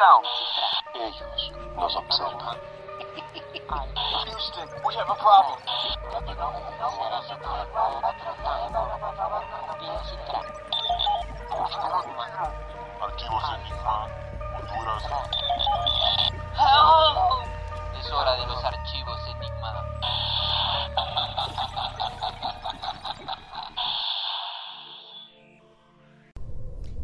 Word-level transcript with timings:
Going 0.00 0.22
down. 0.22 0.24
Ellos 0.94 1.52
nos 1.76 1.96
observan. 1.96 2.58
Houston, 4.24 4.68
we 4.86 4.94
have 4.94 5.10
a 5.10 5.14
problem. 5.14 5.58
Archivos 13.00 13.44
Enigma, 13.54 14.08
Honduras. 14.56 15.04
Es 17.98 18.10
hora 18.10 18.36
de 18.36 18.46
los 18.46 18.64
archivos 18.64 19.19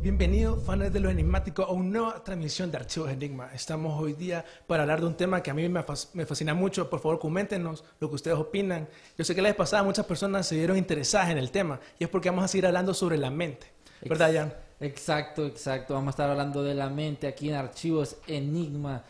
Bienvenido, 0.06 0.56
fans 0.56 0.92
de 0.92 1.01
lo 1.01 1.10
enigmático, 1.10 1.65
a 1.65 1.73
una 1.73 1.98
nueva 1.98 2.23
transmisión 2.23 2.70
de 2.70 2.77
Archivos 2.77 3.10
Enigma. 3.10 3.51
Estamos 3.52 4.01
hoy 4.01 4.12
día 4.12 4.45
para 4.69 4.84
hablar 4.84 5.00
de 5.00 5.08
un 5.08 5.17
tema 5.17 5.42
que 5.42 5.50
a 5.50 5.55
mí 5.55 5.69
me 5.69 5.83
fascina 6.25 6.55
mucho. 6.55 6.89
Por 6.89 7.00
favor, 7.00 7.19
coméntenos 7.19 7.83
lo 7.98 8.08
que 8.08 8.14
ustedes 8.14 8.36
opinan. 8.36 8.89
Yo 9.19 9.25
sé 9.25 9.34
que 9.34 9.42
la 9.42 9.48
vez 9.48 9.56
pasada 9.56 9.83
muchas 9.83 10.06
personas 10.06 10.47
se 10.47 10.55
vieron 10.55 10.77
interesadas 10.77 11.31
en 11.31 11.39
el 11.39 11.50
tema 11.50 11.81
y 11.98 12.05
es 12.05 12.08
porque 12.08 12.31
vamos 12.31 12.44
a 12.44 12.47
seguir 12.47 12.66
hablando 12.66 12.94
sobre 12.94 13.19
la 13.19 13.33
mente. 13.33 13.66
¿Verdad, 14.03 14.33
Jan? 14.33 14.55
Exacto, 14.78 15.44
exacto. 15.44 15.94
Vamos 15.94 16.06
a 16.06 16.11
estar 16.11 16.31
hablando 16.31 16.62
de 16.62 16.75
la 16.77 16.88
mente 16.88 17.27
aquí 17.27 17.48
en 17.48 17.56
Archivos 17.56 18.19
Enigma. 18.28 19.03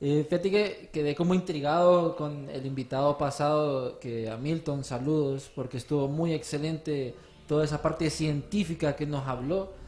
Eh, 0.00 0.24
fíjate 0.30 0.48
que 0.48 0.90
quedé 0.92 1.16
como 1.16 1.34
intrigado 1.34 2.14
con 2.14 2.48
el 2.50 2.64
invitado 2.64 3.18
pasado, 3.18 3.98
que 3.98 4.30
a 4.30 4.36
Milton, 4.36 4.84
saludos, 4.84 5.50
porque 5.56 5.78
estuvo 5.78 6.06
muy 6.06 6.34
excelente 6.34 7.16
toda 7.48 7.64
esa 7.64 7.82
parte 7.82 8.10
científica 8.10 8.94
que 8.94 9.06
nos 9.06 9.26
habló. 9.26 9.84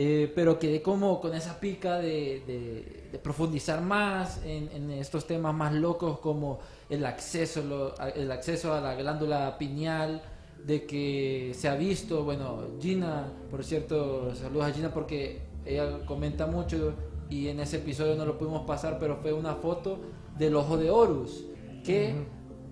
Eh, 0.00 0.30
pero 0.32 0.60
quedé 0.60 0.80
como 0.80 1.20
con 1.20 1.34
esa 1.34 1.58
pica 1.58 1.96
de, 1.98 2.40
de- 2.46 3.08
de 3.10 3.18
profundizar 3.18 3.80
más 3.82 4.40
en, 4.44 4.68
en 4.72 4.90
estos 4.92 5.26
temas 5.26 5.52
más 5.54 5.72
locos 5.74 6.20
como 6.20 6.60
el 6.88 7.04
acceso, 7.04 7.62
lo- 7.64 7.94
el 8.14 8.30
acceso 8.30 8.72
a 8.72 8.80
la 8.80 8.94
glándula 8.94 9.58
pineal, 9.58 10.22
de 10.64 10.86
que 10.86 11.52
se 11.56 11.68
ha 11.68 11.74
visto, 11.74 12.22
bueno, 12.22 12.60
Gina, 12.80 13.26
por 13.50 13.64
cierto, 13.64 14.32
saludos 14.36 14.66
a 14.66 14.72
Gina 14.72 14.94
porque 14.94 15.40
ella 15.66 15.98
comenta 16.06 16.46
mucho 16.46 16.92
y 17.28 17.48
en 17.48 17.58
ese 17.58 17.78
episodio 17.78 18.14
no 18.14 18.24
lo 18.24 18.38
pudimos 18.38 18.62
pasar, 18.66 18.98
pero 19.00 19.16
fue 19.16 19.32
una 19.32 19.54
foto 19.56 19.98
del 20.38 20.54
ojo 20.54 20.76
de 20.76 20.90
Horus, 20.90 21.44
que 21.84 22.14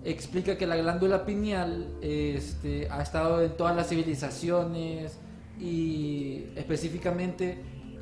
explica 0.05 0.57
que 0.57 0.65
la 0.65 0.77
glándula 0.77 1.25
pineal 1.25 1.87
este, 2.01 2.87
ha 2.89 3.01
estado 3.01 3.41
en 3.43 3.57
todas 3.57 3.75
las 3.75 3.89
civilizaciones 3.89 5.17
y 5.59 6.45
específicamente 6.55 7.57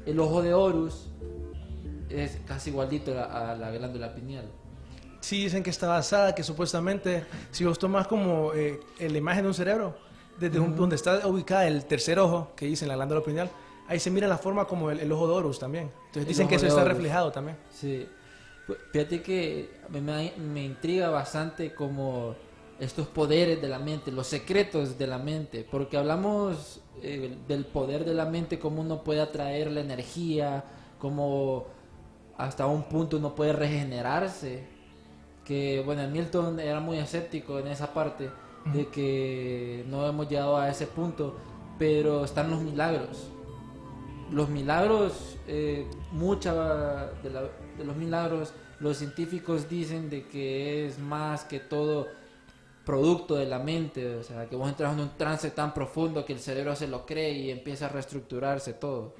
el 0.06 0.20
ojo 0.20 0.42
de 0.42 0.54
Horus 0.54 1.10
es 2.10 2.38
casi 2.46 2.70
igualito 2.70 3.12
a 3.12 3.16
la, 3.16 3.52
a 3.52 3.56
la 3.56 3.72
glándula 3.72 4.14
pineal. 4.14 4.46
Sí, 5.22 5.44
dicen 5.44 5.64
que 5.64 5.72
está 5.72 5.88
basada, 5.88 6.36
que 6.36 6.44
supuestamente, 6.44 7.26
si 7.52 7.66
vos 7.66 7.80
tomas 7.80 8.08
como 8.08 8.54
eh, 8.54 8.80
la 9.00 9.18
imagen 9.18 9.44
de 9.44 9.48
un 9.48 9.54
cerebro, 9.56 9.96
desde 10.40 10.60
un- 10.60 10.76
donde 10.76 10.96
está 10.98 11.26
ubicada 11.28 11.66
el 11.68 11.86
tercer 11.86 12.20
ojo, 12.20 12.52
que 12.56 12.66
dicen 12.68 12.88
la 12.90 12.96
glándula 12.96 13.22
pineal, 13.24 13.50
ahí 13.88 14.00
se 14.00 14.12
mira 14.12 14.28
la 14.28 14.38
forma 14.38 14.66
como 14.66 14.92
el, 14.92 15.00
el 15.00 15.12
ojo 15.12 15.28
de 15.28 15.34
Horus 15.34 15.58
también. 15.58 15.86
Entonces 16.08 16.24
El 16.24 16.28
dicen 16.28 16.48
que 16.48 16.56
eso 16.56 16.68
está 16.68 16.84
reflejado 16.84 17.32
también. 17.32 17.58
Sí. 17.74 18.08
Fíjate 18.92 19.22
que 19.24 19.72
me, 19.90 20.02
me- 20.02 20.34
me 20.38 20.64
intriga 20.64 21.10
bastante 21.10 21.74
como 21.74 22.36
estos 22.80 23.08
poderes 23.08 23.62
de 23.62 23.68
la 23.70 23.80
mente, 23.80 24.12
los 24.12 24.28
secretos 24.28 24.98
de 24.98 25.08
la 25.08 25.18
mente, 25.18 25.66
porque 25.70 25.98
hablamos 25.98 26.82
eh, 27.02 27.36
del 27.48 27.66
poder 27.66 28.04
de 28.06 28.14
la 28.14 28.26
mente, 28.26 28.60
cómo 28.60 28.82
uno 28.82 29.04
puede 29.04 29.22
atraer 29.22 29.72
la 29.72 29.82
energía, 29.82 30.64
cómo 31.00 31.66
hasta 32.38 32.68
un 32.68 32.84
punto 32.84 33.18
uno 33.18 33.34
puede 33.36 33.54
regenerarse. 33.54 34.64
Que 35.46 35.82
bueno, 35.86 36.08
Milton 36.10 36.60
era 36.60 36.80
muy 36.80 36.98
escéptico 36.98 37.60
en 37.60 37.68
esa 37.68 37.94
parte 37.94 38.30
de 38.74 38.88
que 38.88 39.86
no 39.88 40.08
hemos 40.08 40.28
llegado 40.28 40.58
a 40.58 40.70
ese 40.70 40.88
punto, 40.88 41.36
pero 41.78 42.26
están 42.26 42.50
los 42.50 42.62
milagros 42.62 43.30
los 44.32 44.50
milagros, 44.50 45.38
eh, 45.48 45.86
mucha 46.12 46.52
de, 47.22 47.30
la- 47.30 47.44
de 47.78 47.84
los 47.86 47.96
milagros, 47.96 48.54
los 48.80 48.98
científicos 48.98 49.70
dicen 49.70 50.10
de 50.10 50.28
que 50.28 50.88
es 50.88 50.98
más 50.98 51.44
que 51.44 51.60
todo 51.60 52.08
producto 52.86 53.36
de 53.36 53.46
la 53.46 53.60
mente, 53.60 54.16
o 54.16 54.24
sea, 54.24 54.46
que 54.48 54.56
vos 54.56 54.70
entras 54.70 54.94
en 54.94 55.00
un 55.00 55.18
trance 55.18 55.50
tan 55.52 55.74
profundo 55.74 56.24
que 56.24 56.34
el 56.34 56.40
cerebro 56.40 56.76
se 56.76 56.88
lo 56.88 57.06
cree 57.06 57.32
y 57.34 57.50
empieza 57.52 57.88
a 57.88 57.90
reestructurarse 57.90 58.74
todo. 58.74 59.16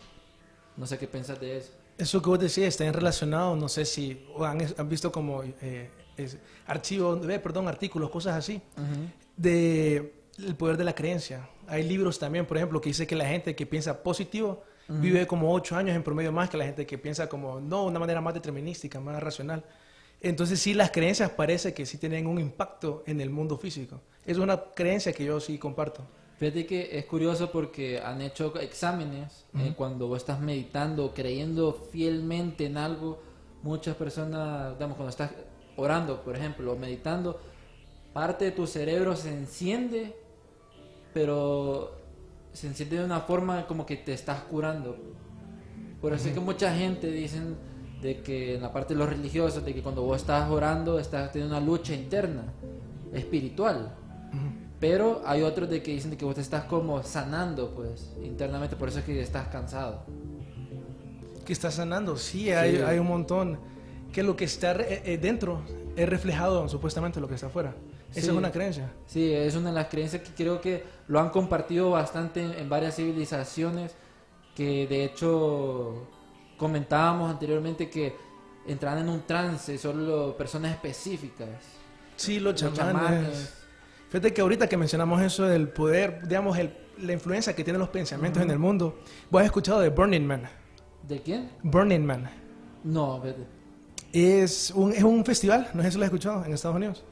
No 0.78 0.86
sé 0.86 0.98
qué 0.98 1.08
pensás 1.08 1.40
de 1.40 1.58
eso. 1.58 1.72
Eso 1.98 2.22
que 2.22 2.30
vos 2.30 2.40
decías 2.40 2.68
está 2.68 2.92
relacionado, 2.92 3.56
no 3.56 3.68
sé 3.70 3.86
si 3.86 4.26
han, 4.42 4.60
han 4.78 4.90
visto 4.90 5.12
como 5.12 5.42
eh, 5.44 5.90
es- 6.18 6.38
archivos, 6.68 7.28
eh, 7.30 7.40
perdón, 7.40 7.68
artículos, 7.68 8.10
cosas 8.10 8.36
así, 8.36 8.62
de 9.38 10.14
el 10.38 10.56
poder 10.56 10.78
de 10.78 10.84
la 10.84 10.94
creencia. 10.94 11.50
Hay 11.68 11.84
libros 11.84 12.20
también, 12.20 12.46
por 12.46 12.58
ejemplo, 12.58 12.80
que 12.82 12.90
dice 12.90 13.08
que 13.08 13.16
la 13.16 13.26
gente 13.26 13.56
que 13.56 13.66
piensa 13.66 14.04
positivo 14.04 14.64
vive 14.88 15.26
como 15.26 15.52
ocho 15.52 15.76
años 15.76 15.96
en 15.96 16.04
promedio 16.04 16.32
más 16.32 16.50
que 16.50 16.58
la 16.58 16.66
gente 16.66 16.86
que 16.86 16.98
piensa 17.00 17.28
como, 17.28 17.60
no, 17.60 17.86
una 17.86 17.98
manera 18.00 18.22
más 18.22 18.34
determinística, 18.36 19.00
más 19.00 19.22
racional. 19.24 19.64
Entonces 20.26 20.60
sí, 20.60 20.74
las 20.74 20.90
creencias 20.90 21.30
parece 21.30 21.76
que 21.76 21.86
sí 21.86 22.00
tienen 22.00 22.26
un 22.26 22.40
impacto 22.40 23.04
en 23.06 23.22
el 23.22 23.30
mundo 23.30 23.60
físico. 23.60 24.02
Es 24.26 24.40
una 24.40 24.60
creencia 24.74 25.14
que 25.14 25.24
yo 25.24 25.40
sí 25.40 25.60
comparto. 25.60 26.04
Fíjate 26.40 26.66
que 26.66 26.98
es 26.98 27.06
curioso 27.06 27.52
porque 27.52 28.02
han 28.02 28.24
hecho 28.24 28.60
exámenes 28.60 29.46
eh, 29.56 29.76
cuando 29.78 30.08
vos 30.08 30.18
estás 30.18 30.40
meditando, 30.40 31.14
creyendo 31.14 31.74
fielmente 31.92 32.66
en 32.66 32.78
algo. 32.78 33.22
Muchas 33.62 33.96
personas, 33.98 34.74
digamos, 34.74 34.98
cuando 34.98 35.12
estás 35.12 35.30
orando, 35.76 36.24
por 36.24 36.36
ejemplo, 36.36 36.74
o 36.74 36.76
meditando, 36.76 37.40
parte 38.12 38.46
de 38.46 38.52
tu 38.52 38.66
cerebro 38.66 39.16
se 39.16 39.30
enciende, 39.30 40.16
pero 41.14 42.02
se 42.52 42.66
enciende 42.66 42.98
de 42.98 43.06
una 43.06 43.20
forma 43.20 43.68
como 43.68 43.86
que 43.86 43.98
te 43.98 44.14
estás 44.14 44.42
curando. 44.42 44.98
Por 46.02 46.14
eso 46.14 46.30
es 46.30 46.34
que 46.34 46.40
mucha 46.40 46.76
gente 46.76 47.12
dicen 47.12 47.75
de 48.06 48.22
que 48.22 48.56
en 48.56 48.62
la 48.62 48.72
parte 48.72 48.94
de 48.94 49.00
los 49.00 49.10
religiosos, 49.10 49.66
de 49.66 49.74
que 49.74 49.82
cuando 49.82 50.04
vos 50.04 50.18
estás 50.22 50.50
orando, 50.50 51.00
estás 51.00 51.32
teniendo 51.32 51.58
una 51.58 51.66
lucha 51.66 51.94
interna, 51.94 52.44
espiritual. 53.14 53.96
Pero 54.80 55.22
hay 55.26 55.42
otros 55.42 55.70
de 55.70 55.82
que 55.82 55.92
dicen 55.92 56.12
de 56.12 56.18
que 56.18 56.26
vos 56.26 56.36
te 56.36 56.42
estás 56.42 56.66
como 56.66 57.02
sanando, 57.04 57.72
pues, 57.74 58.14
internamente, 58.24 58.76
por 58.76 58.90
eso 58.90 59.00
es 59.00 59.06
que 59.06 59.20
estás 59.22 59.48
cansado. 59.48 60.04
Que 61.46 61.54
está 61.54 61.72
sanando, 61.72 62.18
sí, 62.18 62.52
hay, 62.52 62.78
Sí. 62.78 62.82
hay 62.82 63.00
un 63.00 63.08
montón. 63.08 63.58
Que 64.12 64.22
lo 64.24 64.36
que 64.36 64.46
está 64.46 64.74
re- 64.74 65.02
eh, 65.06 65.18
dentro 65.18 65.62
es 65.96 66.08
reflejado 66.08 66.68
supuestamente 66.70 67.20
en 67.20 67.22
lo 67.24 67.28
que 67.28 67.36
está 67.36 67.48
afuera. 67.48 67.74
Esa 68.12 68.22
Sí. 68.22 68.28
es 68.28 68.34
una 68.34 68.52
creencia. 68.52 68.92
Sí, 69.08 69.32
es 69.34 69.56
una 69.56 69.70
de 69.70 69.76
las 69.76 69.88
creencias 69.88 70.22
que 70.22 70.32
creo 70.36 70.62
que 70.62 70.84
lo 71.08 71.20
han 71.20 71.30
compartido 71.30 71.90
bastante 71.92 72.42
en, 72.44 72.52
en 72.54 72.70
varias 72.70 72.96
civilizaciones, 72.96 73.94
que 74.56 74.88
de 74.88 75.06
hecho 75.06 76.08
comentábamos 76.58 77.32
anteriormente 77.32 77.90
que 77.90 78.16
entraban 78.68 79.00
en 79.00 79.10
un 79.10 79.22
trance 79.22 79.78
solo 79.78 80.36
personas 80.38 80.72
específicas. 80.72 81.48
Sí, 82.16 82.40
los 82.40 82.60
Los 82.62 82.74
chamanes. 82.74 83.02
chamanes. 83.02 83.54
Fíjate 84.10 84.34
que 84.34 84.42
ahorita 84.42 84.68
que 84.68 84.78
mencionamos 84.78 85.22
eso 85.22 85.44
del 85.46 85.68
poder, 85.70 86.28
digamos, 86.28 86.58
el- 86.58 86.74
la 87.00 87.12
influencia 87.14 87.54
que 87.54 87.64
tienen 87.64 87.80
los 87.80 87.90
pensamientos 87.90 88.42
en 88.42 88.50
el 88.50 88.60
mundo. 88.60 89.00
¿Vos 89.30 89.42
has 89.42 89.48
escuchado 89.48 89.82
de 89.82 89.90
Burning 89.90 90.22
Man? 90.26 90.44
¿De 91.04 91.22
quién? 91.22 91.52
Burning 91.64 92.00
Man. 92.06 92.30
No, 92.84 93.20
vete. 93.20 93.46
Es 94.14 94.72
un, 94.72 94.94
es 94.94 95.04
un 95.04 95.26
festival, 95.26 95.70
no 95.74 95.84
sé 95.84 95.92
si 95.92 95.98
lo 95.98 96.04
has 96.04 96.08
escuchado, 96.08 96.46
en 96.46 96.54
Estados 96.54 96.78
Unidos. 96.78 97.04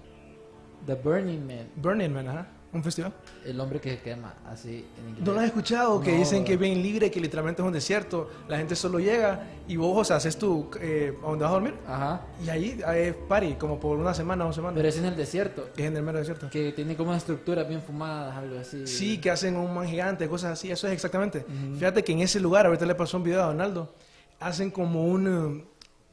The 0.86 0.96
Burning 0.96 1.46
Man. 1.46 1.68
Burning 1.76 2.10
Man, 2.12 2.28
ajá. 2.30 2.48
¿Un 2.74 2.84
festival? 2.84 3.14
El 3.46 3.60
hombre 3.60 3.80
que 3.80 3.92
se 3.92 4.00
quema, 4.02 4.34
así 4.48 4.84
en 4.98 5.10
inglés. 5.10 5.24
¿No 5.28 5.34
lo 5.34 5.40
has 5.42 5.46
escuchado? 5.46 6.02
Que 6.02 6.12
No. 6.12 6.18
dicen 6.18 6.44
que 6.44 6.54
es 6.54 6.60
bien 6.60 6.82
libre, 6.82 7.12
que 7.12 7.20
literalmente 7.20 7.62
es 7.62 7.66
un 7.68 7.72
desierto. 7.74 8.32
La 8.48 8.58
gente 8.58 8.76
solo 8.76 8.98
llega 9.00 9.44
y 9.68 9.76
vos, 9.76 9.96
o 9.96 10.04
sea, 10.04 10.16
haces 10.16 10.38
tu... 10.38 10.72
Eh, 10.82 11.16
¿A 11.24 11.28
dónde 11.28 11.44
vas 11.44 11.52
a 11.52 11.54
dormir? 11.54 11.76
Ajá. 11.88 12.22
Y 12.44 12.50
ahí 12.50 12.82
hay 12.84 13.14
party, 13.28 13.54
como 13.60 13.80
por 13.80 13.98
una 14.00 14.16
semana 14.16 14.46
dos 14.46 14.56
semanas. 14.56 14.76
Pero 14.76 14.90
es 14.90 14.98
en 14.98 15.06
el 15.06 15.16
desierto. 15.16 15.70
Es 15.78 15.86
en 15.86 15.96
el 15.96 16.02
mero 16.02 16.18
desierto. 16.18 16.50
Que 16.50 16.72
tiene 16.72 16.96
como 16.98 17.14
estructuras 17.14 17.68
bien 17.70 17.84
fumadas, 17.84 18.36
algo 18.36 18.58
así. 18.60 18.88
Sí, 18.88 19.20
que 19.22 19.30
hacen 19.30 19.56
un 19.56 19.72
man 19.72 19.88
gigante, 19.88 20.28
cosas 20.28 20.54
así. 20.54 20.72
Eso 20.72 20.88
es 20.88 20.94
exactamente. 20.94 21.46
Fíjate 21.78 22.04
que 22.04 22.12
en 22.14 22.22
ese 22.22 22.40
lugar, 22.40 22.66
ahorita 22.66 22.88
le 22.88 22.96
pasó 22.96 23.18
un 23.18 23.24
video 23.24 23.44
a 23.44 23.46
Donaldo, 23.46 23.94
hacen 24.40 24.72
como 24.72 25.06
un... 25.06 25.28
eh, 25.62 25.66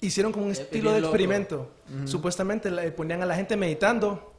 hicieron 0.03 0.31
como 0.31 0.45
un 0.45 0.53
Es- 0.53 0.59
es 0.59 0.65
estilo 0.67 0.91
de 0.91 0.97
bien 0.97 1.03
loco. 1.05 1.15
experimento. 1.15 1.71
Supuestamente 2.05 2.71
la- 2.71 2.95
ponían 2.95 3.23
a 3.23 3.27
la 3.27 3.35
gente 3.35 3.57
meditando 3.57 4.30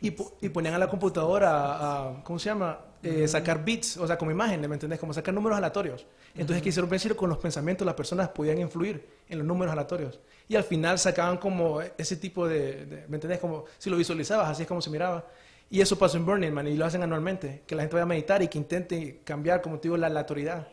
y, 0.00 0.10
po- 0.12 0.36
y 0.40 0.48
ponían 0.48 0.74
a 0.74 0.78
la 0.78 0.88
computadora 0.88 1.50
a, 1.50 2.08
a- 2.10 2.24
¿cómo 2.24 2.38
se 2.38 2.46
llama? 2.50 2.78
Eh, 3.02 3.28
Sacar 3.28 3.64
bits, 3.64 3.96
o 3.96 4.06
sea, 4.06 4.18
como 4.18 4.30
imágenes, 4.32 4.68
¿me 4.68 4.74
entendés? 4.74 4.98
Como 4.98 5.12
sacar 5.14 5.32
números 5.32 5.56
aleatorios. 5.58 6.04
Entonces 6.34 6.62
quisieron 6.62 6.90
pensar 6.90 7.14
con 7.14 7.28
los 7.30 7.38
pensamientos 7.38 7.84
las 7.86 7.94
personas 7.94 8.28
podían 8.30 8.58
influir 8.58 9.06
en 9.28 9.38
los 9.38 9.46
números 9.46 9.72
aleatorios. 9.72 10.18
Y 10.48 10.56
al 10.56 10.64
final 10.64 10.98
sacaban 10.98 11.36
como 11.38 11.80
ese 11.80 12.16
tipo 12.16 12.48
de, 12.48 12.86
de- 12.86 13.06
¿me 13.08 13.16
entendés? 13.16 13.38
Como 13.38 13.64
si 13.78 13.88
lo 13.90 13.96
visualizabas, 13.96 14.48
así 14.48 14.62
es 14.62 14.68
como 14.68 14.80
se 14.82 14.90
miraba. 14.90 15.24
Y 15.70 15.80
eso 15.80 15.96
pasó 15.98 16.16
en 16.16 16.24
Burning 16.26 16.50
Man 16.50 16.66
y 16.66 16.76
lo 16.76 16.86
hacen 16.86 17.02
anualmente, 17.02 17.62
que 17.66 17.74
la 17.74 17.82
gente 17.82 17.94
vaya 17.94 18.04
a 18.04 18.06
meditar 18.06 18.42
y 18.42 18.48
que 18.48 18.56
intente 18.58 19.20
cambiar, 19.22 19.60
como 19.62 19.78
te 19.78 19.82
digo, 19.88 19.96
la 19.96 20.06
aleatoriedad. 20.08 20.66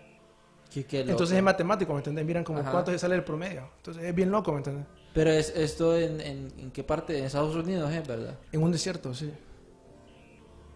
Qué- 0.74 0.86
qué. 0.86 1.02
Entonces 1.02 1.38
es 1.38 1.44
matemático, 1.44 1.94
¿me 1.94 2.00
entendés? 2.00 2.26
Miran 2.26 2.44
como 2.44 2.60
Ajá. 2.60 2.72
cuánto 2.72 2.98
sale 2.98 3.16
el 3.16 3.24
promedio. 3.24 3.70
Entonces 3.78 4.04
es 4.04 4.16
bien 4.16 4.32
loco, 4.32 4.52
¿me 4.52 4.58
entendés? 4.60 4.86
Pero 5.16 5.32
es 5.32 5.50
esto 5.56 5.98
en, 5.98 6.20
en, 6.20 6.52
en 6.58 6.72
qué 6.72 6.84
parte? 6.84 7.18
En 7.18 7.24
Estados 7.24 7.56
Unidos, 7.56 7.90
¿eh? 7.90 8.04
¿Verdad? 8.06 8.38
En 8.52 8.62
un 8.62 8.70
desierto, 8.74 9.14
sí. 9.14 9.32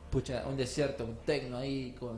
Pucha, 0.10 0.46
un 0.48 0.56
desierto, 0.56 1.04
un 1.04 1.18
tecno 1.18 1.58
ahí 1.58 1.94
con... 2.00 2.18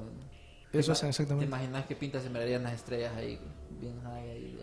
Eso 0.71 0.93
¿Te 0.93 1.07
exactamente. 1.07 1.45
imaginas 1.45 1.85
qué 1.87 1.95
pinta 1.95 2.21
se 2.21 2.29
mirarían 2.29 2.61
las 2.61 2.73
estrellas 2.73 3.11
ahí? 3.17 3.39
Bien 3.81 3.99
high 4.03 4.29
ahí. 4.29 4.59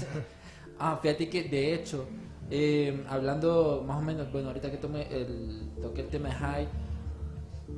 ah, 0.78 0.98
fíjate 1.02 1.28
que 1.28 1.42
de 1.42 1.74
hecho, 1.74 2.06
eh, 2.48 3.04
hablando 3.08 3.82
más 3.84 3.98
o 3.98 4.02
menos, 4.02 4.30
bueno, 4.30 4.48
ahorita 4.48 4.70
que 4.70 4.76
tomé 4.76 5.08
el, 5.12 5.72
toqué 5.82 6.02
el 6.02 6.08
tema 6.08 6.28
de 6.28 6.34
high, 6.36 6.68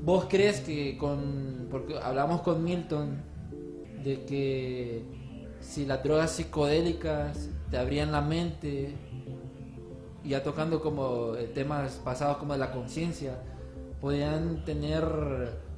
¿vos 0.02 0.26
crees 0.28 0.60
que 0.60 0.98
con... 0.98 1.68
Porque 1.70 1.98
hablamos 1.98 2.42
con 2.42 2.62
Milton 2.62 3.22
de 4.04 4.22
que 4.26 5.02
si 5.60 5.86
las 5.86 6.04
drogas 6.04 6.32
psicodélicas 6.32 7.48
te 7.70 7.78
abrían 7.78 8.12
la 8.12 8.20
mente, 8.20 8.94
ya 10.24 10.42
tocando 10.42 10.80
como 10.80 11.34
eh, 11.36 11.50
temas 11.54 11.94
pasados 12.04 12.38
como 12.38 12.54
de 12.54 12.58
la 12.58 12.72
conciencia, 12.72 13.38
podían 14.00 14.64
tener 14.64 15.04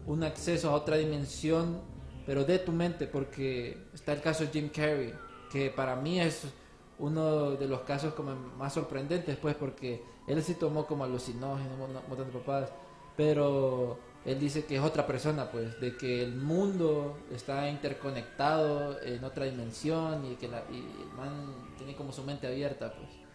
un 0.06 0.22
acceso 0.22 0.70
a 0.70 0.74
otra 0.74 0.96
dimensión, 0.96 1.80
pero 2.26 2.44
de 2.44 2.58
tu 2.58 2.72
mente, 2.72 3.06
porque 3.06 3.76
está 3.92 4.12
el 4.12 4.20
caso 4.20 4.44
de 4.44 4.50
Jim 4.50 4.68
Carrey, 4.68 5.12
que 5.50 5.70
para 5.70 5.96
mí 5.96 6.20
es 6.20 6.42
uno 6.98 7.52
de 7.52 7.68
los 7.68 7.80
casos 7.80 8.14
como 8.14 8.34
más 8.56 8.72
sorprendentes, 8.72 9.36
pues, 9.36 9.54
porque 9.54 10.02
él 10.26 10.42
sí 10.42 10.54
tomó 10.54 10.86
como 10.86 11.04
alucinógenos, 11.04 11.72
un 11.72 11.94
montón 12.08 12.26
de 12.26 12.38
papadas, 12.38 12.70
pero 13.16 13.98
él 14.24 14.40
dice 14.40 14.64
que 14.64 14.76
es 14.76 14.82
otra 14.82 15.06
persona, 15.06 15.50
pues, 15.50 15.80
de 15.80 15.96
que 15.96 16.22
el 16.22 16.34
mundo 16.34 17.18
está 17.32 17.68
interconectado 17.68 19.00
en 19.02 19.22
otra 19.22 19.44
dimensión 19.44 20.24
y 20.24 20.36
que 20.36 20.48
la, 20.48 20.64
y 20.70 20.78
el 20.78 21.16
man 21.16 21.54
tiene 21.76 21.94
como 21.94 22.12
su 22.12 22.22
mente 22.22 22.46
abierta, 22.46 22.92
pues. 22.92 23.25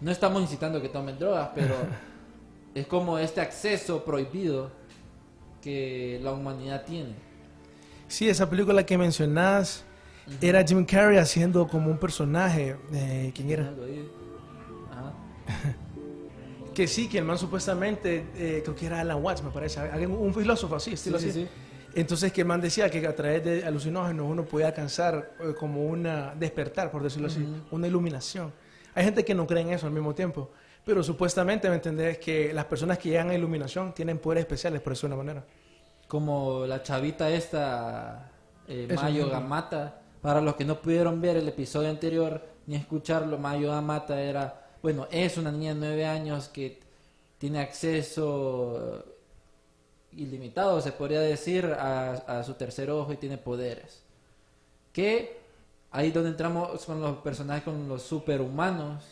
No 0.00 0.10
estamos 0.10 0.40
incitando 0.42 0.80
que 0.80 0.88
tomen 0.88 1.18
drogas, 1.18 1.50
pero 1.54 1.74
es 2.74 2.86
como 2.86 3.18
este 3.18 3.40
acceso 3.40 4.04
prohibido 4.04 4.70
que 5.62 6.18
la 6.22 6.32
humanidad 6.32 6.84
tiene. 6.84 7.14
Sí, 8.08 8.28
esa 8.28 8.48
película 8.48 8.84
que 8.84 8.96
mencionás 8.98 9.84
era 10.40 10.64
Jim 10.64 10.84
Carrey 10.84 11.18
haciendo 11.18 11.68
como 11.68 11.90
un 11.90 11.98
personaje. 11.98 12.76
Eh, 12.92 13.32
¿Quién 13.34 13.50
era? 13.50 13.72
Ajá. 14.90 15.12
Que 16.74 16.86
sí, 16.86 17.08
que 17.08 17.18
el 17.18 17.24
man 17.24 17.36
supuestamente, 17.36 18.26
eh, 18.36 18.60
creo 18.64 18.76
que 18.76 18.86
era 18.86 19.00
Alan 19.00 19.22
Watts, 19.22 19.42
me 19.42 19.50
parece, 19.50 19.80
un 20.06 20.32
filósofo 20.32 20.76
así, 20.76 20.92
estilo 20.92 21.18
Sí, 21.18 21.28
así. 21.28 21.42
sí, 21.42 21.48
Entonces 21.96 22.32
que 22.32 22.42
el 22.42 22.46
man 22.46 22.60
decía 22.60 22.88
que 22.88 23.04
a 23.04 23.14
través 23.14 23.44
de 23.44 23.64
alucinógenos 23.64 24.24
uno 24.30 24.44
podía 24.44 24.68
alcanzar 24.68 25.32
eh, 25.40 25.52
como 25.58 25.84
una 25.84 26.32
despertar, 26.36 26.92
por 26.92 27.02
decirlo 27.02 27.26
así, 27.26 27.44
una 27.72 27.88
iluminación. 27.88 28.52
Hay 29.00 29.06
gente 29.06 29.24
que 29.24 29.34
no 29.34 29.46
cree 29.46 29.62
en 29.62 29.70
eso 29.70 29.86
al 29.86 29.94
mismo 29.94 30.14
tiempo, 30.14 30.50
pero 30.84 31.02
supuestamente 31.02 31.70
me 31.70 31.76
entendés 31.76 32.18
que 32.18 32.52
las 32.52 32.66
personas 32.66 32.98
que 32.98 33.08
llegan 33.08 33.30
a 33.30 33.34
iluminación 33.34 33.94
tienen 33.94 34.18
poderes 34.18 34.42
especiales, 34.42 34.82
por 34.82 34.92
eso 34.92 35.08
de 35.08 35.14
una 35.14 35.22
manera. 35.22 35.46
Como 36.06 36.66
la 36.66 36.82
chavita 36.82 37.30
esta, 37.30 38.30
eh, 38.68 38.86
Mayo 38.94 39.22
mismo. 39.24 39.30
Gamata. 39.30 40.02
Para 40.20 40.42
los 40.42 40.54
que 40.54 40.66
no 40.66 40.82
pudieron 40.82 41.18
ver 41.18 41.38
el 41.38 41.48
episodio 41.48 41.88
anterior 41.88 42.46
ni 42.66 42.76
escucharlo, 42.76 43.38
Mayo 43.38 43.70
Gamata 43.70 44.20
era, 44.20 44.68
bueno, 44.82 45.08
es 45.10 45.38
una 45.38 45.50
niña 45.50 45.72
de 45.72 45.80
nueve 45.80 46.04
años 46.04 46.48
que 46.48 46.78
tiene 47.38 47.60
acceso 47.60 49.02
ilimitado, 50.12 50.78
se 50.82 50.92
podría 50.92 51.20
decir, 51.20 51.64
a, 51.64 52.10
a 52.10 52.44
su 52.44 52.52
tercer 52.52 52.90
ojo 52.90 53.14
y 53.14 53.16
tiene 53.16 53.38
poderes. 53.38 54.02
Que 54.92 55.39
ahí 55.90 56.08
es 56.08 56.14
donde 56.14 56.30
entramos 56.30 56.84
con 56.84 57.00
los 57.00 57.18
personajes, 57.18 57.64
con 57.64 57.88
los 57.88 58.02
superhumanos, 58.02 59.04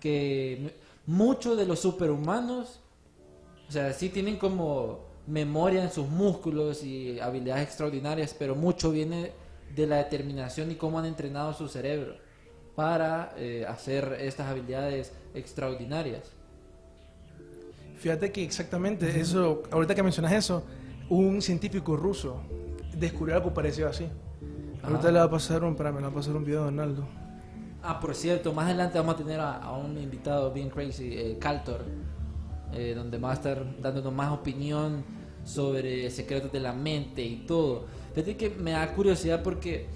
que 0.00 0.74
muchos 1.06 1.56
de 1.56 1.66
los 1.66 1.80
superhumanos, 1.80 2.80
o 3.68 3.72
sea, 3.72 3.92
sí 3.92 4.08
tienen 4.08 4.38
como 4.38 5.00
memoria 5.26 5.82
en 5.82 5.90
sus 5.90 6.08
músculos 6.08 6.82
y 6.82 7.20
habilidades 7.20 7.64
extraordinarias, 7.64 8.34
pero 8.38 8.54
mucho 8.54 8.90
viene 8.90 9.32
de 9.74 9.86
la 9.86 9.96
determinación 9.96 10.70
y 10.70 10.76
cómo 10.76 10.98
han 10.98 11.06
entrenado 11.06 11.52
su 11.52 11.68
cerebro 11.68 12.16
para 12.74 13.34
eh, 13.36 13.64
hacer 13.68 14.18
estas 14.20 14.48
habilidades 14.48 15.12
extraordinarias. 15.34 16.30
Fíjate 17.98 18.30
que 18.30 18.44
exactamente 18.44 19.20
eso, 19.20 19.62
ahorita 19.70 19.94
que 19.94 20.02
mencionas 20.02 20.32
eso, 20.32 20.64
un 21.08 21.40
científico 21.40 21.96
ruso 21.96 22.42
descubrió 22.94 23.36
algo 23.36 23.52
parecido 23.54 23.88
así. 23.88 24.08
Ahorita 24.86 25.10
le 25.10 25.18
va 25.18 25.24
a 25.24 25.30
pasar 25.30 25.64
un, 25.64 25.70
espérame, 25.72 25.96
le 25.96 26.02
va 26.02 26.08
a 26.08 26.14
pasar 26.14 26.36
un 26.36 26.44
video 26.44 26.62
a 26.62 26.64
Donaldo. 26.66 27.04
Ah, 27.82 27.98
por 28.00 28.14
cierto, 28.14 28.52
más 28.52 28.66
adelante 28.66 28.98
vamos 28.98 29.14
a 29.14 29.18
tener 29.18 29.40
a, 29.40 29.56
a 29.58 29.72
un 29.76 29.96
invitado 29.98 30.52
bien 30.52 30.70
crazy, 30.70 31.12
eh, 31.12 31.38
Caltor, 31.40 31.84
eh, 32.72 32.94
donde 32.96 33.18
va 33.18 33.30
a 33.30 33.34
estar 33.34 33.80
dándonos 33.80 34.12
más 34.12 34.32
opinión 34.32 35.04
sobre 35.44 36.10
secretos 36.10 36.50
de 36.52 36.60
la 36.60 36.72
mente 36.72 37.22
y 37.22 37.46
todo. 37.46 37.86
Fíjate 38.14 38.36
que 38.36 38.50
me 38.50 38.72
da 38.72 38.92
curiosidad 38.92 39.42
porque, 39.42 39.86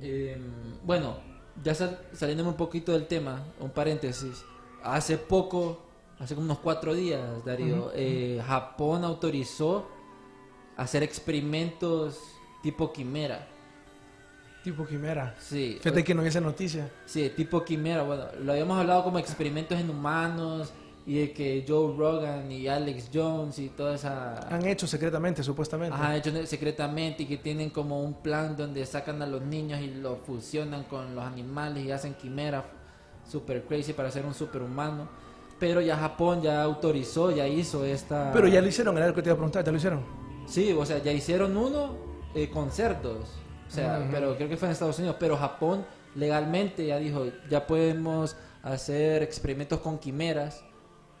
eh, 0.00 0.36
bueno, 0.84 1.16
ya 1.62 1.74
sal- 1.74 1.98
saliéndome 2.12 2.50
un 2.50 2.56
poquito 2.56 2.92
del 2.92 3.06
tema, 3.06 3.42
un 3.60 3.70
paréntesis, 3.70 4.44
hace 4.82 5.18
poco, 5.18 5.80
hace 6.18 6.34
como 6.34 6.44
unos 6.44 6.58
cuatro 6.58 6.94
días, 6.94 7.44
Darío, 7.44 7.90
eh, 7.94 8.40
Japón 8.46 9.02
autorizó 9.04 9.86
hacer 10.76 11.02
experimentos 11.02 12.18
tipo 12.64 12.90
quimera. 12.90 13.46
Tipo 14.62 14.86
quimera. 14.86 15.34
Sí, 15.38 15.76
Fíjate 15.82 16.02
que 16.02 16.14
no 16.14 16.26
hice 16.26 16.40
noticia. 16.40 16.90
Sí, 17.04 17.30
tipo 17.36 17.62
quimera, 17.62 18.02
bueno, 18.02 18.24
lo 18.40 18.52
habíamos 18.52 18.78
hablado 18.78 19.04
como 19.04 19.18
experimentos 19.18 19.78
en 19.78 19.90
humanos 19.90 20.72
y 21.06 21.18
de 21.18 21.32
que 21.34 21.62
Joe 21.68 21.94
Rogan 21.94 22.50
y 22.50 22.66
Alex 22.66 23.10
Jones 23.12 23.58
y 23.58 23.68
toda 23.68 23.96
esa... 23.96 24.48
Han 24.48 24.66
hecho 24.66 24.86
secretamente, 24.86 25.42
supuestamente. 25.42 25.94
Ajá, 25.94 26.16
hecho 26.16 26.46
secretamente 26.46 27.24
y 27.24 27.26
que 27.26 27.36
tienen 27.36 27.68
como 27.68 28.00
un 28.02 28.22
plan 28.22 28.56
donde 28.56 28.86
sacan 28.86 29.20
a 29.20 29.26
los 29.26 29.42
niños 29.42 29.82
y 29.82 29.88
los 29.88 30.20
fusionan 30.20 30.84
con 30.84 31.14
los 31.14 31.22
animales 31.22 31.84
y 31.84 31.90
hacen 31.90 32.14
quimera 32.14 32.64
super 33.30 33.62
crazy 33.64 33.92
para 33.92 34.10
ser 34.10 34.24
un 34.24 34.32
superhumano. 34.32 35.06
Pero 35.60 35.82
ya 35.82 35.98
Japón 35.98 36.40
ya 36.40 36.62
autorizó, 36.62 37.30
ya 37.30 37.46
hizo 37.46 37.84
esta... 37.84 38.32
Pero 38.32 38.48
ya 38.48 38.62
lo 38.62 38.68
hicieron, 38.68 38.96
era 38.96 39.08
lo 39.08 39.14
que 39.14 39.20
te 39.20 39.28
iba 39.28 39.34
a 39.34 39.36
preguntar, 39.36 39.62
¿ya 39.62 39.70
lo 39.70 39.76
hicieron? 39.76 40.02
Sí, 40.46 40.72
o 40.72 40.86
sea, 40.86 41.02
ya 41.02 41.12
hicieron 41.12 41.54
uno 41.58 42.13
eh, 42.34 42.50
con 42.50 42.70
cerdos. 42.70 43.28
O 43.66 43.70
sea, 43.70 44.06
pero 44.10 44.36
creo 44.36 44.48
que 44.48 44.56
fue 44.56 44.68
en 44.68 44.72
Estados 44.72 44.98
Unidos. 44.98 45.16
Pero 45.18 45.36
Japón 45.36 45.84
legalmente 46.14 46.86
ya 46.86 46.98
dijo, 46.98 47.26
ya 47.48 47.66
podemos 47.66 48.36
hacer 48.62 49.22
experimentos 49.22 49.80
con 49.80 49.98
quimeras. 49.98 50.62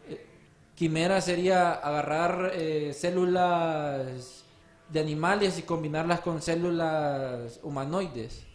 Eh, 0.08 0.26
quimera 0.74 1.20
sería 1.20 1.72
agarrar 1.72 2.52
eh, 2.54 2.92
células 2.94 4.44
de 4.88 5.00
animales 5.00 5.58
y 5.58 5.62
combinarlas 5.62 6.20
con 6.20 6.40
células 6.40 7.60
humanoides. 7.62 8.46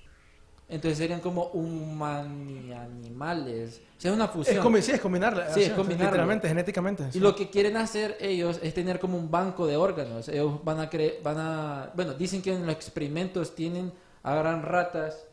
Entonces 0.69 0.99
serían 0.99 1.19
como 1.19 1.45
humani-animales. 1.45 3.81
O 3.97 4.01
sea, 4.01 4.11
es 4.11 4.15
una 4.15 4.27
fusión. 4.27 4.59
Es, 4.59 4.63
comi- 4.63 4.81
sí, 4.81 4.91
es 4.91 5.01
combinarla. 5.01 5.51
Sí, 5.51 5.61
es 5.61 5.67
así, 5.69 5.75
combinarlo. 5.75 6.11
Literalmente, 6.11 6.47
genéticamente. 6.47 7.05
Y 7.09 7.13
sí. 7.13 7.19
lo 7.19 7.35
que 7.35 7.49
quieren 7.49 7.75
hacer 7.75 8.17
ellos 8.21 8.59
es 8.61 8.71
tener 8.75 8.99
como 8.99 9.17
un 9.17 9.31
banco 9.31 9.65
de 9.65 9.77
órganos. 9.77 10.29
Ellos 10.29 10.63
van 10.63 10.79
a 10.79 10.87
creer, 10.89 11.21
van 11.23 11.37
a, 11.39 11.91
bueno, 11.95 12.13
dicen 12.13 12.43
que 12.43 12.53
en 12.53 12.67
los 12.67 12.75
experimentos 12.75 13.55
tienen, 13.55 13.91
agarran 14.21 14.61
ratas 14.61 15.25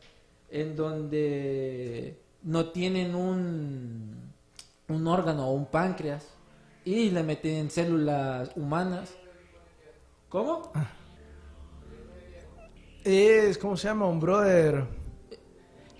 en 0.50 0.74
donde 0.74 2.18
no 2.42 2.70
tienen 2.70 3.14
un, 3.14 4.32
un 4.88 5.06
órgano 5.06 5.48
o 5.48 5.52
un 5.52 5.66
páncreas 5.66 6.26
y 6.84 7.10
le 7.10 7.22
meten 7.22 7.70
células 7.70 8.50
humanas. 8.56 9.12
¿Cómo? 10.30 10.72
Es, 13.04 13.58
¿cómo 13.58 13.76
se 13.76 13.88
llama? 13.88 14.06
Un 14.06 14.18
brother 14.18 14.82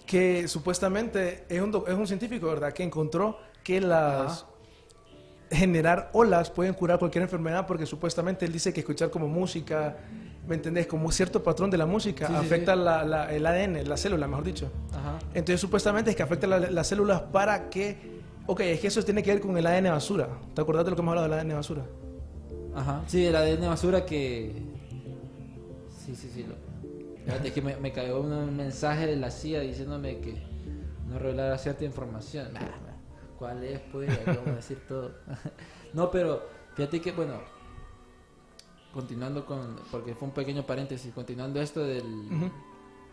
que 0.07 0.47
supuestamente 0.49 1.45
es 1.49 1.61
un, 1.61 1.75
es 1.87 1.95
un 1.95 2.07
científico, 2.07 2.47
¿verdad? 2.47 2.73
Que 2.73 2.83
encontró 2.85 3.39
que 3.65 3.81
las... 3.81 4.47
Generar 5.49 6.11
olas 6.13 6.51
pueden 6.51 6.75
curar 6.75 6.99
cualquier 6.99 7.23
enfermedad 7.23 7.69
porque 7.69 7.87
supuestamente 7.87 8.45
él 8.47 8.53
dice 8.53 8.73
que 8.73 8.81
escuchar 8.81 9.11
como 9.11 9.29
música, 9.29 9.97
¿me 10.45 10.57
entendés? 10.57 10.89
Como 10.89 11.13
cierto 11.13 11.41
patrón 11.41 11.71
de 11.71 11.77
la 11.79 11.87
música 11.87 12.27
Sí, 12.27 12.33
sí, 12.33 12.39
afecta 12.47 12.75
sí. 12.75 12.81
la- 12.81 13.05
la- 13.05 13.33
el 13.33 13.47
ADN, 13.47 13.85
la 13.89 13.97
célula, 13.97 14.27
mejor 14.27 14.43
dicho. 14.43 14.73
Ajá. 14.91 15.21
Entonces 15.35 15.61
supuestamente 15.61 16.11
es 16.11 16.17
que 16.17 16.25
afecta 16.25 16.49
la- 16.49 16.59
las 16.59 16.87
células 16.89 17.21
para 17.21 17.71
que... 17.71 18.17
Ok, 18.47 18.59
es 18.61 18.81
que 18.81 18.89
eso 18.89 19.05
tiene 19.05 19.23
que 19.23 19.31
ver 19.33 19.41
con 19.41 19.57
el 19.57 19.65
ADN 19.65 19.91
basura. 19.91 20.29
¿Te 20.53 20.61
acordás 20.63 20.85
de 20.85 20.91
lo 20.91 20.97
que 20.97 21.03
hemos 21.03 21.13
hablado 21.13 21.29
del 21.29 21.39
ADN 21.39 21.55
basura? 21.55 21.83
Ajá. 22.75 23.03
Sí, 23.07 23.25
el 23.25 23.37
ADN 23.37 23.69
basura 23.69 24.05
que... 24.05 24.53
Sí, 26.05 26.17
sí, 26.17 26.29
sí. 26.35 26.43
Lo... 26.43 26.55
Fíjate 27.27 27.53
que 27.53 27.61
me, 27.61 27.77
me 27.77 27.93
cayó 27.93 28.21
un 28.21 28.57
mensaje 28.57 29.09
de 29.09 29.17
la 29.17 29.33
CIA 29.33 29.61
diciéndome 29.61 30.21
que 30.21 30.41
no 31.09 31.19
revelara 31.19 31.59
cierta 31.59 31.85
información. 31.85 32.53
Nah, 32.53 32.61
¿Cuál 33.37 33.65
es? 33.65 33.81
Pues, 33.93 34.09
vamos 34.25 34.47
a 34.47 34.53
decir 34.53 34.81
todo. 34.89 35.13
no, 35.93 36.09
pero 36.11 36.43
fíjate 36.75 37.01
que, 37.01 37.11
bueno, 37.11 37.35
continuando 38.93 39.45
con... 39.45 39.77
Porque 39.91 40.15
fue 40.15 40.29
un 40.29 40.35
pequeño 40.35 40.65
paréntesis. 40.65 41.13
Continuando 41.13 41.61
esto 41.61 41.83
del, 41.83 42.31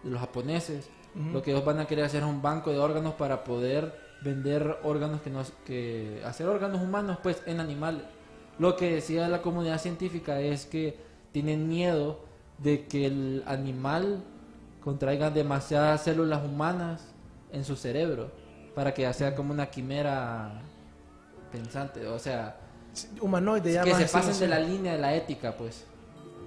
de 0.03 0.09
los 0.09 0.19
japoneses, 0.19 0.89
lo 1.31 1.41
que 1.41 1.51
ellos 1.51 1.65
van 1.65 1.79
a 1.79 1.85
querer 1.85 2.05
hacer 2.05 2.21
es 2.21 2.29
un 2.29 2.41
banco 2.41 2.69
de 2.69 2.77
órganos 2.77 3.15
para 3.15 3.43
poder 3.43 3.93
vender 4.23 4.77
órganos 4.83 5.21
que 5.21 5.29
nos... 5.31 5.51
que 5.65 6.21
hacer 6.23 6.47
órganos 6.47 6.81
humanos, 6.81 7.17
pues, 7.21 7.41
en 7.47 7.59
animales. 7.59 8.03
Lo 8.59 8.75
que 8.75 8.93
decía 8.93 9.27
la 9.27 9.41
comunidad 9.41 9.79
científica 9.79 10.39
es 10.39 10.67
que 10.67 10.97
tienen 11.31 11.67
miedo 11.67 12.19
de 12.57 12.85
que 12.85 13.05
el 13.05 13.43
animal 13.45 14.23
contraiga 14.83 15.29
demasiadas 15.29 16.03
células 16.03 16.43
humanas 16.43 17.13
en 17.51 17.63
su 17.63 17.75
cerebro 17.75 18.31
para 18.75 18.93
que 18.93 19.11
sea 19.13 19.35
como 19.35 19.53
una 19.53 19.67
quimera 19.67 20.61
pensante, 21.51 22.07
o 22.07 22.17
sea, 22.17 22.57
Humanoide, 23.21 23.73
ya 23.73 23.83
que 23.83 23.95
se 23.95 24.05
pasen 24.05 24.39
de 24.39 24.47
la 24.47 24.59
línea 24.59 24.93
de 24.93 24.99
la 24.99 25.15
ética, 25.15 25.55
pues. 25.57 25.85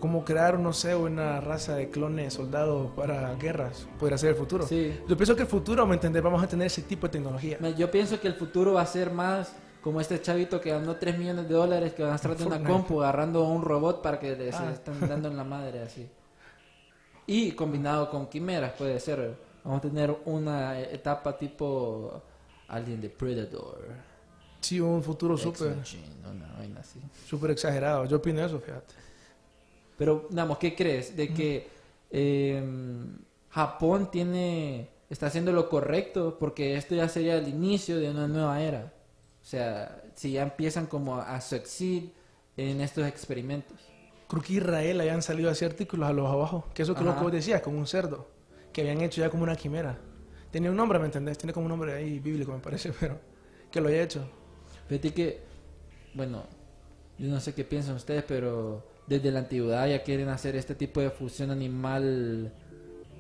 Como 0.01 0.25
crear, 0.25 0.59
no 0.59 0.73
sé, 0.73 0.95
una 0.95 1.41
raza 1.41 1.75
de 1.75 1.91
clones 1.91 2.35
soldados 2.35 2.91
para 2.95 3.35
guerras. 3.35 3.87
Podría 3.99 4.19
ser 4.19 4.31
el 4.31 4.37
futuro. 4.37 4.67
Sí. 4.67 5.01
Yo 5.09 5.17
pienso 5.17 5.35
que 5.35 5.43
el 5.43 5.49
futuro, 5.49 5.87
¿me 5.87 5.95
entendés? 5.95 6.23
Vamos 6.23 6.43
a 6.43 6.47
tener 6.47 6.67
ese 6.67 6.83
tipo 6.83 7.07
de 7.07 7.13
tecnología. 7.13 7.59
Yo 7.77 7.91
pienso 7.91 8.21
que 8.21 8.29
el 8.29 8.35
futuro 8.35 8.75
va 8.75 8.83
a 8.83 8.87
ser 8.87 9.11
más 9.11 9.53
como 9.87 10.01
este 10.01 10.21
chavito 10.21 10.61
que 10.61 10.71
ganó 10.71 10.97
3 10.97 11.17
millones 11.17 11.49
de 11.49 11.55
dólares 11.55 11.93
que 11.95 12.03
van 12.03 12.11
a 12.11 12.17
estar 12.17 12.37
de 12.37 12.45
una 12.45 12.61
compu 12.61 13.03
agarrando 13.05 13.45
a 13.45 13.49
un 13.49 13.63
robot 13.63 14.03
para 14.03 14.19
que 14.19 14.35
le 14.35 14.51
se 14.51 14.59
Ah. 14.59 14.73
están 14.73 14.99
dando 14.99 15.29
en 15.29 15.37
la 15.37 15.45
madre 15.45 15.79
así. 15.81 16.09
Y 17.25 17.53
combinado 17.53 18.11
con 18.11 18.27
quimeras 18.27 18.73
puede 18.73 18.99
ser. 18.99 19.37
Vamos 19.63 19.79
a 19.79 19.83
tener 19.83 20.17
una 20.25 20.81
etapa 20.81 21.39
tipo 21.39 22.21
Alien 22.67 23.01
the 23.01 23.11
Predator. 23.11 23.79
Sí, 24.61 24.81
un 24.81 25.05
futuro 25.05 25.39
súper 25.39 25.77
una 26.29 26.53
vaina 26.59 26.81
así. 26.81 26.99
súper 27.25 27.53
exagerado. 27.53 28.07
Yo 28.07 28.17
opino 28.17 28.45
eso, 28.45 28.59
fíjate. 28.59 28.93
Pero, 29.97 30.27
digamos, 30.31 30.59
¿qué 30.59 30.75
crees? 30.75 31.17
De 31.17 31.33
que 31.33 31.69
eh, 32.11 32.61
Japón 33.51 34.11
tiene 34.11 34.89
está 35.09 35.27
haciendo 35.27 35.53
lo 35.53 35.69
correcto 35.69 36.37
porque 36.41 36.77
esto 36.77 36.97
ya 36.97 37.09
sería 37.09 37.37
el 37.37 37.47
inicio 37.47 37.99
de 38.01 38.11
una 38.11 38.27
nueva 38.27 38.61
era. 38.61 38.93
O 39.47 39.49
sea, 39.49 40.03
si 40.17 40.33
ya 40.33 40.43
empiezan 40.43 40.87
como 40.87 41.19
a 41.19 41.41
succeed 41.41 42.09
en 42.57 42.81
estos 42.81 43.07
experimentos. 43.07 43.79
Creo 44.27 44.43
que 44.43 44.55
Israel 44.55 45.01
habían 45.01 45.23
salido 45.23 45.49
así 45.49 45.65
artículos 45.65 46.09
a 46.09 46.13
los 46.13 46.27
abajo. 46.29 46.65
Que 46.75 46.83
eso 46.83 46.97
que 46.97 47.05
lo 47.05 47.11
Ajá. 47.11 47.21
que 47.21 47.25
vos 47.27 47.33
decías, 47.33 47.61
como 47.61 47.79
un 47.79 47.87
cerdo. 47.87 48.27
Que 48.73 48.81
habían 48.81 49.03
hecho 49.03 49.21
ya 49.21 49.31
como 49.31 49.45
una 49.45 49.55
quimera. 49.55 50.01
Tenía 50.51 50.69
un 50.69 50.77
nombre, 50.77 50.99
¿me 50.99 51.05
entendés? 51.05 51.39
Tiene 51.39 51.53
como 51.53 51.67
un 51.67 51.71
nombre 51.71 51.95
ahí 51.95 52.19
bíblico, 52.19 52.51
me 52.51 52.59
parece, 52.59 52.93
pero 53.01 53.21
que 53.71 53.81
lo 53.81 53.87
haya 53.87 54.03
hecho. 54.03 54.29
Fíjate 54.89 55.15
que, 55.15 55.41
bueno, 56.15 56.43
yo 57.17 57.29
no 57.29 57.39
sé 57.39 57.55
qué 57.55 57.63
piensan 57.63 57.95
ustedes, 57.95 58.25
pero 58.27 58.85
desde 59.07 59.31
la 59.31 59.39
antigüedad 59.39 59.87
ya 59.87 60.03
quieren 60.03 60.29
hacer 60.29 60.57
este 60.57 60.75
tipo 60.75 61.01
de 61.01 61.11
fusión 61.11 61.53
animal 61.53 62.53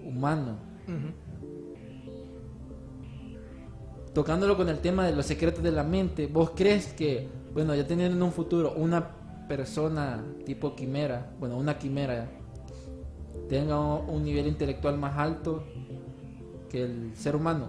humano. 0.05 0.59
Ujú. 0.89 1.66
Tocándolo 4.17 4.57
con 4.57 4.71
el 4.71 4.79
tema 4.79 5.05
de 5.05 5.15
los 5.15 5.27
secretos 5.27 5.63
de 5.63 5.71
la 5.71 5.83
mente, 5.83 6.27
¿vos 6.27 6.53
crees 6.57 6.95
que, 6.95 7.29
bueno, 7.53 7.75
ya 7.75 7.87
teniendo 7.87 8.17
en 8.17 8.23
un 8.23 8.33
futuro 8.33 8.73
una 8.75 9.11
persona 9.47 10.25
tipo 10.47 10.75
quimera, 10.75 11.35
bueno, 11.39 11.59
una 11.59 11.77
quimera, 11.77 12.27
tenga 13.51 13.79
un 13.79 14.25
nivel 14.25 14.47
intelectual 14.47 14.97
más 14.97 15.19
alto 15.19 15.65
que 16.71 16.85
el 16.85 17.15
ser 17.15 17.37
humano? 17.37 17.67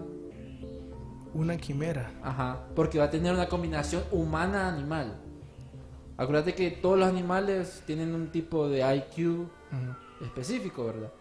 Una 1.34 1.58
quimera. 1.58 2.14
Ajá, 2.24 2.66
porque 2.74 2.98
va 2.98 3.04
a 3.04 3.12
tener 3.12 3.34
una 3.34 3.50
combinación 3.50 4.04
humana-animal. 4.14 5.18
Acuérdate 6.16 6.56
que 6.56 6.72
todos 6.72 6.98
los 6.98 7.10
animales 7.10 7.84
tienen 7.86 8.16
un 8.16 8.32
tipo 8.32 8.70
de 8.70 8.80
IQ 8.96 9.50
específico, 10.24 10.86
¿verdad? 10.86 11.12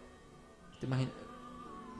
¿Te 0.79 0.87
imagin- 0.87 1.11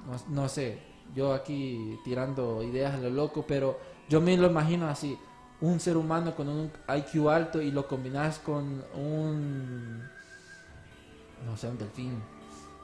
No, 0.08 0.44
no 0.44 0.48
sé, 0.48 0.80
yo 1.16 1.34
aquí 1.34 2.00
tirando 2.04 2.62
ideas 2.64 2.96
a 2.96 2.98
lo 2.98 3.10
loco, 3.10 3.46
pero 3.48 3.80
yo 4.10 4.22
me 4.22 4.38
lo 4.38 4.48
imagino 4.48 4.88
así, 4.88 5.18
un 5.62 5.80
ser 5.80 5.98
humano 5.98 6.36
con 6.36 6.48
un 6.48 6.72
IQ 6.88 7.30
alto 7.30 7.62
y 7.62 7.72
lo 7.72 7.88
combinas 7.88 8.40
con 8.40 8.84
un, 8.96 10.04
no 11.46 11.58
sé, 11.58 11.68
un 11.68 11.78
delfín. 11.78 12.22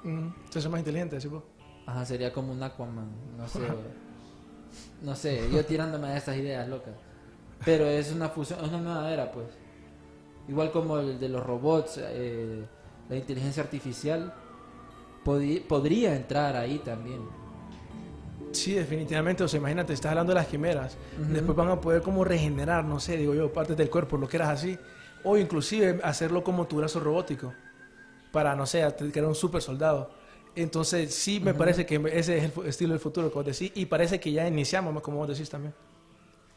Ujú. 0.04 0.10
Entonces 0.10 0.66
es 0.66 0.70
más 0.70 0.80
inteligente, 0.80 1.22
¿sí? 1.22 1.30
Ajá, 1.86 2.06
sería 2.06 2.32
como 2.32 2.52
un 2.54 2.64
Aquaman, 2.64 3.10
no 3.38 3.48
sé. 3.48 3.60
No 5.02 5.16
sé, 5.16 5.50
yo 5.52 5.64
tirándome 5.66 6.08
a 6.08 6.18
estas 6.18 6.38
ideas 6.38 6.68
locas. 6.68 6.94
Pero 7.64 7.86
es 7.86 8.12
una 8.12 8.30
fusión, 8.30 8.60
es 8.64 8.70
una 8.70 8.80
nueva 8.80 9.12
era, 9.12 9.32
pues. 9.32 9.48
Igual 10.48 10.72
como 10.72 10.98
el 10.98 11.20
de 11.20 11.30
los 11.30 11.46
robots, 11.46 12.00
eh, 12.02 12.66
la 13.10 13.16
inteligencia 13.16 13.64
artificial 13.64 14.34
podría 15.24 16.16
entrar 16.16 16.56
ahí 16.56 16.80
también. 16.80 17.22
Sí, 18.54 18.74
definitivamente. 18.74 19.44
O 19.44 19.48
sea, 19.48 19.60
imagínate, 19.60 19.94
estás 19.94 20.12
hablando 20.12 20.32
de 20.32 20.36
las 20.40 20.48
quimeras. 20.48 20.98
Después 21.18 21.56
van 21.58 21.70
a 21.70 21.82
poder 21.82 22.02
como 22.02 22.24
regenerar, 22.24 22.86
no 22.86 23.00
sé, 23.00 23.18
digo 23.18 23.34
yo, 23.34 23.52
partes 23.52 23.76
del 23.76 23.90
cuerpo, 23.90 24.18
lo 24.18 24.28
que 24.28 24.38
eras 24.38 24.50
así. 24.50 24.78
O 25.24 25.38
inclusive 25.38 26.00
hacerlo 26.04 26.44
como 26.44 26.68
tu 26.68 26.78
brazo 26.78 27.00
robótico. 27.00 27.54
Para, 28.32 28.56
no 28.56 28.66
sé, 28.66 28.86
que 29.12 29.20
era 29.20 29.28
un 29.28 29.36
super 29.36 29.62
soldado. 29.62 30.12
Entonces, 30.56 31.14
sí 31.14 31.40
me 31.40 31.54
parece 31.54 31.86
que 31.86 31.96
ese 32.14 32.38
es 32.38 32.52
el 32.58 32.68
estilo 32.68 32.92
del 32.94 33.00
futuro 33.00 33.32
vos 33.32 33.46
decís. 33.46 33.72
Y 33.76 33.86
parece 33.88 34.20
que 34.20 34.32
ya 34.32 34.48
iniciamos, 34.48 35.02
como 35.02 35.18
vos 35.18 35.28
decís 35.28 35.50
también. 35.50 35.74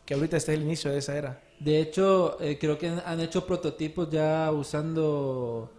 Que 0.05 0.15
ahorita 0.15 0.37
este 0.37 0.53
es 0.53 0.59
el 0.59 0.65
inicio 0.65 0.91
de 0.93 0.99
esa 0.99 1.17
era. 1.17 1.43
De 1.59 1.81
hecho, 1.81 2.37
eh, 2.41 2.59
creo 2.59 2.79
que 2.79 2.89
han- 2.89 3.03
han 3.05 3.21
hecho 3.21 3.47
prototipos 3.47 4.09
ya 4.11 4.51
usando 4.53 5.73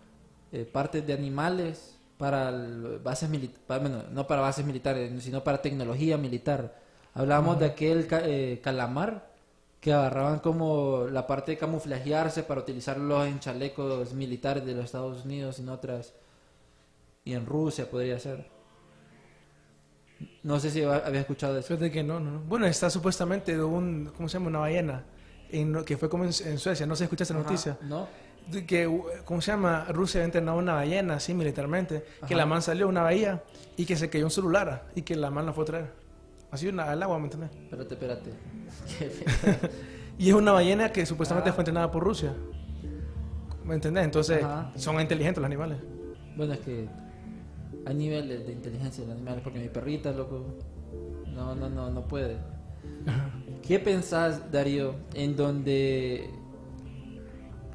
eh, 0.51 0.63
partes 0.65 1.05
de 1.05 1.13
animales 1.13 1.96
para 2.17 2.49
el- 2.49 2.99
bases 3.03 3.29
militares, 3.29 3.63
bueno, 3.67 4.03
no 4.11 4.27
para 4.27 4.41
bases 4.41 4.65
militares, 4.65 5.11
sino 5.23 5.43
para 5.43 5.61
tecnología 5.61 6.17
militar. 6.17 6.75
Hablábamos 7.13 7.59
de 7.59 7.65
aquel 7.67 8.07
ca- 8.07 8.21
eh, 8.25 8.59
calamar 8.63 9.31
que 9.81 9.93
agarraban 9.93 10.39
como 10.39 11.05
la 11.11 11.27
parte 11.27 11.51
de 11.53 11.57
camuflajearse 11.57 12.43
para 12.43 12.61
utilizarlos 12.61 13.27
en 13.27 13.39
chalecos 13.39 14.13
militares 14.13 14.65
de 14.65 14.73
los 14.73 14.85
Estados 14.85 15.25
Unidos 15.25 15.59
y 15.59 15.61
en 15.63 15.69
otras 15.69 16.13
y 17.25 17.33
en 17.33 17.45
Rusia 17.45 17.89
podría 17.89 18.19
ser. 18.19 18.47
No 20.43 20.59
sé 20.59 20.71
si 20.71 20.81
ha- 20.83 20.97
había 21.05 21.21
escuchado 21.21 21.57
eso. 21.57 21.67
Fíjate 21.67 21.91
que 21.91 22.03
no, 22.03 22.19
no, 22.19 22.31
no. 22.31 22.39
Bueno, 22.41 22.65
está 22.65 22.89
supuestamente 22.89 23.55
de 23.55 23.63
un, 23.63 24.11
¿cómo 24.15 24.27
se 24.29 24.33
llama? 24.37 24.47
Una 24.49 24.59
ballena. 24.59 25.03
En, 25.49 25.83
que 25.85 25.95
fue 25.97 26.09
como 26.09 26.25
en, 26.25 26.31
en 26.45 26.57
Suecia, 26.59 26.85
no 26.85 26.95
sé 26.95 26.99
si 26.99 27.03
escuchaste 27.05 27.33
la 27.33 27.39
Ajá, 27.41 27.49
noticia. 27.49 27.77
¿No? 27.81 28.07
Que, 28.65 28.89
¿cómo 29.25 29.41
se 29.41 29.51
llama? 29.51 29.85
Rusia 29.89 30.19
había 30.19 30.25
entrenado 30.25 30.57
una 30.57 30.73
ballena, 30.73 31.15
así 31.15 31.33
militarmente, 31.33 32.05
Ajá. 32.19 32.27
que 32.27 32.35
la 32.35 32.45
man 32.45 32.61
salió 32.61 32.85
a 32.85 32.89
una 32.89 33.01
bahía 33.03 33.43
y 33.75 33.85
que 33.85 33.95
se 33.97 34.09
cayó 34.09 34.25
un 34.25 34.31
celular 34.31 34.85
y 34.95 35.01
que 35.01 35.15
la 35.15 35.29
man 35.29 35.45
la 35.45 35.53
fue 35.53 35.63
a 35.63 35.67
traer. 35.67 35.91
Así 36.49 36.67
una, 36.67 36.83
al 36.89 37.03
agua, 37.03 37.19
¿me 37.19 37.25
entiendes? 37.25 37.51
Espérate, 37.63 37.93
espérate. 37.95 38.31
Y 40.19 40.29
es 40.29 40.33
una 40.35 40.51
ballena 40.51 40.91
que 40.91 41.05
supuestamente 41.05 41.49
Ah. 41.51 41.53
fue 41.53 41.61
entrenada 41.61 41.91
por 41.91 42.03
Rusia. 42.03 42.33
¿Me 43.63 43.75
entendés? 43.75 44.03
Entonces, 44.05 44.43
Ajá. 44.43 44.71
son 44.75 44.99
inteligentes 44.99 45.37
los 45.39 45.45
animales. 45.45 45.77
Bueno, 46.35 46.53
es 46.53 46.59
que 46.61 46.87
hay 47.85 47.93
niveles 47.93 48.47
de 48.47 48.53
inteligencia 48.53 49.03
de 49.03 49.09
los 49.09 49.15
animales, 49.17 49.41
porque 49.43 49.59
mi 49.59 49.67
perrita, 49.67 50.11
loco, 50.11 50.55
no, 51.27 51.53
no, 51.53 51.69
no, 51.69 51.89
no 51.91 52.07
puede. 52.07 52.37
¿Qué 53.67 53.77
pensás, 53.79 54.51
Darío, 54.51 54.95
en 55.13 55.35
donde 55.35 56.29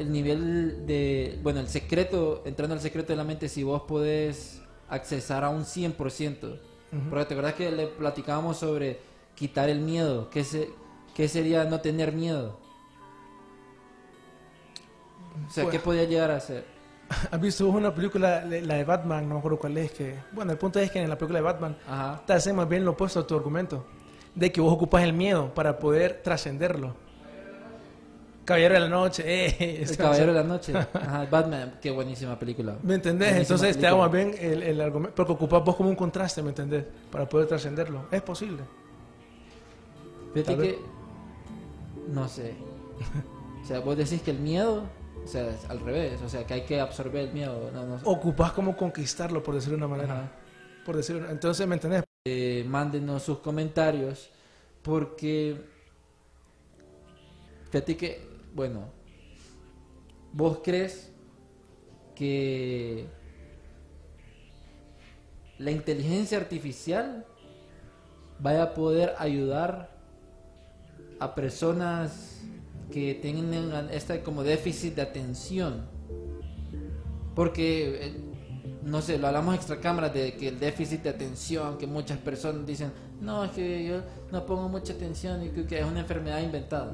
el 0.02 0.12
nivel 0.12 0.86
de, 0.86 1.38
bueno, 1.42 1.60
el 1.60 1.68
secreto, 1.68 2.42
entrando 2.44 2.74
al 2.74 2.80
secreto 2.80 3.12
de 3.12 3.16
la 3.16 3.24
mente, 3.24 3.48
si 3.48 3.62
vos 3.62 3.82
podés 3.82 4.60
accesar 4.88 5.42
a 5.44 5.48
un 5.48 5.64
100%? 5.64 6.58
Porque 7.08 7.24
te 7.24 7.32
acuerdas 7.34 7.54
que 7.54 7.70
le 7.70 7.86
platicábamos 7.86 8.58
sobre 8.58 9.00
quitar 9.34 9.70
el 9.70 9.80
miedo, 9.80 10.28
¿qué, 10.28 10.44
se, 10.44 10.68
qué 11.14 11.26
sería 11.26 11.64
no 11.64 11.80
tener 11.80 12.12
miedo? 12.12 12.58
O 15.48 15.50
sea, 15.50 15.64
Pues- 15.64 15.72
¿qué 15.76 15.80
podía 15.80 16.04
llegar 16.04 16.30
a 16.30 16.40
ser? 16.40 16.64
¿Has 17.30 17.40
visto 17.40 17.68
una 17.68 17.94
película, 17.94 18.42
la 18.44 18.74
de 18.74 18.84
Batman? 18.84 19.28
No 19.28 19.34
me 19.34 19.38
acuerdo 19.40 19.58
cuál 19.58 19.76
es. 19.76 19.92
que 19.92 20.14
Bueno, 20.32 20.52
el 20.52 20.58
punto 20.58 20.78
es 20.80 20.90
que 20.90 20.98
en 21.00 21.10
la 21.10 21.18
película 21.18 21.40
de 21.40 21.42
Batman 21.44 21.76
Ajá. 21.86 22.22
te 22.26 22.32
hace 22.32 22.52
más 22.54 22.66
bien 22.68 22.84
lo 22.86 22.92
opuesto 22.92 23.20
a 23.20 23.26
tu 23.26 23.34
argumento. 23.34 23.84
De 24.34 24.50
que 24.50 24.62
vos 24.62 24.72
ocupas 24.72 25.02
el 25.02 25.12
miedo 25.12 25.52
para 25.52 25.78
poder 25.78 26.22
trascenderlo. 26.22 26.94
Caballero 28.44 28.74
de 28.74 28.80
la 28.80 28.88
Noche. 28.88 29.22
eh, 29.26 29.82
El 29.88 29.96
Caballero 29.96 30.32
de 30.32 30.38
la 30.40 30.44
Noche. 30.46 30.72
Ajá, 30.76 31.26
Batman, 31.30 31.78
qué 31.80 31.90
buenísima 31.90 32.38
película. 32.38 32.76
¿Me 32.82 32.94
entendés? 32.94 33.28
Buenísima 33.30 33.56
Entonces 33.56 33.78
te 33.78 33.86
hago 33.86 33.98
más 33.98 34.10
película. 34.10 34.38
bien 34.40 34.52
el, 34.52 34.62
el 34.62 34.80
argumento. 34.80 35.14
Porque 35.14 35.32
ocupas 35.32 35.64
vos 35.64 35.76
como 35.76 35.88
un 35.90 35.96
contraste, 35.96 36.42
¿me 36.42 36.48
entendés? 36.50 36.84
Para 37.10 37.28
poder 37.28 37.46
trascenderlo. 37.46 38.06
Es 38.10 38.22
posible. 38.22 38.62
Fíjate 40.34 40.56
que. 40.56 40.78
No 42.08 42.28
sé. 42.28 42.54
O 43.62 43.66
sea, 43.66 43.80
vos 43.80 43.96
decís 43.96 44.22
que 44.22 44.32
el 44.32 44.38
miedo. 44.40 44.84
O 45.24 45.28
sea, 45.28 45.50
es 45.50 45.64
al 45.70 45.78
revés. 45.80 46.20
O 46.22 46.28
sea, 46.28 46.44
que 46.46 46.54
hay 46.54 46.62
que 46.62 46.80
absorber 46.80 47.28
el 47.28 47.32
miedo. 47.32 47.70
No, 47.72 47.86
no 47.86 47.98
sé. 47.98 48.04
Ocupas 48.06 48.52
como 48.52 48.76
conquistarlo, 48.76 49.42
por 49.42 49.54
decirlo 49.54 49.78
de 49.78 49.84
una 49.84 49.96
manera. 49.96 50.14
Ajá. 50.14 50.32
Por 50.84 50.96
decirlo. 50.96 51.30
Entonces, 51.30 51.64
¿me 51.68 51.74
entendés? 51.76 52.02
Eh, 52.26 52.64
mándenos 52.66 53.22
sus 53.22 53.38
comentarios. 53.38 54.30
Porque. 54.82 55.56
Fíjate 57.70 57.96
que. 57.96 58.31
Bueno. 58.54 58.90
¿Vos 60.32 60.60
crees 60.62 61.10
que. 62.14 63.06
La 65.58 65.70
inteligencia 65.70 66.38
artificial 66.38 67.24
vaya 68.40 68.64
a 68.64 68.74
poder 68.74 69.14
ayudar 69.18 69.90
a 71.20 71.34
personas 71.36 72.42
que 72.90 73.14
tengan 73.14 73.88
este 73.90 74.22
como 74.22 74.42
déficit 74.42 74.96
de 74.96 75.02
atención. 75.02 75.86
Porque, 77.34 78.06
eh, 78.06 78.20
no 78.82 79.00
sé, 79.00 79.18
lo 79.18 79.28
hablamos 79.28 79.54
extra 79.54 79.80
cámaras 79.80 80.12
de 80.12 80.34
que 80.34 80.48
el 80.48 80.58
déficit 80.58 81.02
de 81.02 81.10
atención, 81.10 81.78
que 81.78 81.86
muchas 81.86 82.18
personas 82.18 82.66
dicen, 82.66 82.92
no, 83.20 83.44
es 83.44 83.52
que 83.52 83.84
yo 83.84 84.02
no 84.32 84.44
pongo 84.44 84.68
mucha 84.68 84.92
atención 84.92 85.44
y 85.44 85.50
que 85.64 85.78
es 85.78 85.84
una 85.84 86.00
enfermedad 86.00 86.42
inventada. 86.42 86.92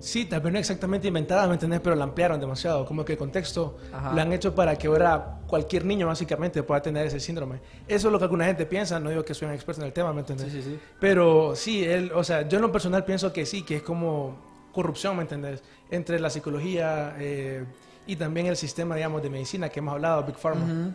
Sí, 0.00 0.24
tal 0.24 0.40
vez 0.40 0.52
no 0.52 0.58
exactamente 0.58 1.08
inventada, 1.08 1.46
¿me 1.46 1.54
entendés? 1.54 1.80
Pero 1.80 1.96
la 1.96 2.04
ampliaron 2.04 2.40
demasiado. 2.40 2.84
Como 2.84 3.04
que 3.04 3.12
el 3.12 3.18
contexto 3.18 3.76
Ajá. 3.92 4.12
lo 4.12 4.20
han 4.20 4.32
hecho 4.32 4.54
para 4.54 4.76
que 4.76 4.86
ahora 4.86 5.40
cualquier 5.46 5.84
niño 5.84 6.06
básicamente 6.06 6.62
pueda 6.62 6.80
tener 6.82 7.06
ese 7.06 7.20
síndrome. 7.20 7.60
Eso 7.86 8.08
es 8.08 8.12
lo 8.12 8.18
que 8.18 8.24
alguna 8.24 8.44
gente 8.44 8.66
piensa, 8.66 9.00
no 9.00 9.10
digo 9.10 9.24
que 9.24 9.34
soy 9.34 9.48
un 9.48 9.54
experto 9.54 9.80
en 9.80 9.86
el 9.88 9.92
tema, 9.92 10.12
¿me 10.12 10.20
entendés? 10.20 10.52
Sí, 10.52 10.62
sí, 10.62 10.70
sí. 10.70 10.78
Pero 11.00 11.54
sí, 11.56 11.84
él, 11.84 12.12
o 12.14 12.22
sea, 12.22 12.48
yo 12.48 12.56
en 12.56 12.62
lo 12.62 12.72
personal 12.72 13.04
pienso 13.04 13.32
que 13.32 13.46
sí, 13.46 13.62
que 13.62 13.76
es 13.76 13.82
como 13.82 14.68
corrupción, 14.72 15.16
¿me 15.16 15.22
entendés? 15.22 15.62
Entre 15.90 16.20
la 16.20 16.30
psicología 16.30 17.16
eh, 17.18 17.64
y 18.06 18.16
también 18.16 18.46
el 18.46 18.56
sistema, 18.56 18.94
digamos, 18.94 19.22
de 19.22 19.30
medicina 19.30 19.68
que 19.68 19.80
hemos 19.80 19.94
hablado, 19.94 20.22
Big 20.24 20.36
Pharma. 20.36 20.64
Ujú. 20.64 20.92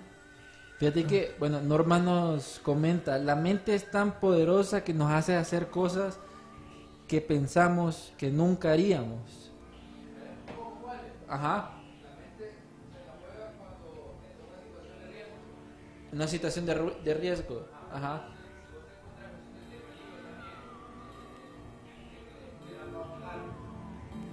Fíjate 0.80 1.04
que, 1.06 1.36
bueno, 1.40 1.62
Norma 1.62 2.00
nos 2.00 2.60
comenta, 2.60 3.18
la 3.18 3.36
mente 3.36 3.76
es 3.76 3.90
tan 3.90 4.20
poderosa 4.20 4.84
que 4.84 4.94
nos 4.94 5.12
hace 5.12 5.36
hacer 5.36 5.68
cosas 5.68 6.20
que 7.14 7.22
pensamos 7.22 8.12
que 8.18 8.32
nunca 8.32 8.72
haríamos. 8.72 9.52
Ajá. 11.28 11.70
Una 16.12 16.28
situación 16.28 16.66
de, 16.66 16.74
de 17.04 17.14
riesgo. 17.14 17.68
Ajá. 17.92 18.30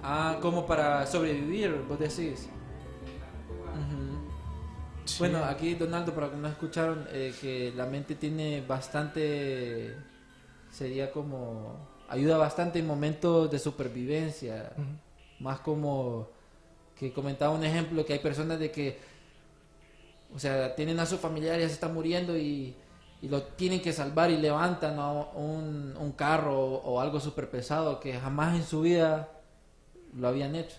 Ah, 0.01 0.39
como 0.41 0.65
para 0.65 1.05
sobrevivir, 1.05 1.85
vos 1.87 1.99
decís. 1.99 2.49
Sí. 5.05 5.19
Bueno, 5.19 5.43
aquí 5.45 5.75
Donaldo, 5.75 6.15
para 6.15 6.31
que 6.31 6.37
no 6.37 6.47
escucharon, 6.47 7.05
eh, 7.11 7.31
que 7.39 7.73
la 7.75 7.85
mente 7.85 8.15
tiene 8.15 8.61
bastante, 8.67 9.95
sería 10.71 11.11
como, 11.11 11.90
ayuda 12.11 12.37
bastante 12.37 12.79
en 12.79 12.87
momentos 12.87 13.49
de 13.49 13.57
supervivencia, 13.57 14.73
Ujú. 14.77 15.43
más 15.43 15.59
como 15.61 16.27
que 16.97 17.11
comentaba 17.13 17.55
un 17.55 17.63
ejemplo 17.63 18.05
que 18.05 18.13
hay 18.13 18.19
personas 18.19 18.59
de 18.59 18.69
que, 18.69 18.99
o 20.35 20.39
sea, 20.39 20.75
tienen 20.75 20.99
a 20.99 21.05
su 21.05 21.17
familiar 21.17 21.57
y 21.57 21.61
ya 21.63 21.67
se 21.67 21.73
está 21.73 21.87
muriendo 21.87 22.37
y, 22.37 22.75
y 23.21 23.27
lo 23.29 23.41
tienen 23.43 23.81
que 23.81 23.91
salvar 23.93 24.29
y 24.29 24.37
levantan 24.37 24.99
a 24.99 25.11
un, 25.11 25.95
un 25.97 26.11
carro 26.11 26.59
o, 26.59 26.75
o 26.93 26.99
algo 27.01 27.19
súper 27.19 27.49
pesado 27.49 27.99
que 27.99 28.13
jamás 28.19 28.55
en 28.55 28.63
su 28.65 28.81
vida 28.81 29.29
lo 30.15 30.27
habían 30.27 30.55
hecho. 30.55 30.77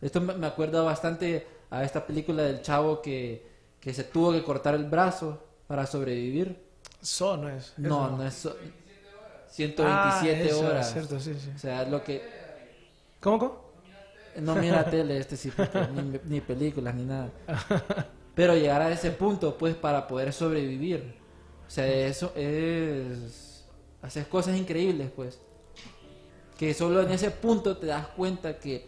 Esto 0.00 0.20
me 0.20 0.46
acuerda 0.46 0.82
bastante 0.82 1.46
a 1.70 1.82
esta 1.82 2.06
película 2.06 2.42
del 2.44 2.62
chavo 2.62 3.02
que, 3.02 3.46
que 3.80 3.92
se 3.92 4.04
tuvo 4.04 4.32
que 4.32 4.42
cortar 4.42 4.74
el 4.74 4.84
brazo 4.84 5.42
para 5.66 5.86
sobrevivir. 5.86 6.64
So 7.02 7.36
no 7.36 7.48
es. 7.48 7.72
No, 7.76 8.06
eso. 8.06 8.16
no 8.16 8.26
es... 8.26 8.34
so- 8.34 8.56
Ah, 9.58 10.18
127 10.20 10.46
eso, 10.46 10.60
horas. 10.66 10.86
es 10.86 10.92
cierto, 10.92 11.20
sí, 11.20 11.34
sí. 11.34 11.50
O 11.54 11.58
sea, 11.58 11.84
lo 11.84 12.02
que... 12.02 12.22
¿Cómo, 13.20 13.38
cómo? 13.38 13.66
No 14.36 14.54
mira 14.54 14.84
tele 14.84 15.18
este 15.18 15.36
sí, 15.36 15.50
porque 15.50 15.78
ni, 15.94 16.20
ni 16.36 16.40
películas 16.40 16.94
ni 16.94 17.04
nada. 17.04 17.30
Pero 18.34 18.54
llegar 18.54 18.82
a 18.82 18.90
ese 18.90 19.10
punto, 19.10 19.56
pues, 19.56 19.74
para 19.74 20.06
poder 20.06 20.32
sobrevivir. 20.32 21.14
O 21.66 21.70
sea, 21.70 21.86
eso 21.86 22.32
es... 22.36 23.64
Hacer 24.02 24.28
cosas 24.28 24.56
increíbles, 24.56 25.10
pues. 25.16 25.40
Que 26.58 26.74
solo 26.74 27.02
en 27.02 27.10
ese 27.10 27.30
punto 27.30 27.76
te 27.78 27.86
das 27.86 28.06
cuenta 28.08 28.58
que, 28.58 28.86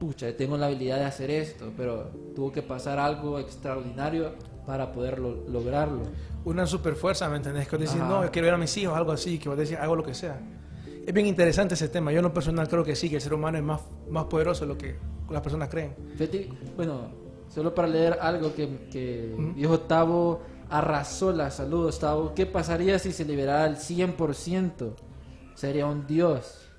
pucha, 0.00 0.34
tengo 0.34 0.56
la 0.56 0.66
habilidad 0.66 0.96
de 0.98 1.04
hacer 1.04 1.30
esto, 1.30 1.72
pero 1.76 2.10
tuvo 2.34 2.50
que 2.50 2.62
pasar 2.62 2.98
algo 2.98 3.38
extraordinario 3.38 4.32
para 4.66 4.92
poder 4.92 5.18
lo- 5.18 5.46
lograrlo. 5.46 6.00
Una 6.44 6.66
super 6.66 6.94
fuerza, 6.94 7.28
¿me 7.28 7.36
entendés? 7.36 7.68
Que 7.68 7.76
decís, 7.76 7.96
no, 7.96 8.24
yo 8.24 8.30
quiero 8.30 8.46
ver 8.46 8.54
a 8.54 8.58
mis 8.58 8.74
hijos, 8.78 8.96
algo 8.96 9.12
así, 9.12 9.38
que 9.38 9.50
vos 9.50 9.58
decís, 9.58 9.76
hago 9.78 9.94
lo 9.94 10.02
que 10.02 10.14
sea. 10.14 10.40
Es 11.06 11.12
bien 11.12 11.26
interesante 11.26 11.74
ese 11.74 11.88
tema. 11.88 12.12
Yo 12.12 12.18
en 12.20 12.24
lo 12.24 12.32
personal 12.32 12.66
creo 12.66 12.82
que 12.82 12.96
sí, 12.96 13.10
que 13.10 13.16
el 13.16 13.20
ser 13.22 13.34
humano 13.34 13.58
es 13.58 13.64
más, 13.64 13.82
más 14.08 14.24
poderoso 14.24 14.62
de 14.64 14.68
lo 14.72 14.78
que 14.78 14.96
las 15.28 15.42
personas 15.42 15.68
creen. 15.68 15.94
Bueno, 16.76 17.10
solo 17.50 17.74
para 17.74 17.86
leer 17.88 18.16
algo 18.22 18.54
que, 18.54 18.88
que 18.90 19.34
Ujú. 19.38 19.52
dijo 19.54 19.80
Tavo 19.80 20.40
Arrasola, 20.70 21.50
saludos 21.50 21.98
Tavo, 21.98 22.32
¿qué 22.34 22.46
pasaría 22.46 22.98
si 22.98 23.12
se 23.12 23.24
liberara 23.26 23.66
el 23.66 23.76
100%? 23.76 24.94
Sería 25.54 25.84
un 25.86 26.06
dios. 26.06 26.69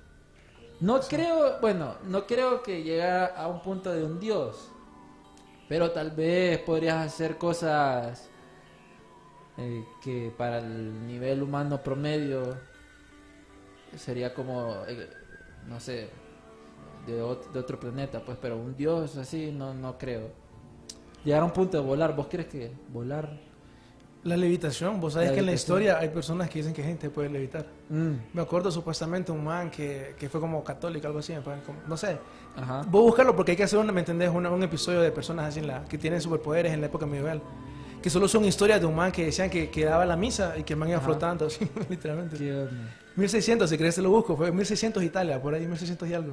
No 0.82 1.00
creo, 1.00 1.60
bueno, 1.60 1.94
no 2.04 2.26
creo 2.26 2.62
que 2.62 2.82
llegara 2.82 3.26
a 3.26 3.46
un 3.48 3.62
punto 3.62 3.90
de 3.92 4.04
un 4.04 4.18
dios, 4.20 4.68
pero 5.68 5.90
tal 5.92 6.10
vez 6.12 6.58
podrías 6.60 7.06
hacer 7.06 7.38
cosas 7.38 8.28
eh, 9.58 9.84
que 10.02 10.32
para 10.36 10.58
el 10.58 11.06
nivel 11.06 11.42
humano 11.42 11.82
promedio 11.82 12.56
sería 13.96 14.32
como, 14.34 14.74
eh, 14.88 15.08
no 15.68 15.78
sé, 15.80 16.08
de, 17.06 17.22
ot- 17.22 17.50
de 17.52 17.60
otro 17.60 17.78
planeta, 17.80 18.24
pues, 18.24 18.38
pero 18.40 18.56
un 18.56 18.76
dios 18.76 19.16
así 19.16 19.52
no, 19.52 19.74
no 19.74 19.98
creo. 19.98 20.30
Llegar 21.24 21.42
a 21.42 21.46
un 21.46 21.52
punto 21.52 21.78
de 21.80 21.84
volar, 21.86 22.16
¿vos 22.16 22.28
crees 22.30 22.48
que 22.48 22.72
volar? 22.88 23.30
La 24.24 24.36
levitación, 24.36 25.00
vos 25.00 25.14
sabés 25.14 25.30
La 25.30 25.34
que 25.34 25.40
en 25.40 25.46
la 25.46 25.52
historia 25.52 25.98
hay 25.98 26.08
personas 26.08 26.48
que 26.48 26.60
dicen 26.60 26.72
que 26.72 26.82
gente 26.82 27.10
puede 27.10 27.28
levitar. 27.28 27.66
Mm, 27.88 28.12
Me 28.34 28.42
acuerdo 28.42 28.70
supuestamente 28.70 29.32
un 29.32 29.42
man 29.42 29.68
que, 29.68 30.14
que 30.16 30.28
fue 30.28 30.40
como 30.40 30.62
católico, 30.62 31.08
algo 31.08 31.18
así, 31.18 31.32
como- 31.66 31.78
no 31.88 31.96
sé. 31.96 32.18
Ajá. 32.56 32.82
Vos 32.88 33.02
buscarlo 33.02 33.34
porque 33.34 33.50
hay 33.52 33.56
que 33.56 33.64
hacer, 33.64 33.80
un, 33.80 33.92
¿me 33.92 33.98
entendés? 34.00 34.30
Un, 34.30 34.46
un 34.46 34.62
episodio 34.62 35.00
de 35.00 35.10
personas 35.10 35.46
así 35.46 35.58
en 35.58 35.66
la, 35.66 35.84
que 35.84 35.98
tienen 35.98 36.20
superpoderes 36.20 36.72
en 36.72 36.80
la 36.80 36.86
época 36.86 37.04
medieval. 37.04 37.42
Que 38.00 38.10
solo 38.10 38.28
son 38.28 38.44
historias 38.44 38.80
de 38.80 38.86
un 38.86 38.94
man 38.94 39.10
que 39.10 39.24
decían 39.24 39.50
que, 39.50 39.70
que 39.70 39.84
daba 39.84 40.04
la 40.06 40.16
misa 40.16 40.54
y 40.56 40.62
que 40.62 40.74
el 40.74 40.78
man 40.78 40.88
iba 40.88 40.98
Ajá. 40.98 41.06
flotando, 41.06 41.46
así, 41.48 41.68
literalmente. 41.88 42.36
¿Qué 42.36 42.52
onda? 42.54 42.70
1600, 43.16 43.68
si 43.68 43.76
querés 43.76 43.96
te 43.96 44.02
lo 44.02 44.10
busco, 44.10 44.36
fue 44.36 44.52
1600 44.52 45.02
Italia, 45.02 45.42
por 45.42 45.52
ahí 45.52 45.66
1600 45.66 46.08
y 46.08 46.14
algo. 46.14 46.32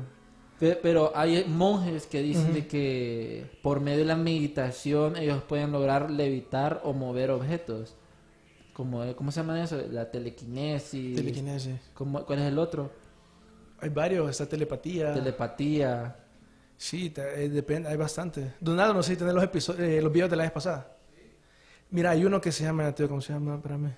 Pe- 0.59 0.75
Pero 0.81 1.11
hay 1.15 1.45
monjes 1.47 2.05
que 2.05 2.21
dicen 2.21 2.53
de 2.53 2.67
que 2.67 3.49
por 3.61 3.79
medio 3.79 3.99
de 3.99 4.05
la 4.05 4.15
meditación 4.17 5.15
ellos 5.17 5.41
pueden 5.43 5.71
lograr 5.71 6.11
levitar 6.11 6.81
o 6.83 6.93
mover 6.93 7.31
objetos. 7.31 7.95
Como, 8.73 9.13
¿Cómo 9.15 9.31
se 9.31 9.41
llama 9.41 9.61
eso? 9.63 9.81
La 9.91 10.09
telequinesis. 10.11 11.15
Telequinesis. 11.15 11.79
¿Cómo- 11.93 12.25
¿Cuál 12.25 12.39
es 12.39 12.45
el 12.45 12.59
otro? 12.59 12.91
Hay 13.79 13.89
varios, 13.89 14.29
está 14.29 14.45
telepatía. 14.47 15.13
Telepatía. 15.13 16.15
Sí, 16.77 17.09
te- 17.09 17.43
eh, 17.45 17.49
depende, 17.49 17.89
hay 17.89 17.97
bastante. 17.97 18.53
Donaldo, 18.59 18.93
no 18.93 19.03
sé 19.03 19.11
si 19.13 19.17
tenés 19.17 19.33
los, 19.33 19.43
episodios, 19.43 19.87
eh, 19.87 20.01
los 20.01 20.11
videos 20.11 20.29
de 20.29 20.35
la 20.37 20.43
vez 20.43 20.51
pasada. 20.51 20.95
Mira, 21.91 22.11
hay 22.11 22.23
uno 22.25 22.39
que 22.39 22.51
se 22.51 22.63
llama, 22.63 22.93
¿cómo 22.95 23.19
se 23.21 23.33
llama? 23.33 23.55
Espérame. 23.55 23.93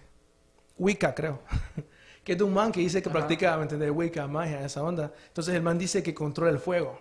Wicca, 0.78 1.14
creo. 1.14 1.42
que 2.24 2.34
es 2.34 2.38
de 2.38 2.44
un 2.44 2.54
man 2.54 2.72
que 2.72 2.80
dice 2.80 3.02
que 3.02 3.10
Ajá. 3.10 3.18
practica, 3.20 3.56
¿me 3.58 3.64
entendés? 3.64 3.92
Wicca, 3.92 4.28
magia, 4.28 4.64
esa 4.66 4.84
onda. 4.84 5.12
Entonces 5.28 5.54
el 5.56 5.62
man 5.64 5.78
dice 5.78 6.04
que 6.04 6.14
controla 6.14 6.52
el 6.52 6.60
fuego. 6.60 7.00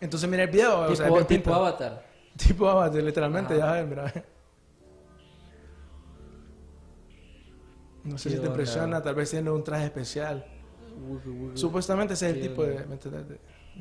Entonces 0.00 0.28
mira 0.28 0.42
el 0.42 0.50
video, 0.50 0.80
o 0.80 0.94
sea, 0.96 1.06
tipo, 1.06 1.24
tipo. 1.26 1.54
Avatar. 1.54 2.10
Tipo 2.36 2.66
Avatar, 2.68 3.02
literalmente, 3.02 3.54
Ajá. 3.60 3.66
ya 3.66 3.72
ves, 3.82 3.88
mira. 3.90 4.12
No 8.04 8.18
sé 8.18 8.30
Qué 8.30 8.34
si 8.36 8.40
te 8.40 8.48
onda. 8.48 8.50
impresiona, 8.50 9.02
tal 9.02 9.14
vez 9.14 9.30
tiene 9.30 9.50
un 9.50 9.62
traje 9.62 9.84
especial. 9.84 10.44
Supuestamente 11.54 12.14
ese 12.14 12.30
es 12.30 12.36
el 12.36 12.42
tipo 12.42 12.64
de, 12.64 12.84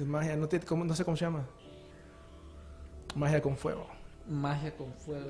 magia, 0.05 0.35
no, 0.37 0.47
te- 0.47 0.59
¿cómo- 0.61 0.85
no 0.85 0.95
sé 0.95 1.03
cómo 1.03 1.17
se 1.17 1.25
llama. 1.25 1.45
Magia 3.15 3.41
con 3.41 3.57
fuego. 3.57 3.87
Magia 4.29 4.75
con 4.75 4.93
fuego. 4.93 5.27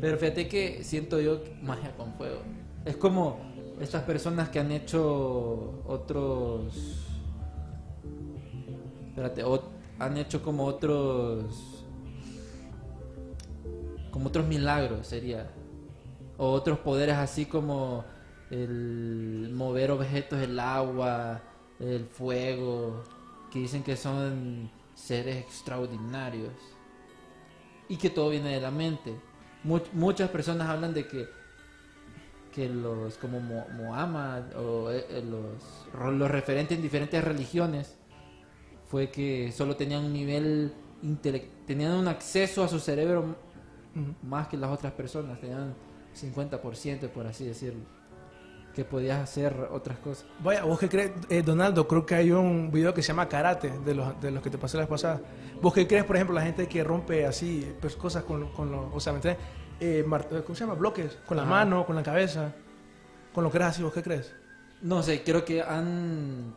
Pero 0.00 0.16
fíjate 0.16 0.48
que 0.48 0.82
siento 0.82 1.20
yo 1.20 1.42
magia 1.62 1.94
con 1.96 2.14
fuego. 2.14 2.40
Es 2.84 2.96
como 2.96 3.38
estas 3.80 4.02
personas 4.04 4.48
que 4.48 4.58
han 4.58 4.72
hecho 4.72 5.82
otros. 5.86 7.06
Espérate, 9.08 9.44
han 9.98 10.16
hecho 10.16 10.42
como 10.42 10.64
otros. 10.64 11.84
Como 14.10 14.28
otros 14.28 14.46
milagros 14.46 15.06
sería. 15.06 15.50
O 16.38 16.50
otros 16.52 16.78
poderes 16.78 17.16
así 17.16 17.44
como 17.44 18.04
el 18.50 19.50
mover 19.52 19.90
objetos, 19.90 20.40
el 20.40 20.58
agua, 20.58 21.42
el 21.78 22.06
fuego, 22.06 23.04
que 23.50 23.58
dicen 23.58 23.82
que 23.82 23.96
son 23.96 24.70
seres 24.94 25.36
extraordinarios. 25.36 26.54
Y 27.88 27.96
que 27.96 28.08
todo 28.08 28.30
viene 28.30 28.54
de 28.54 28.60
la 28.62 28.70
mente. 28.70 29.14
Much- 29.64 29.92
muchas 29.92 30.30
personas 30.30 30.68
hablan 30.68 30.94
de 30.94 31.06
que 31.06 31.28
que 32.54 32.68
los 32.68 33.16
como 33.18 33.38
Mo- 33.40 33.66
Muhammad 33.76 34.56
o 34.56 34.90
eh, 34.90 35.06
eh, 35.08 35.22
los, 35.24 36.12
los 36.14 36.28
referentes 36.30 36.76
en 36.76 36.82
diferentes 36.82 37.22
religiones 37.22 37.96
fue 38.88 39.08
que 39.10 39.52
solo 39.52 39.76
tenían 39.76 40.04
un 40.04 40.12
nivel 40.12 40.72
tenían 41.66 41.92
un 41.92 42.08
acceso 42.08 42.64
a 42.64 42.68
su 42.68 42.80
cerebro 42.80 43.36
más 44.22 44.48
que 44.48 44.56
las 44.56 44.70
otras 44.70 44.92
personas, 44.94 45.40
tenían 45.40 45.74
50% 46.20 47.08
por 47.10 47.26
así 47.26 47.44
decirlo, 47.46 47.84
que 48.74 48.84
podías 48.84 49.18
hacer 49.20 49.54
otras 49.72 49.98
cosas. 49.98 50.26
Vaya, 50.40 50.64
¿vos 50.64 50.78
qué 50.78 50.88
crees, 50.88 51.12
eh, 51.28 51.42
Donaldo? 51.42 51.86
Creo 51.88 52.06
que 52.06 52.14
hay 52.14 52.30
un 52.30 52.70
video 52.70 52.94
que 52.94 53.02
se 53.02 53.08
llama 53.08 53.28
Karate, 53.28 53.70
de 53.84 53.94
los, 53.94 54.20
de 54.20 54.30
los 54.30 54.42
que 54.42 54.50
te 54.50 54.58
pasé 54.58 54.76
la 54.76 54.82
vez 54.84 54.90
pasada. 54.90 55.20
¿Vos 55.60 55.74
qué 55.74 55.86
crees, 55.86 56.04
por 56.04 56.16
ejemplo, 56.16 56.34
la 56.34 56.42
gente 56.42 56.68
que 56.68 56.82
rompe 56.84 57.26
así 57.26 57.72
pues, 57.80 57.96
cosas 57.96 58.24
con, 58.24 58.52
con 58.52 58.70
los, 58.70 58.86
o 58.94 59.00
sea, 59.00 59.12
¿me 59.12 59.16
entiendes? 59.18 59.44
Eh, 59.80 60.04
mar- 60.06 60.28
¿Cómo 60.28 60.54
se 60.54 60.60
llama? 60.60 60.74
Bloques, 60.74 61.18
con 61.26 61.36
la 61.36 61.42
Ajá. 61.42 61.50
mano, 61.50 61.84
con 61.86 61.96
la 61.96 62.02
cabeza, 62.02 62.52
con 63.32 63.44
lo 63.44 63.50
que 63.50 63.56
eres 63.58 63.68
así, 63.68 63.82
¿vos 63.82 63.92
qué 63.92 64.02
crees? 64.02 64.34
No 64.82 65.02
sé, 65.02 65.22
creo 65.22 65.44
que 65.44 65.62
han 65.62 66.54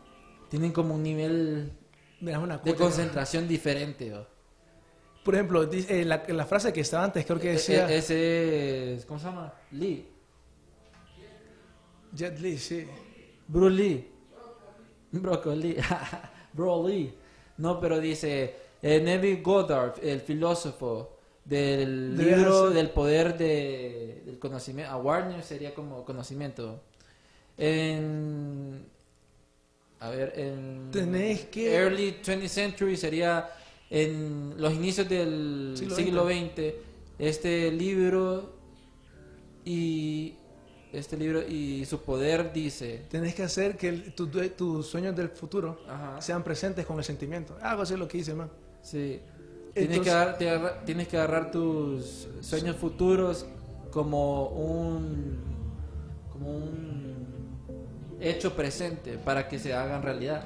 tienen 0.48 0.72
como 0.72 0.94
un 0.94 1.02
nivel 1.02 1.72
una 2.20 2.58
de 2.58 2.74
concentración 2.74 3.48
diferente. 3.48 4.14
¿o? 4.14 4.26
Por 5.24 5.34
ejemplo, 5.34 5.68
eh, 5.72 6.04
la, 6.04 6.22
la 6.28 6.46
frase 6.46 6.72
que 6.72 6.80
estaba 6.80 7.02
antes, 7.04 7.24
creo 7.26 7.40
que 7.40 7.52
decía... 7.52 7.88
E- 7.90 7.94
e- 7.94 7.98
ese 7.98 8.94
es, 8.94 9.04
¿cómo 9.06 9.18
se 9.18 9.26
llama? 9.26 9.52
Lee. 9.72 10.08
Jet 12.14 12.38
Li, 12.40 12.58
sí. 12.58 12.84
Bruce 13.48 13.74
Lee. 13.74 14.08
Broccoli. 15.12 15.76
Bro 16.52 16.86
Lee. 16.88 17.12
No, 17.58 17.78
pero 17.80 18.00
dice 18.00 18.54
eh, 18.82 19.00
Neville 19.00 19.42
Goddard, 19.42 19.94
el 20.02 20.20
filósofo 20.20 21.18
del 21.44 22.16
Debe 22.16 22.36
libro 22.36 22.70
del 22.70 22.90
poder 22.90 23.36
de, 23.36 24.22
del 24.24 24.38
conocimiento. 24.38 24.92
Awareness 24.92 25.46
sería 25.46 25.74
como 25.74 26.04
conocimiento. 26.04 26.80
En. 27.56 28.86
A 30.00 30.10
ver, 30.10 30.32
en. 30.36 30.90
Tenés 30.90 31.44
que- 31.46 31.74
Early 31.74 32.16
20th 32.22 32.48
century 32.48 32.96
sería 32.96 33.48
en 33.90 34.54
los 34.58 34.72
inicios 34.74 35.08
del 35.08 35.74
Siglo 35.76 35.94
siglo, 35.94 36.26
XX. 36.28 36.74
Este 37.18 37.70
libro 37.70 38.54
y. 39.64 40.34
Este 40.94 41.16
libro 41.16 41.42
y 41.46 41.84
su 41.86 42.00
poder 42.02 42.52
dice. 42.52 43.02
Tenés 43.10 43.34
que 43.34 43.42
hacer 43.42 43.76
que 43.76 43.92
tu- 43.92 44.28
tus 44.28 44.86
sueños 44.86 45.14
del 45.16 45.28
futuro 45.28 45.80
Ajá. 45.88 46.20
sean 46.20 46.42
presentes 46.44 46.86
con 46.86 46.98
el 46.98 47.04
sentimiento. 47.04 47.56
Algo 47.60 47.82
así 47.82 47.94
es 47.94 47.98
lo 47.98 48.06
que 48.08 48.18
dice, 48.18 48.34
man. 48.34 48.48
Sí. 48.82 49.20
Tienes, 49.74 49.96
Entonces- 49.98 50.36
que 50.38 50.50
agarrar, 50.50 50.78
te 50.78 50.86
tienes 50.86 51.08
que 51.08 51.16
agarrar 51.16 51.50
tus 51.50 52.28
sueños 52.40 52.76
futuros 52.76 53.44
como 53.90 54.46
un 54.48 55.38
como 56.32 56.48
un 56.56 57.26
hecho 58.20 58.54
presente 58.54 59.18
para 59.18 59.48
que 59.48 59.58
se 59.58 59.72
hagan 59.74 60.02
realidad. 60.02 60.44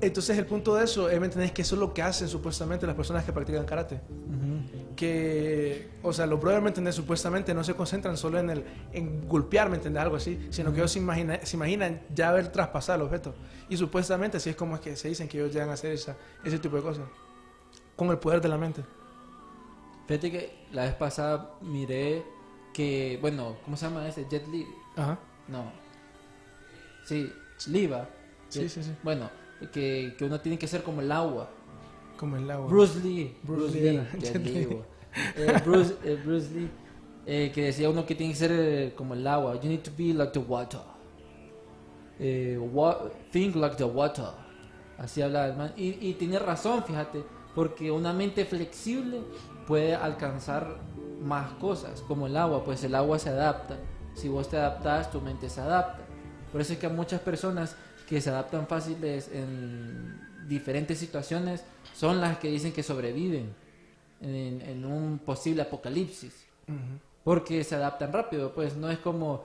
Entonces 0.00 0.36
el 0.38 0.46
punto 0.46 0.74
de 0.74 0.84
eso, 0.84 1.08
es. 1.08 1.52
Que 1.52 1.62
eso 1.62 1.74
es 1.74 1.80
lo 1.80 1.92
que 1.94 2.02
hacen 2.02 2.28
supuestamente 2.28 2.86
las 2.86 2.94
personas 2.96 3.24
que 3.24 3.32
practican 3.32 3.64
karate. 3.64 4.00
Que, 5.04 5.88
o 6.02 6.12
sea, 6.12 6.26
los 6.26 6.38
brothers, 6.38 6.62
¿me 6.62 6.68
entendés? 6.68 6.94
Supuestamente 6.94 7.54
no 7.54 7.64
se 7.64 7.72
concentran 7.72 8.18
solo 8.18 8.38
en 8.38 8.50
el 8.50 8.64
en 8.92 9.26
golpear, 9.26 9.70
¿me 9.70 9.76
entendés? 9.76 10.02
Algo 10.02 10.16
así, 10.16 10.48
sino 10.50 10.72
que 10.72 10.80
ellos 10.80 10.92
se, 10.92 10.98
imagina- 10.98 11.40
se 11.42 11.56
imaginan 11.56 12.02
ya 12.14 12.28
haber 12.28 12.52
traspasado 12.52 12.96
el 13.00 13.06
objeto. 13.06 13.34
Y 13.70 13.78
supuestamente 13.78 14.36
así 14.36 14.50
es 14.50 14.56
como 14.56 14.74
es 14.74 14.82
que 14.82 14.94
se 14.96 15.08
dicen 15.08 15.26
que 15.26 15.38
ellos 15.38 15.54
llegan 15.54 15.70
a 15.70 15.72
hacer 15.72 15.92
esa, 15.92 16.18
ese 16.44 16.58
tipo 16.58 16.76
de 16.76 16.82
cosas. 16.82 17.04
Con 17.96 18.08
el 18.10 18.18
poder 18.18 18.42
de 18.42 18.48
la 18.50 18.58
mente. 18.58 18.82
Fíjate 20.06 20.30
que 20.30 20.66
la 20.72 20.82
vez 20.84 20.94
pasada 20.96 21.54
miré 21.62 22.22
que, 22.74 23.18
bueno, 23.22 23.56
¿cómo 23.64 23.78
se 23.78 23.86
llama 23.86 24.06
ese? 24.06 24.26
Jet 24.30 24.46
Li. 24.48 24.66
Ajá. 24.96 25.18
No. 25.48 25.72
Sí, 27.06 27.32
Liva. 27.68 28.06
Sí, 28.50 28.68
sí, 28.68 28.82
sí. 28.82 28.92
Bueno, 29.02 29.30
que, 29.72 30.14
que 30.18 30.24
uno 30.26 30.38
tiene 30.42 30.58
que 30.58 30.66
ser 30.68 30.82
como 30.82 31.00
el 31.00 31.10
agua. 31.10 31.48
Como 32.18 32.36
el 32.36 32.50
agua. 32.50 32.68
Bruce 32.68 33.00
Lee. 33.00 33.34
Bruce 33.42 33.62
Bruce, 33.62 33.80
Lee 33.80 33.98
Lee. 33.98 34.06
Jet 34.20 34.68
bo. 34.68 34.84
Eh, 35.36 35.60
Bruce, 35.64 35.94
eh, 36.04 36.20
Bruce 36.24 36.50
Lee. 36.54 36.70
eh, 37.26 37.50
que 37.54 37.64
decía 37.64 37.90
uno 37.90 38.06
que 38.06 38.14
tiene 38.14 38.32
que 38.32 38.38
ser 38.38 38.94
como 38.94 39.14
el 39.14 39.26
agua. 39.26 39.60
You 39.60 39.68
need 39.68 39.80
to 39.80 39.90
be 39.96 40.14
like 40.14 40.32
the 40.32 40.38
water. 40.40 40.80
Wa- 42.72 43.10
think 43.32 43.56
like 43.56 43.76
the 43.76 43.84
water. 43.84 44.30
Así 44.98 45.22
habla 45.22 45.46
el 45.48 45.56
man. 45.56 45.72
Y, 45.76 46.12
tiene 46.14 46.38
razón, 46.38 46.84
fíjate. 46.84 47.24
Porque 47.54 47.90
una 47.90 48.12
mente 48.12 48.44
flexible 48.44 49.20
puede 49.66 49.94
alcanzar 49.94 50.76
más 51.22 51.52
cosas. 51.54 52.02
Como 52.02 52.26
el 52.26 52.36
agua. 52.36 52.64
Pues 52.64 52.84
el 52.84 52.94
agua 52.94 53.18
se 53.18 53.30
adapta. 53.30 53.76
Si 54.14 54.28
vos 54.28 54.48
te 54.48 54.56
adaptas, 54.56 55.10
tu 55.10 55.20
mente 55.20 55.48
se 55.48 55.60
adapta. 55.60 56.00
Por 56.52 56.60
eso 56.60 56.72
es 56.72 56.78
que 56.78 56.86
a 56.86 56.90
muchas 56.90 57.20
personas 57.20 57.76
que 58.08 58.20
se 58.20 58.30
adaptan 58.30 58.66
fáciles 58.66 59.30
en 59.32 60.20
diferentes 60.48 60.98
situaciones 60.98 61.62
son 61.94 62.20
las 62.20 62.38
que 62.38 62.48
dicen 62.50 62.72
que 62.72 62.82
sobreviven 62.82 63.54
en, 64.20 64.60
en 64.62 64.84
un 64.84 65.18
posible 65.18 65.62
apocalipsis. 65.62 66.46
Porque 67.24 67.64
se 67.64 67.74
adaptan 67.74 68.12
rápido, 68.12 68.52
pues 68.54 68.76
no 68.76 68.90
es 68.90 68.98
como 68.98 69.44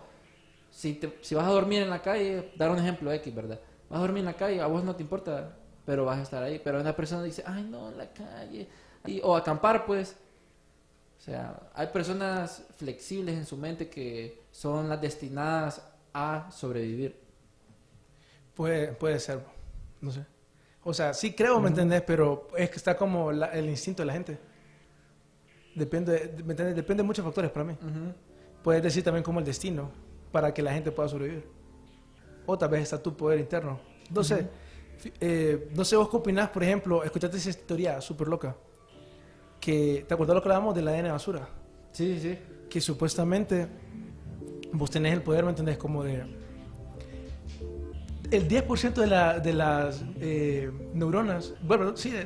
si, 0.72 0.94
te- 0.94 1.18
si 1.22 1.36
vas 1.36 1.46
a 1.46 1.52
dormir 1.52 1.82
en 1.82 1.90
la 1.90 2.02
calle, 2.02 2.52
dar 2.58 2.70
un 2.72 2.78
ejemplo 2.80 3.12
X, 3.12 3.34
¿verdad? 3.34 3.60
Vas 3.90 3.98
a 3.98 4.02
dormir 4.02 4.20
en 4.20 4.26
la 4.26 4.34
calle, 4.36 4.62
a 4.62 4.68
vos 4.68 4.84
no 4.84 4.96
te 4.96 5.04
importa, 5.04 5.58
pero 5.86 6.06
vas 6.06 6.20
a 6.20 6.22
estar 6.24 6.44
ahí. 6.44 6.60
Pero 6.64 6.80
una 6.80 6.96
persona 6.96 7.24
dice, 7.24 7.44
ay 7.46 7.64
no, 7.64 7.90
en 7.90 7.98
la 7.98 8.12
calle. 8.12 8.68
Y- 9.06 9.22
o 9.24 9.36
acampar, 9.36 9.86
pues. 9.86 10.16
O 11.18 11.22
sea, 11.22 11.70
hay 11.74 11.88
personas 11.88 12.64
flexibles 12.78 13.36
en 13.36 13.46
su 13.46 13.58
mente 13.58 13.90
que 13.90 14.44
son 14.52 14.88
las 14.90 15.02
destinadas 15.02 15.82
a 16.14 16.50
sobrevivir. 16.52 17.20
Puede, 18.54 18.94
puede 18.94 19.20
ser, 19.20 19.40
no 20.02 20.12
sé. 20.12 20.26
O 20.84 20.94
sea, 20.94 21.14
sí 21.14 21.34
creo, 21.34 21.60
¿me 21.60 21.70
entendés? 21.70 22.02
Pero 22.04 22.48
es 22.58 22.70
que 22.70 22.76
está 22.78 22.96
como 22.96 23.32
la- 23.32 23.48
el 23.48 23.68
instinto 23.70 24.02
de 24.04 24.06
la 24.08 24.14
gente. 24.14 24.40
Depende, 25.76 26.34
¿me 26.46 26.54
entendés? 26.54 26.76
Depende 26.76 27.04
de 27.04 27.08
muchos 27.08 27.24
factores 27.26 27.52
para 27.52 27.66
mí. 27.66 27.76
Puedes 28.64 28.82
decir 28.82 29.04
también 29.04 29.24
como 29.24 29.40
el 29.40 29.46
destino, 29.46 29.92
para 30.32 30.54
que 30.54 30.62
la 30.62 30.74
gente 30.74 30.92
pueda 30.92 31.08
sobrevivir. 31.10 31.46
O 32.46 32.58
tal 32.58 32.70
vez 32.70 32.84
está 32.84 33.02
tu 33.02 33.16
poder 33.16 33.40
interno. 33.40 33.80
No 34.14 34.24
sé, 34.24 34.48
fi- 34.98 35.12
eh, 35.20 35.70
no 35.76 35.84
sé 35.84 35.96
vos 35.96 36.10
qué 36.10 36.18
opinás, 36.18 36.50
por 36.50 36.64
ejemplo, 36.64 37.04
escuchaste 37.04 37.38
esa 37.38 37.54
teoría 37.54 38.00
súper 38.02 38.28
loca. 38.28 38.56
Que, 39.60 40.06
¿Te 40.08 40.14
acuerdas 40.14 40.36
lo 40.36 40.42
que 40.42 40.48
hablábamos 40.48 40.76
del 40.76 40.88
ADN 40.88 41.12
basura? 41.12 41.48
Sí, 41.92 42.20
sí. 42.20 42.38
que 42.70 42.80
supuestamente 42.82 43.68
vos 44.74 44.90
tenés 44.92 45.14
el 45.14 45.22
poder, 45.22 45.44
¿me 45.44 45.52
entendés? 45.52 45.78
Como 45.78 46.04
de... 46.04 46.24
El 48.32 48.48
10% 48.48 48.94
de, 49.02 49.08
la, 49.08 49.40
de 49.40 49.54
las 49.54 50.04
eh, 50.20 50.72
neuronas, 50.94 51.54
bueno, 51.62 51.96
sí, 51.96 52.10
de- 52.12 52.26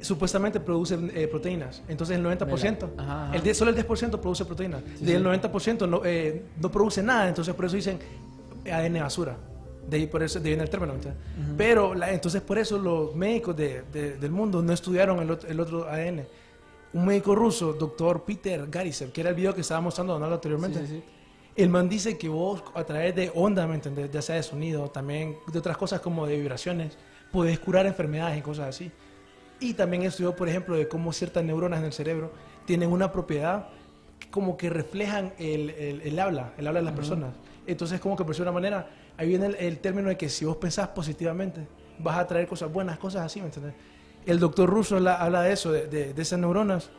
supuestamente 0.00 0.60
producen 0.60 1.10
eh, 1.14 1.26
proteínas. 1.28 1.82
Entonces 1.88 2.16
el 2.16 2.24
90%, 2.24 2.88
Ajá, 2.96 3.24
ajá. 3.26 3.36
El 3.36 3.42
10 3.42 3.56
solo 3.56 3.70
el 3.70 3.76
10% 3.76 4.18
produce 4.20 4.44
proteínas. 4.44 4.82
Del 5.00 5.24
90% 5.24 5.88
no, 5.88 6.02
eh, 6.04 6.44
no 6.60 6.70
produce 6.70 7.02
nada, 7.02 7.28
entonces 7.28 7.54
por 7.54 7.64
eso 7.64 7.76
dicen 7.76 7.98
ADN 8.70 9.00
basura. 9.00 9.36
De 9.88 9.96
ahí 9.96 10.06
por 10.06 10.22
eso 10.22 10.38
de 10.38 10.44
ahí 10.44 10.50
viene 10.52 10.62
el 10.62 10.70
término. 10.70 10.94
Pero 11.56 11.94
la- 11.94 12.12
entonces 12.12 12.40
por 12.42 12.58
eso 12.58 12.78
los 12.78 13.14
médicos 13.14 13.56
de- 13.56 13.82
de- 13.92 14.16
del 14.18 14.30
mundo 14.30 14.62
no 14.62 14.72
estudiaron 14.72 15.18
el, 15.20 15.30
ot- 15.30 15.46
el 15.48 15.58
otro 15.58 15.88
ADN. 15.88 16.26
Un 16.92 17.06
médico 17.06 17.34
ruso, 17.34 17.72
doctor 17.72 18.24
Peter 18.24 18.66
Garisev, 18.68 19.12
que 19.12 19.20
era 19.20 19.30
el 19.30 19.36
video 19.36 19.54
que 19.54 19.60
estaba 19.60 19.80
mostrando 19.80 20.12
Donaldo 20.12 20.34
anteriormente. 20.36 20.80
Sí, 20.80 20.86
sí, 20.86 20.94
sí. 20.96 21.02
El 21.56 21.68
man 21.68 21.88
dice 21.88 22.16
que 22.16 22.28
vos 22.28 22.62
a 22.74 22.84
través 22.84 23.14
de 23.14 23.30
onda, 23.34 23.66
¿me 23.66 23.74
entendés? 23.74 24.10
Ya 24.10 24.22
sea 24.22 24.36
de 24.36 24.42
sonido, 24.42 24.88
también 24.90 25.36
de 25.52 25.58
otras 25.58 25.76
cosas 25.76 26.00
como 26.00 26.26
de 26.26 26.36
vibraciones, 26.36 26.96
podés 27.32 27.58
curar 27.58 27.86
enfermedades 27.86 28.38
y 28.38 28.42
cosas 28.42 28.68
así. 28.68 28.90
Y 29.60 29.74
también 29.74 30.02
estudió, 30.04 30.34
por 30.34 30.48
ejemplo, 30.48 30.74
de 30.74 30.88
cómo 30.88 31.12
ciertas 31.12 31.44
neuronas 31.44 31.80
en 31.80 31.86
el 31.86 31.92
cerebro 31.92 32.32
tienen 32.64 32.90
una 32.90 33.12
propiedad 33.12 33.66
como 34.30 34.56
que 34.56 34.70
reflejan 34.70 35.32
el, 35.38 35.70
el- 35.70 36.00
el 36.02 36.18
habla, 36.18 36.52
el 36.56 36.66
habla 36.66 36.80
de 36.80 36.84
las 36.84 36.94
personas. 36.94 37.34
Entonces, 37.66 38.00
como 38.00 38.16
que 38.16 38.24
por 38.24 38.40
una 38.40 38.52
manera, 38.52 38.88
ahí 39.16 39.28
viene 39.28 39.46
el, 39.46 39.54
el 39.56 39.78
término 39.80 40.08
de 40.08 40.16
que 40.16 40.28
si 40.28 40.44
vos 40.44 40.56
pensás 40.56 40.88
positivamente, 40.88 41.66
vas 41.98 42.18
a 42.18 42.26
traer 42.26 42.46
cosas 42.46 42.72
buenas, 42.72 42.98
cosas 42.98 43.22
así, 43.26 43.40
¿me 43.40 43.46
entiendes? 43.46 43.74
El 44.26 44.38
doctor 44.38 44.68
Russo 44.68 44.96
habla, 44.96 45.16
habla 45.16 45.42
de 45.42 45.52
eso, 45.52 45.72
de, 45.72 45.86
de- 45.88 46.14
de 46.14 46.22
esas 46.22 46.38
neuronas. 46.38 46.90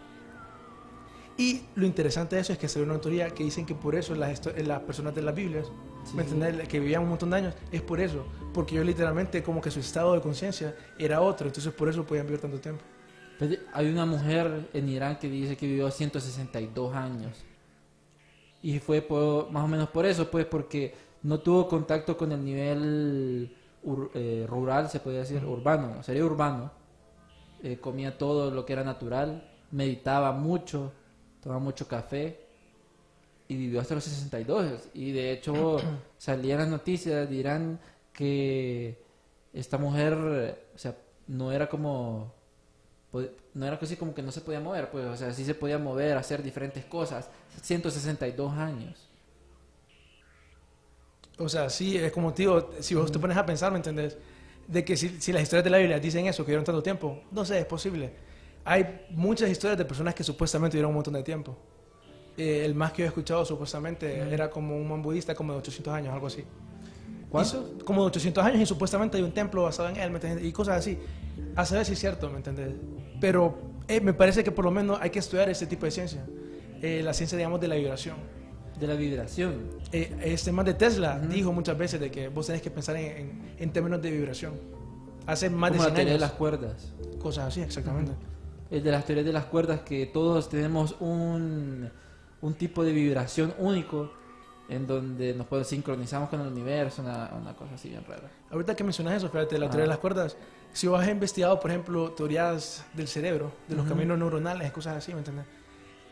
Y 1.41 1.61
lo 1.75 1.85
interesante 1.87 2.35
de 2.35 2.41
eso 2.43 2.53
es 2.53 2.59
que 2.59 2.67
ve 2.67 2.85
una 2.85 3.01
teoría 3.01 3.29
que 3.31 3.43
dicen 3.43 3.65
que 3.65 3.73
por 3.73 3.95
eso 3.95 4.13
las, 4.13 4.29
histo- 4.31 4.55
las 4.63 4.79
personas 4.81 5.15
de 5.15 5.23
las 5.23 5.33
Biblias, 5.33 5.67
¿me 6.13 6.21
entiendes? 6.21 6.67
Que 6.67 6.79
vivían 6.79 7.01
un 7.01 7.09
montón 7.09 7.31
de 7.31 7.37
años, 7.37 7.55
es 7.71 7.81
por 7.81 7.99
eso. 7.99 8.25
Porque 8.53 8.75
ellos 8.75 8.85
literalmente 8.85 9.41
como 9.41 9.59
que 9.59 9.71
su 9.71 9.79
estado 9.79 10.13
de 10.13 10.21
conciencia 10.21 10.75
era 10.99 11.19
otro, 11.21 11.47
entonces 11.47 11.73
por 11.73 11.89
eso 11.89 12.05
podían 12.05 12.27
vivir 12.27 12.41
tanto 12.41 12.59
tiempo. 12.59 12.83
Pues, 13.39 13.57
Hay 13.73 13.89
una 13.89 14.05
mujer 14.05 14.69
en 14.73 14.87
Irán 14.89 15.17
que 15.17 15.29
dice 15.29 15.57
que 15.57 15.65
vivió 15.65 15.89
162 15.89 16.93
años. 16.95 17.35
Y 18.61 18.77
fue 18.77 19.01
por- 19.01 19.49
más 19.51 19.63
o 19.63 19.67
menos 19.67 19.89
por 19.89 20.05
eso, 20.05 20.29
pues 20.29 20.45
porque 20.45 20.93
no 21.23 21.39
tuvo 21.39 21.67
contacto 21.67 22.15
con 22.17 22.31
el 22.31 22.45
nivel 22.45 23.55
ur- 23.83 24.11
eh, 24.13 24.45
rural, 24.47 24.89
se 24.91 24.99
podría 24.99 25.21
decir, 25.21 25.43
urbano, 25.43 26.03
sería 26.03 26.23
urbano. 26.23 26.71
Eh, 27.63 27.77
comía 27.81 28.15
todo 28.17 28.51
lo 28.51 28.63
que 28.65 28.73
era 28.73 28.83
natural, 28.83 29.49
meditaba 29.71 30.31
mucho, 30.33 30.91
tomaba 31.41 31.59
mucho 31.59 31.87
café 31.87 32.39
y 33.47 33.55
vivió 33.55 33.81
hasta 33.81 33.95
los 33.95 34.03
62. 34.03 34.89
Y 34.93 35.11
de 35.11 35.31
hecho 35.31 35.77
salían 36.17 36.59
las 36.59 36.69
noticias 36.69 37.29
de 37.29 37.35
Irán 37.35 37.79
que 38.13 39.03
esta 39.53 39.77
mujer, 39.77 40.13
o 40.73 40.77
sea, 40.77 40.95
no 41.27 41.51
era 41.51 41.67
como 41.67 42.33
no 43.53 43.65
era 43.65 43.77
así 43.81 43.97
como 43.97 44.13
que 44.13 44.21
no 44.21 44.31
se 44.31 44.41
podía 44.41 44.61
mover, 44.61 44.89
pues, 44.89 45.05
o 45.05 45.17
sea, 45.17 45.33
sí 45.33 45.43
se 45.43 45.53
podía 45.53 45.77
mover, 45.77 46.17
hacer 46.17 46.41
diferentes 46.41 46.85
cosas. 46.85 47.29
162 47.61 48.53
años. 48.53 49.09
O 51.37 51.49
sea, 51.49 51.69
sí, 51.69 51.97
es 51.97 52.11
como 52.11 52.33
tío, 52.33 52.71
si 52.79 52.95
vos 52.95 53.11
te 53.11 53.19
pones 53.19 53.35
a 53.35 53.45
pensar, 53.45 53.71
¿me 53.71 53.77
entendés? 53.77 54.17
De 54.67 54.85
que 54.85 54.95
si, 54.95 55.19
si 55.19 55.33
las 55.33 55.41
historias 55.41 55.63
de 55.63 55.69
la 55.69 55.77
Biblia 55.79 55.99
dicen 55.99 56.25
eso, 56.27 56.43
que 56.43 56.51
vivieron 56.51 56.63
tanto 56.63 56.83
tiempo, 56.83 57.23
no 57.31 57.43
sé, 57.43 57.59
es 57.59 57.65
posible. 57.65 58.13
Hay 58.63 59.05
muchas 59.11 59.49
historias 59.49 59.77
de 59.77 59.85
personas 59.85 60.13
que 60.13 60.23
supuestamente 60.23 60.77
vivieron 60.77 60.89
un 60.91 60.95
montón 60.95 61.13
de 61.15 61.23
tiempo. 61.23 61.57
Eh, 62.37 62.63
el 62.65 62.75
más 62.75 62.91
que 62.93 62.99
yo 62.99 63.05
he 63.05 63.07
escuchado 63.07 63.43
supuestamente 63.45 64.19
era 64.33 64.49
como 64.49 64.75
un 64.77 64.87
man 64.87 65.01
budista 65.01 65.35
como 65.35 65.53
de 65.53 65.59
800 65.59 65.93
años, 65.93 66.13
algo 66.13 66.27
así. 66.27 66.43
¿Cuánto? 67.29 67.71
Y- 67.79 67.83
como 67.83 68.01
de 68.01 68.07
800 68.07 68.43
años 68.45 68.61
y 68.61 68.65
supuestamente 68.65 69.17
hay 69.17 69.23
un 69.23 69.31
templo 69.33 69.63
basado 69.63 69.89
en 69.89 69.97
él, 69.97 70.09
¿me 70.11 70.17
entiendes? 70.17 70.45
Y 70.45 70.51
cosas 70.51 70.77
así. 70.77 70.97
A 71.55 71.65
saber 71.65 71.85
si 71.85 71.93
es 71.93 71.99
cierto, 71.99 72.29
¿me 72.29 72.37
entiendes? 72.37 72.73
Pero 73.19 73.57
eh, 73.87 73.99
me 74.01 74.13
parece 74.13 74.43
que 74.43 74.51
por 74.51 74.65
lo 74.65 74.71
menos 74.71 74.97
hay 75.01 75.09
que 75.09 75.19
estudiar 75.19 75.49
ese 75.49 75.65
tipo 75.65 75.85
de 75.85 75.91
ciencia. 75.91 76.23
Eh, 76.81 77.01
la 77.03 77.13
ciencia, 77.13 77.37
digamos, 77.37 77.59
de 77.61 77.67
la 77.67 77.75
vibración. 77.75 78.15
De 78.79 78.87
la 78.87 78.95
vibración. 78.95 79.69
Eh, 79.91 80.15
este 80.23 80.51
man 80.51 80.65
de 80.65 80.73
Tesla 80.73 81.19
dijo 81.19 81.51
muchas 81.51 81.77
veces 81.77 81.99
de 81.99 82.09
que 82.09 82.29
vos 82.29 82.47
tenés 82.47 82.61
que 82.61 82.71
pensar 82.71 82.95
en, 82.95 83.05
en- 83.17 83.55
en 83.59 83.71
términos 83.71 84.01
de 84.01 84.11
vibración. 84.11 84.53
Hace 85.27 85.49
más 85.49 85.71
como 85.71 85.83
de 85.83 85.89
la 85.89 85.95
100 85.95 85.95
teoría 85.95 86.03
de 86.05 86.11
años. 86.11 86.21
las 86.21 86.31
cuerdas. 86.31 86.93
Cosas 87.19 87.47
así, 87.49 87.61
exactamente. 87.61 88.11
El 88.71 88.81
de 88.83 88.91
las 88.91 89.05
teorías 89.05 89.25
de 89.25 89.33
las 89.33 89.45
cuerdas 89.45 89.81
que 89.81 90.05
todos 90.07 90.49
tenemos 90.49 90.95
un, 90.99 91.89
un 92.41 92.53
tipo 92.55 92.83
de 92.83 92.93
vibración 92.93 93.53
único 93.59 94.11
en 94.69 94.87
donde 94.87 95.33
nos 95.33 95.45
podemos 95.47 95.67
sincronizamos 95.67 96.29
con 96.29 96.39
el 96.39 96.47
universo, 96.47 97.01
una, 97.01 97.29
una 97.39 97.53
cosa 97.53 97.75
así 97.75 97.89
bien 97.89 98.05
rara. 98.07 98.31
Ahorita 98.49 98.73
que 98.73 98.85
mencionas 98.85 99.15
eso, 99.15 99.29
fíjate, 99.29 99.57
la 99.59 99.65
Ajá. 99.65 99.71
teoría 99.71 99.83
de 99.83 99.89
las 99.89 99.97
cuerdas, 99.97 100.37
si 100.71 100.87
vos 100.87 101.01
has 101.01 101.09
investigado, 101.09 101.59
por 101.59 101.69
ejemplo, 101.69 102.11
teorías 102.11 102.85
del 102.93 103.09
cerebro, 103.09 103.51
de 103.67 103.75
los 103.75 103.85
caminos 103.85 104.17
neuronales, 104.17 104.71
cosas 104.71 104.95
así, 104.95 105.11
¿me 105.11 105.19
entiendes? 105.19 105.45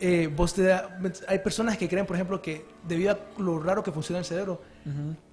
Eh, 0.02 0.30
vos 0.34 0.54
te 0.54 0.64
da- 0.64 0.98
hay 1.28 1.40
personas 1.40 1.78
que 1.78 1.90
creen, 1.90 2.06
por 2.06 2.16
ejemplo, 2.16 2.42
que 2.42 2.66
debido 2.88 3.12
a 3.12 3.20
lo 3.42 3.60
raro 3.60 3.84
que 3.84 3.92
funciona 3.92 4.20
el 4.20 4.26
cerebro, 4.26 4.62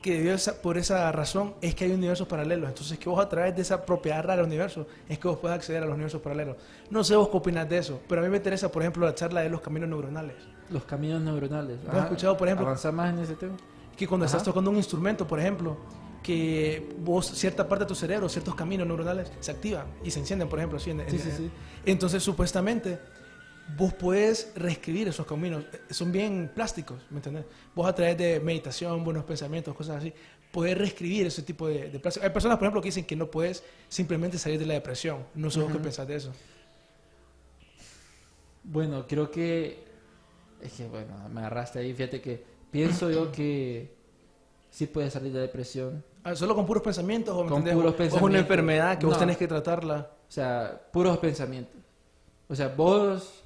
que 0.03 0.15
debido 0.15 0.33
a 0.33 0.37
esa- 0.37 0.61
por 0.61 0.77
esa 0.77 1.11
razón 1.13 1.55
es 1.63 1.75
que 1.75 1.85
hay 1.85 1.93
universos 1.93 2.27
paralelos. 2.27 2.69
Entonces, 2.69 2.99
que 2.99 3.09
vos 3.09 3.25
a 3.25 3.29
través 3.29 3.55
de 3.55 3.63
esa 3.63 3.87
propiedad 3.87 4.23
rara 4.23 4.37
del 4.37 4.47
universo 4.47 4.87
es 5.09 5.19
que 5.21 5.29
vos 5.29 5.39
puedes 5.39 5.57
acceder 5.57 5.83
a 5.83 5.87
los 5.87 5.95
universos 5.95 6.21
paralelos. 6.21 6.57
No 6.91 7.05
sé 7.05 7.15
vos 7.15 7.29
qué 7.29 7.37
opinas 7.37 7.69
de 7.69 7.79
eso, 7.79 8.01
pero 8.09 8.21
a 8.21 8.25
mí 8.25 8.31
me 8.31 8.39
interesa, 8.39 8.71
por 8.71 8.83
ejemplo, 8.83 9.07
la 9.07 9.15
charla 9.15 9.41
de 9.43 9.49
los 9.51 9.61
caminos 9.61 9.89
neuronales. 9.89 10.37
Los 10.71 10.85
caminos 10.85 11.23
neuronales. 11.23 11.79
¿Has 11.89 11.99
escuchado, 12.05 12.37
por 12.37 12.49
ejemplo? 12.49 12.67
Avanzar 12.67 12.93
más 12.93 13.13
en 13.15 13.21
ese 13.21 13.37
tema. 13.37 13.55
Que 13.97 14.07
cuando 14.09 14.27
Ajá. 14.27 14.33
estás 14.37 14.45
tocando 14.45 14.69
un 14.71 14.77
instrumento, 14.77 15.27
por 15.29 15.39
ejemplo, 15.39 15.77
que 16.25 16.89
vos, 16.99 17.25
cierta 17.27 17.69
parte 17.69 17.85
de 17.85 17.89
tu 17.89 17.95
cerebro, 17.95 18.29
ciertos 18.29 18.55
caminos 18.57 18.87
neuronales 18.87 19.31
se 19.39 19.53
activan 19.53 19.87
y 20.03 20.11
se 20.11 20.19
encienden, 20.19 20.49
por 20.49 20.59
ejemplo, 20.59 20.77
así. 20.79 20.91
en- 20.91 21.01
en- 21.03 21.11
Sí, 21.11 21.19
sí, 21.21 21.31
sí. 21.31 21.51
Entonces, 21.87 22.21
supuestamente, 22.23 22.99
vos 23.77 23.95
puedes 23.95 24.53
reescribir 24.55 25.09
esos 25.09 25.27
caminos. 25.27 25.65
Eh, 25.73 25.81
Son 25.95 26.13
bien 26.13 26.51
plásticos, 26.55 27.03
¿me 27.11 27.17
entendés? 27.19 27.45
Vos 27.75 27.87
a 27.89 27.95
través 27.95 28.17
de 28.19 28.39
meditación, 28.41 29.03
buenos 29.05 29.25
pensamientos, 29.25 29.75
cosas 29.75 29.97
así, 29.97 30.13
puedes 30.53 30.77
reescribir 30.79 31.27
ese 31.27 31.43
tipo 31.43 31.67
de, 31.69 31.91
de 31.91 31.99
plástico. 31.99 32.25
Hay 32.25 32.33
personas, 32.33 32.59
por 32.59 32.65
ejemplo, 32.67 32.81
que 32.81 32.89
dicen 32.89 33.05
que 33.05 33.17
no 33.17 33.31
puedes 33.31 33.63
simplemente 33.89 34.39
salir 34.39 34.59
de 34.59 34.67
la 34.67 34.75
depresión. 34.75 35.25
No 35.35 35.51
sé 35.51 35.61
vos 35.61 35.73
qué 35.73 35.79
pensás 35.79 36.07
de 36.07 36.17
eso. 36.17 36.33
Bueno, 38.65 39.07
creo 39.07 39.31
que 39.31 39.85
es 40.61 40.73
que 40.73 40.87
bueno, 40.89 41.29
me 41.29 41.41
agarraste 41.41 41.79
ahí, 41.79 41.93
fíjate 41.95 42.21
que 42.21 42.43
pienso 42.71 43.11
yo 43.11 43.31
que 43.31 43.95
sí 44.71 44.87
puedes 44.87 45.13
salir 45.13 45.33
de 45.33 45.39
la 45.39 45.43
depresión, 45.43 46.05
Ah, 46.25 46.35
¿Solo 46.35 46.57
con 46.57 46.67
puros 46.67 46.83
pensamientos 46.83 47.37
o, 47.37 47.45
¿me 47.45 47.51
Con 47.51 47.63
puros 47.63 47.77
O- 47.77 47.79
o 47.79 47.83
es 47.85 47.93
una 47.93 47.97
pensamientos. 47.99 48.41
enfermedad 48.41 48.99
que 48.99 49.07
vos 49.07 49.15
No. 49.15 49.21
tenés 49.21 49.37
que 49.37 49.47
tratarla? 49.47 50.11
o 50.29 50.33
sea, 50.33 50.83
puros 50.93 51.19
pensamientos. 51.19 51.77
O 52.49 52.55
sea, 52.57 52.67
vos 52.67 53.45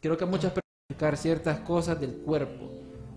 creo 0.00 0.16
que 0.16 0.24
a 0.24 0.26
muchas 0.26 0.52
personas 0.52 0.88
explicar 0.88 1.16
ciertas 1.16 1.60
cosas 1.60 2.00
del 2.00 2.16
cuerpo. 2.16 2.70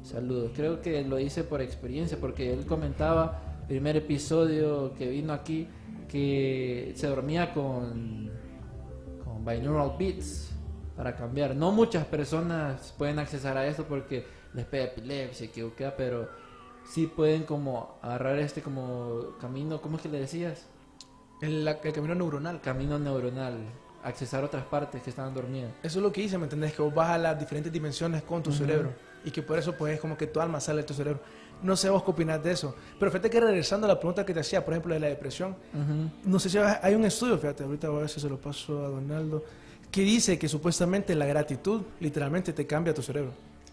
Saludos. 0.04 0.52
Creo 0.56 0.82
que 0.82 1.04
lo 1.04 1.20
hice 1.20 1.44
por 1.44 1.62
experiencia 1.62 2.18
porque 2.20 2.54
él 2.54 2.66
comentaba 2.66 3.54
primer 3.68 3.96
episodio 3.96 4.94
que 4.96 5.08
vino 5.08 5.34
aquí 5.34 5.68
que 6.10 6.94
se 6.96 7.08
dormía 7.08 7.54
con 7.54 8.30
con 9.24 9.46
binaural 9.46 9.96
beats 9.98 10.52
para 10.96 11.16
cambiar. 11.16 11.56
No 11.56 11.72
muchas 11.72 12.06
personas 12.06 12.94
pueden 12.98 13.20
accesar 13.20 13.58
a 13.58 13.66
esto 13.66 13.86
porque 13.86 14.26
les 14.54 14.66
pega 14.66 14.86
epilepsia, 14.86 15.52
que 15.52 15.72
qué, 15.76 15.92
pero 15.98 16.30
sí 16.86 17.08
pueden 17.08 17.44
como 17.44 17.98
agarrar 18.02 18.38
este 18.40 18.62
como 18.62 19.38
camino, 19.40 19.82
¿cómo 19.82 19.98
es 19.98 20.04
que 20.04 20.10
le 20.10 20.20
decías? 20.20 20.68
El 21.42 21.68
camino 21.82 22.16
neuronal. 22.16 22.62
Camino 22.62 23.00
neuronal, 23.00 23.58
accesar 24.04 24.44
otras 24.44 24.64
partes 24.66 25.02
que 25.02 25.10
estaban 25.10 25.34
dormidas. 25.34 25.72
Eso 25.82 26.00
es 26.00 26.04
lo 26.04 26.12
que 26.12 26.22
dice, 26.22 26.38
¿me 26.38 26.46
entendés? 26.46 26.74
Que 26.74 26.82
vos 26.82 26.94
vas 26.94 27.10
a 27.12 27.18
las 27.18 27.40
diferentes 27.40 27.72
dimensiones 27.72 28.24
con 28.24 28.44
tu 28.44 28.52
cerebro 28.52 28.92
y 29.26 29.32
que 29.32 29.42
por 29.42 29.58
eso 29.58 29.74
pues 29.74 29.94
es 29.96 30.00
como 30.00 30.18
que 30.18 30.28
tu 30.28 30.40
alma 30.40 30.60
sale 30.60 30.82
de 30.82 30.88
tu 30.88 30.94
cerebro. 30.94 31.22
No 31.62 31.78
sé 31.78 31.90
vos 31.90 32.04
qué 32.04 32.12
opinás 32.12 32.44
de 32.44 32.52
eso. 32.52 32.76
Pero 33.00 33.10
fíjate 33.10 33.30
que 33.30 33.40
regresando 33.40 33.86
a 33.86 33.88
la 33.88 33.98
pregunta 34.00 34.26
que 34.26 34.34
te 34.34 34.42
hacía, 34.42 34.66
por 34.66 34.74
ejemplo, 34.74 34.94
de 34.94 35.00
la 35.00 35.08
depresión, 35.08 35.56
no 36.26 36.40
sé 36.40 36.50
si 36.50 36.58
hay 36.58 36.94
un 36.96 37.06
estudio, 37.06 37.38
fíjate, 37.38 37.64
ahorita 37.64 37.88
voy 37.88 37.98
a 37.98 38.02
ver 38.02 38.10
si 38.10 38.20
se 38.20 38.28
lo 38.28 38.38
paso 38.38 38.86
a 38.86 38.90
Donaldo, 38.90 39.44
que 39.90 40.02
dice 40.02 40.38
que 40.38 40.50
supuestamente 40.50 41.16
la 41.16 41.26
gratitud 41.26 41.84
literalmente 42.02 42.52
te 42.52 42.68
cambia 42.68 42.94
tu 42.94 43.02
cerebro. 43.02 43.32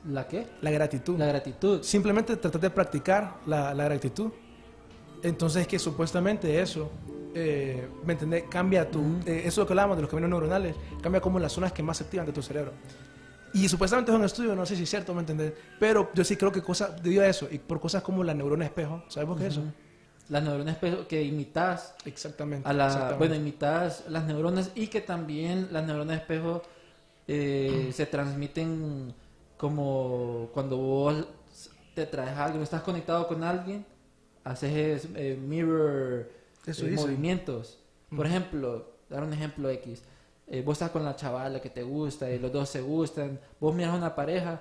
¿La 0.09 0.27
qué? 0.29 0.47
La 0.63 0.71
gratitud. 0.71 1.19
La 1.19 1.27
gratitud. 1.27 1.83
Simplemente 1.83 2.37
tratar 2.37 2.61
de 2.61 2.71
practicar 2.71 3.37
la, 3.47 3.75
la 3.75 3.85
gratitud. 3.85 4.31
Entonces 5.23 5.67
que 5.67 5.79
supuestamente 5.79 6.61
eso, 6.61 6.91
eh, 7.35 7.89
¿me 8.05 8.15
entendés? 8.15 8.45
Cambia 8.51 8.91
tu... 8.91 9.01
eh, 9.27 9.43
eso 9.45 9.67
que 9.67 9.73
hablábamos 9.73 9.97
de 9.97 10.03
los 10.03 10.11
caminos 10.11 10.31
neuronales, 10.31 10.75
cambia 11.03 11.21
como 11.21 11.39
las 11.39 11.53
zonas 11.53 11.73
que 11.73 11.83
más 11.83 11.99
se 11.99 12.05
activan 12.05 12.27
de 12.27 12.33
tu 12.33 12.43
cerebro. 12.43 12.73
Y 13.53 13.69
supuestamente 13.69 14.13
es 14.13 14.17
un 14.19 14.25
estudio, 14.25 14.55
no 14.55 14.65
sé 14.65 14.77
si 14.77 14.85
es 14.85 14.91
cierto, 14.91 15.13
¿me 15.13 15.21
entendés? 15.21 15.53
Pero 15.79 16.11
yo 16.15 16.25
sí 16.25 16.37
creo 16.37 16.53
que 16.53 16.63
cosas, 16.63 17.03
debido 17.03 17.23
a 17.23 17.27
eso, 17.27 17.49
y 17.51 17.59
por 17.59 17.81
cosas 17.81 18.03
como 18.03 18.23
la 18.23 18.33
neurona 18.33 18.65
espejo, 18.65 19.03
¿sabes 19.09 19.29
qué 19.37 19.47
es 19.47 19.53
eso? 19.55 19.65
Las 20.29 20.45
neuronas 20.45 20.75
espejo 20.75 21.09
que 21.09 21.23
imitas 21.25 21.97
Exactamente. 22.05 22.69
a 22.69 22.73
la, 22.73 22.87
exactamente. 22.87 23.19
bueno, 23.19 23.35
imitas 23.35 24.05
las 24.09 24.25
neuronas 24.25 24.71
y 24.77 24.87
que 24.87 25.01
también 25.01 25.69
las 25.73 25.85
neuronas 25.85 26.19
espejo 26.21 26.63
eh, 27.27 27.91
se 27.93 28.07
transmiten 28.07 29.13
como 29.57 30.49
cuando 30.55 30.77
vos 30.77 31.27
te 31.95 32.07
traes 32.07 32.39
a 32.39 32.45
alguien, 32.45 32.63
estás 32.63 32.83
conectado 32.83 33.27
con 33.27 33.43
alguien, 33.43 33.85
haces 34.45 35.09
eh, 35.15 35.39
mirror 35.41 36.31
Eso 36.67 36.87
eh, 36.87 36.93
movimientos. 36.93 37.79
Por 38.15 38.27
ejemplo, 38.27 38.93
dar 39.09 39.23
un 39.23 39.33
ejemplo 39.33 39.69
X. 39.71 40.03
eh, 40.47 40.63
vos 40.63 40.75
estás 40.75 40.91
con 40.91 41.05
la 41.05 41.17
chavala 41.17 41.61
que 41.61 41.71
te 41.71 41.83
gusta 41.83 42.31
y 42.31 42.39
los 42.39 42.53
dos 42.53 42.69
se 42.69 42.81
gustan, 42.81 43.39
vos 43.61 43.75
miras 43.75 43.95
a 43.95 43.97
una 43.97 44.15
pareja 44.15 44.61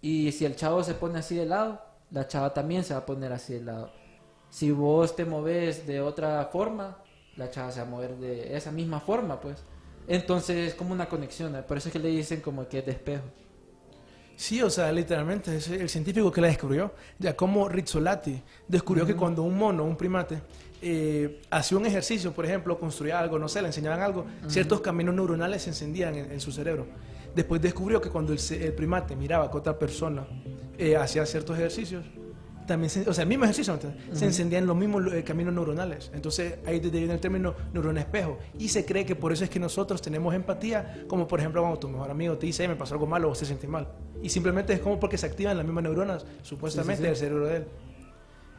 y 0.00 0.32
si 0.32 0.44
el 0.44 0.56
chavo 0.56 0.82
se 0.82 0.94
pone 0.94 1.18
así 1.18 1.36
de 1.36 1.46
lado, 1.46 1.80
la 2.10 2.26
chava 2.26 2.54
también 2.54 2.84
se 2.84 2.94
va 2.94 3.00
a 3.00 3.06
poner 3.06 3.32
así 3.32 3.54
de 3.54 3.62
lado. 3.62 3.92
Si 4.48 4.70
vos 4.70 5.14
te 5.14 5.24
moves 5.24 5.86
de 5.86 6.00
otra 6.00 6.44
forma, 6.46 6.98
la 7.36 7.50
chava 7.50 7.70
se 7.70 7.80
va 7.80 7.86
a 7.86 7.90
mover 7.90 8.16
de 8.16 8.56
esa 8.56 8.72
misma 8.72 9.00
forma, 9.00 9.40
pues. 9.40 9.62
Entonces 10.08 10.68
es 10.68 10.74
como 10.74 10.92
una 10.92 11.08
conexión, 11.08 11.54
¿eh? 11.54 11.62
por 11.62 11.76
eso 11.76 11.88
es 11.88 11.92
que 11.92 11.98
le 11.98 12.08
dicen 12.08 12.40
como 12.40 12.66
que 12.66 12.78
es 12.78 12.86
de 12.86 12.92
espejo. 12.92 13.24
Sí, 14.40 14.62
o 14.62 14.70
sea, 14.70 14.90
literalmente, 14.90 15.54
es 15.54 15.68
el 15.68 15.90
científico 15.90 16.32
que 16.32 16.40
la 16.40 16.46
descubrió, 16.46 16.94
Giacomo 17.18 17.68
Rizzolatti, 17.68 18.42
descubrió 18.66 19.04
que 19.04 19.14
cuando 19.14 19.42
un 19.42 19.54
mono, 19.54 19.84
un 19.84 19.96
primate, 19.96 20.40
eh, 20.80 21.42
hacía 21.50 21.76
un 21.76 21.84
ejercicio, 21.84 22.32
por 22.32 22.46
ejemplo, 22.46 22.78
construía 22.78 23.18
algo, 23.18 23.38
no 23.38 23.48
sé, 23.48 23.60
le 23.60 23.66
enseñaban 23.66 24.00
algo, 24.00 24.24
ciertos 24.46 24.80
caminos 24.80 25.14
neuronales 25.14 25.60
se 25.64 25.68
encendían 25.68 26.14
en, 26.14 26.32
en 26.32 26.40
su 26.40 26.52
cerebro. 26.52 26.86
Después 27.34 27.60
descubrió 27.60 28.00
que 28.00 28.08
cuando 28.08 28.32
el, 28.32 28.40
el 28.62 28.72
primate 28.72 29.14
miraba 29.14 29.50
que 29.50 29.58
otra 29.58 29.78
persona 29.78 30.26
eh, 30.78 30.96
hacía 30.96 31.26
ciertos 31.26 31.58
ejercicios, 31.58 32.06
también, 32.70 32.90
se- 32.90 33.08
o 33.08 33.12
sea, 33.12 33.22
el 33.22 33.28
mismo 33.28 33.44
ejercicio, 33.44 33.72
¿me 33.74 33.80
entiendes? 33.82 34.18
se 34.18 34.24
encendían 34.24 34.66
los 34.66 34.76
mismos 34.76 35.12
eh, 35.12 35.22
caminos 35.24 35.52
neuronales. 35.54 36.10
Entonces, 36.14 36.54
ahí 36.66 36.78
desde 36.80 36.98
viene 36.98 37.14
el 37.14 37.20
término 37.20 37.54
neurona 37.72 38.00
espejo. 38.00 38.38
Y 38.58 38.68
se 38.68 38.84
cree 38.84 39.04
que 39.04 39.16
por 39.16 39.32
eso 39.32 39.44
es 39.44 39.50
que 39.50 39.58
nosotros 39.60 40.00
tenemos 40.00 40.34
empatía, 40.34 41.04
como 41.08 41.26
por 41.26 41.40
ejemplo 41.40 41.60
cuando 41.62 41.78
tu 41.78 41.88
mejor 41.88 42.10
amigo 42.10 42.38
te 42.38 42.46
dice, 42.46 42.62
"Hey, 42.62 42.68
me 42.68 42.76
pasó 42.76 42.94
algo 42.94 43.06
malo, 43.06 43.28
vos 43.28 43.38
te 43.38 43.44
sientes 43.46 43.68
mal. 43.68 43.88
Y 44.22 44.28
simplemente 44.28 44.72
es 44.72 44.80
como 44.80 44.98
porque 45.00 45.18
se 45.18 45.26
activan 45.26 45.56
las 45.56 45.66
mismas 45.66 45.84
neuronas, 45.84 46.24
supuestamente, 46.42 46.96
Sí, 46.96 47.02
sí, 47.02 47.02
sí. 47.02 47.08
del 47.08 47.16
cerebro 47.16 47.46
de 47.46 47.56
él. 47.56 47.66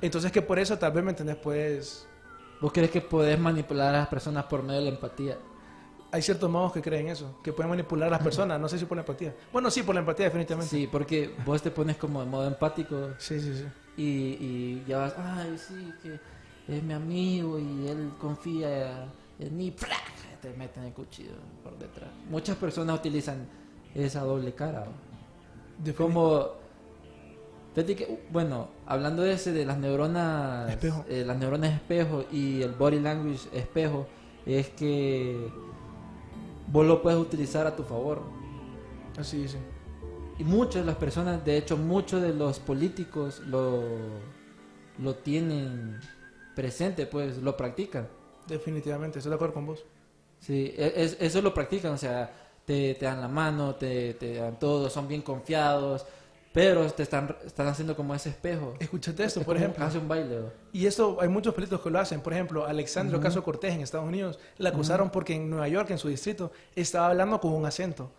Entonces, 0.01 0.31
que 0.31 0.41
por 0.41 0.59
eso 0.59 0.77
tal 0.77 0.91
vez, 0.91 1.03
¿me 1.03 1.11
entendés? 1.11 1.35
Pues 1.37 2.07
¿Vos 2.59 2.71
crees 2.71 2.91
que 2.91 3.01
podés 3.01 3.39
manipular 3.39 3.95
a 3.95 3.99
las 3.99 4.07
personas 4.07 4.43
por 4.45 4.61
medio 4.61 4.79
de 4.79 4.85
la 4.85 4.91
empatía? 4.91 5.37
hay 6.13 6.21
ciertos 6.21 6.49
magos 6.49 6.73
que 6.73 6.81
creen 6.81 7.07
eso, 7.07 7.39
que 7.41 7.53
pueden 7.53 7.69
manipular 7.69 8.09
a 8.09 8.11
las 8.11 8.21
personas, 8.21 8.59
no 8.59 8.67
sé 8.67 8.77
si 8.77 8.83
por 8.83 8.97
la 8.97 9.01
empatía. 9.03 9.33
Bueno, 9.53 9.71
sí, 9.71 9.81
por 9.81 9.95
la 9.95 10.01
empatía, 10.01 10.25
definitivamente. 10.25 10.69
Sí, 10.69 10.85
porque 10.91 11.33
vos 11.45 11.61
te 11.61 11.71
pones 11.71 11.95
como 11.95 12.21
en 12.21 12.29
modo 12.29 12.45
empático 12.47 13.11
sí, 13.17 13.39
sí. 13.39 13.55
sí. 13.59 13.65
Y, 13.97 14.03
y 14.03 14.83
ya 14.87 14.99
vas, 14.99 15.15
ay, 15.17 15.57
sí, 15.57 15.91
que 16.01 16.19
es 16.67 16.83
mi 16.83 16.93
amigo 16.93 17.59
y 17.59 17.87
él 17.87 18.11
confía 18.19 19.07
en 19.39 19.57
mí, 19.57 19.71
te 20.41 20.53
meten 20.53 20.83
el 20.83 20.93
cuchillo 20.93 21.31
por 21.63 21.77
detrás. 21.77 22.09
Muchas 22.29 22.57
personas 22.57 22.97
utilizan 22.99 23.47
esa 23.93 24.21
doble 24.21 24.53
cara. 24.53 24.85
¿no? 24.85 25.93
Como, 25.95 26.47
que, 27.75 28.05
uh, 28.09 28.31
bueno, 28.31 28.69
hablando 28.85 29.21
de 29.23 29.33
ese, 29.33 29.51
de 29.51 29.65
las 29.65 29.77
neuronas, 29.77 30.69
Espejo. 30.69 31.05
eh, 31.09 31.23
las 31.25 31.37
neuronas 31.37 31.73
espejo 31.73 32.25
y 32.31 32.61
el 32.61 32.71
body 32.73 32.99
language 32.99 33.47
espejo, 33.53 34.07
es 34.45 34.69
que 34.69 35.47
vos 36.67 36.85
lo 36.85 37.01
puedes 37.01 37.19
utilizar 37.19 37.67
a 37.67 37.75
tu 37.75 37.83
favor. 37.83 38.21
Así, 39.17 39.47
sí. 39.47 39.57
Y 40.39 40.43
muchas 40.43 40.81
de 40.81 40.85
las 40.87 40.95
personas, 40.95 41.43
de 41.45 41.57
hecho, 41.57 41.77
muchos 41.77 42.21
de 42.21 42.33
los 42.33 42.59
políticos 42.59 43.39
lo, 43.45 43.83
lo 44.97 45.15
tienen 45.15 45.99
presente, 46.55 47.05
pues 47.05 47.37
lo 47.37 47.55
practican. 47.55 48.07
Definitivamente, 48.47 49.19
estoy 49.19 49.29
de 49.29 49.35
acuerdo 49.35 49.53
con 49.53 49.67
vos. 49.67 49.85
Sí, 50.39 50.73
e- 50.75 50.93
es- 50.95 51.17
eso 51.19 51.41
lo 51.41 51.53
practican, 51.53 51.93
o 51.93 51.97
sea, 51.97 52.31
te, 52.65 52.95
te 52.95 53.05
dan 53.05 53.21
la 53.21 53.27
mano, 53.27 53.75
te, 53.75 54.15
te 54.15 54.35
dan 54.35 54.57
todo, 54.57 54.89
son 54.89 55.07
bien 55.07 55.21
confiados, 55.21 56.05
pero 56.51 56.85
te 56.91 57.03
están, 57.03 57.35
están 57.45 57.67
haciendo 57.67 57.95
como 57.95 58.15
ese 58.15 58.29
espejo. 58.29 58.73
Escúchate 58.79 59.23
esto, 59.23 59.41
Es 59.41 59.45
por 59.45 59.55
ejemplo. 59.57 59.85
Hace 59.85 59.99
un 59.99 60.07
baile. 60.07 60.39
¿o? 60.39 60.51
Y 60.73 60.85
esto 60.87 61.17
hay 61.21 61.29
muchos 61.29 61.53
políticos 61.53 61.81
que 61.81 61.89
lo 61.91 61.99
hacen. 61.99 62.19
Por 62.21 62.33
ejemplo, 62.33 62.65
Alexandro 62.65 63.19
Caso 63.21 63.43
Cortés 63.43 63.73
en 63.75 63.81
Estados 63.81 64.07
Unidos 64.07 64.39
le 64.57 64.67
acusaron 64.67 65.11
porque 65.11 65.35
en 65.35 65.49
Nueva 65.49 65.67
York, 65.67 65.91
en 65.91 65.97
su 65.99 66.09
distrito, 66.09 66.51
estaba 66.75 67.07
hablando 67.09 67.39
con 67.39 67.53
un 67.53 67.65
acento. 67.65 68.11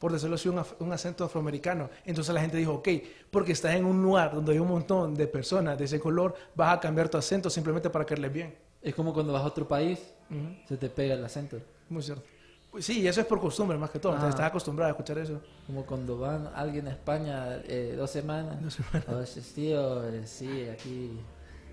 Por 0.00 0.10
decirlo 0.12 0.34
así, 0.34 0.48
un, 0.48 0.60
un 0.80 0.92
acento 0.92 1.24
afroamericano. 1.24 1.88
Entonces 2.04 2.34
la 2.34 2.40
gente 2.40 2.56
dijo, 2.56 2.72
ok, 2.74 2.88
porque 3.30 3.52
estás 3.52 3.74
en 3.76 3.84
un 3.84 4.02
lugar 4.02 4.34
donde 4.34 4.52
hay 4.52 4.58
un 4.58 4.66
montón 4.68 5.14
de 5.14 5.28
personas 5.28 5.78
de 5.78 5.84
ese 5.84 6.00
color, 6.00 6.34
vas 6.56 6.76
a 6.76 6.80
cambiar 6.80 7.08
tu 7.08 7.18
acento 7.18 7.48
simplemente 7.50 7.88
para 7.90 8.04
caerles 8.04 8.32
bien. 8.32 8.54
Es 8.82 8.94
como 8.94 9.12
cuando 9.14 9.32
vas 9.32 9.42
a 9.42 9.46
otro 9.46 9.68
país, 9.68 10.00
Ujú, 10.30 10.40
se 10.66 10.76
te 10.78 10.88
pega 10.90 11.14
el 11.14 11.24
acento. 11.24 11.58
Muy 11.90 12.02
cierto. 12.02 12.24
Pues 12.70 12.86
sí, 12.86 13.06
eso 13.06 13.20
es 13.20 13.26
por 13.26 13.40
costumbre 13.40 13.76
más 13.76 13.90
que 13.90 13.98
todo. 13.98 14.12
Entonces, 14.12 14.34
Ah. 14.34 14.36
estás 14.38 14.48
acostumbrado 14.50 14.88
a 14.88 14.92
escuchar 14.92 15.18
eso. 15.18 15.40
Como 15.66 15.84
cuando 15.84 16.16
van 16.18 16.48
alguien 16.54 16.86
a 16.88 16.92
España 16.92 17.56
eh, 17.66 17.94
dos 17.96 18.10
semanas. 18.10 18.62
Dos 18.62 18.74
semanas. 18.74 19.04
Oh, 19.08 19.26
sí, 19.26 19.40
tío, 19.54 20.08
eh, 20.08 20.22
sí, 20.26 20.66
aquí, 20.72 21.18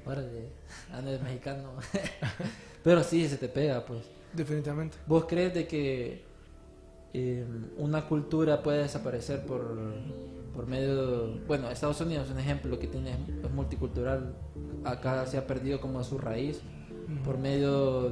órale, 0.05 0.49
ando 0.91 1.11
de 1.11 1.19
mexicano. 1.19 1.69
Pero 2.83 3.03
sí, 3.03 3.27
se 3.29 3.37
te 3.37 3.47
pega, 3.47 3.85
pues. 3.85 4.01
Definitivamente. 4.33 4.97
¿Vos 5.05 5.25
crees 5.25 5.53
de 5.53 5.67
que 5.67 6.25
eh, 7.13 7.45
una 7.77 8.07
cultura 8.07 8.61
puede 8.63 8.79
desaparecer 8.79 9.45
por, 9.45 9.77
por 10.53 10.67
medio... 10.67 11.39
Bueno, 11.47 11.69
Estados 11.69 11.99
Unidos 12.01 12.27
es 12.27 12.33
un 12.33 12.39
ejemplo 12.39 12.77
que 12.79 12.87
tiene, 12.87 13.11
es 13.43 13.51
multicultural. 13.51 14.35
Acá 14.83 15.25
se 15.25 15.37
ha 15.37 15.47
perdido 15.47 15.79
como 15.79 16.03
su 16.03 16.17
raíz 16.17 16.61
por 17.23 17.37
medio 17.37 18.09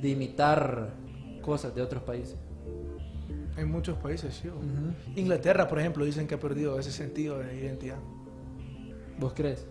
de 0.00 0.08
imitar 0.08 0.94
cosas 1.42 1.74
de 1.74 1.82
otros 1.82 2.02
países. 2.02 2.36
En 3.56 3.70
muchos 3.70 3.96
países, 3.98 4.34
sí. 4.34 4.50
Inglaterra, 5.14 5.66
por 5.66 5.78
ejemplo, 5.78 6.04
dicen 6.04 6.26
que 6.26 6.34
ha 6.34 6.40
perdido 6.40 6.78
ese 6.78 6.92
sentido 6.92 7.38
de 7.38 7.56
identidad. 7.58 7.98
¿Vos 9.18 9.32
crees? 9.34 9.66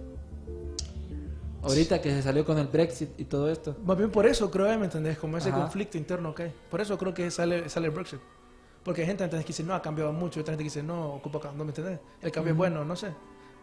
Ahorita 1.62 2.02
que 2.02 2.12
se 2.12 2.22
salió 2.22 2.46
con 2.46 2.58
el 2.60 2.68
Brexit 2.68 3.20
y 3.20 3.26
todo 3.26 3.50
esto. 3.50 3.76
Más 3.86 3.98
bien 3.98 4.12
por 4.12 4.26
eso 4.26 4.50
creo, 4.52 4.68
¿me 4.78 4.86
entendés? 4.86 5.18
Como 5.18 5.38
ese 5.38 5.50
Ajá. 5.50 5.62
conflicto 5.62 5.98
interno 5.98 6.34
que 6.34 6.44
hay. 6.44 6.54
Por 6.70 6.80
eso 6.82 6.98
creo 6.98 7.14
que 7.14 7.30
sale, 7.32 7.70
sale 7.70 7.88
el 7.88 7.94
Brexit. 7.94 8.20
Porque 8.86 9.02
hay 9.02 9.08
gente 9.08 9.24
¿entendés? 9.24 9.46
que 9.46 9.52
dice, 9.52 9.64
no, 9.64 9.74
ha 9.74 9.82
cambiado 9.82 10.14
mucho. 10.14 10.40
Y 10.40 10.42
otra 10.42 10.52
gente 10.52 10.64
que 10.64 10.70
dice, 10.70 10.84
no, 10.84 11.16
ocupa 11.16 11.40
acá. 11.40 11.52
¿No 11.52 11.66
me 11.66 11.72
entendés? 11.72 12.00
El 12.22 12.32
cambio 12.32 12.52
es 12.52 12.58
bueno, 12.58 12.86
no 12.86 12.96
sé. 12.96 13.08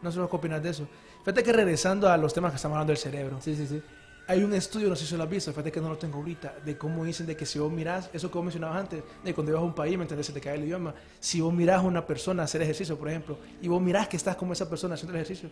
No 0.03 0.11
sé 0.11 0.19
qué 0.19 0.37
opinas 0.37 0.61
de 0.61 0.71
eso. 0.71 0.89
Fíjate 1.21 1.45
que 1.45 1.53
regresando 1.53 2.11
a 2.11 2.17
los 2.17 2.35
temas 2.35 2.51
que 2.51 2.57
estamos 2.57 2.75
hablando 2.75 2.91
del 2.91 2.99
cerebro. 2.99 3.41
Sí, 3.41 3.55
sí, 3.55 3.69
sí. 3.69 3.81
Hay 4.27 4.43
un 4.43 4.53
estudio, 4.53 4.89
no 4.89 4.97
sé 4.97 5.07
si 5.07 5.17
lo 5.17 5.23
has 5.23 5.31
visto, 5.31 5.53
fíjate 5.53 5.71
que 5.71 5.81
no 5.81 5.89
lo 5.89 5.99
tengo 5.99 6.19
ahorita, 6.19 6.57
de 6.65 6.79
cómo 6.79 7.05
dicen 7.05 7.27
de 7.27 7.37
que 7.37 7.45
si 7.45 7.59
vos 7.59 7.73
mirás, 7.73 8.09
eso 8.13 8.31
que 8.31 8.35
vos 8.39 8.45
mencionabas 8.45 8.79
antes, 8.79 9.03
de 9.23 9.35
cuando 9.35 9.51
ibas 9.51 9.63
a 9.63 9.65
un 9.65 9.75
país, 9.75 9.97
¿me 9.97 10.03
entendés? 10.03 10.27
Se 10.27 10.33
te 10.33 10.41
cae 10.41 10.57
el 10.57 10.65
idioma. 10.65 10.95
Si 11.21 11.41
vos 11.41 11.53
mirás 11.53 11.81
a 11.81 11.83
una 11.83 12.05
persona 12.05 12.43
hacer 12.43 12.63
ejercicio, 12.63 12.97
por 12.99 13.09
ejemplo, 13.09 13.39
y 13.61 13.69
vos 13.69 13.81
mirás 13.81 14.09
que 14.09 14.17
estás 14.17 14.37
como 14.37 14.53
esa 14.53 14.69
persona 14.69 14.95
haciendo 14.95 15.13
el 15.13 15.23
ejercicio, 15.23 15.51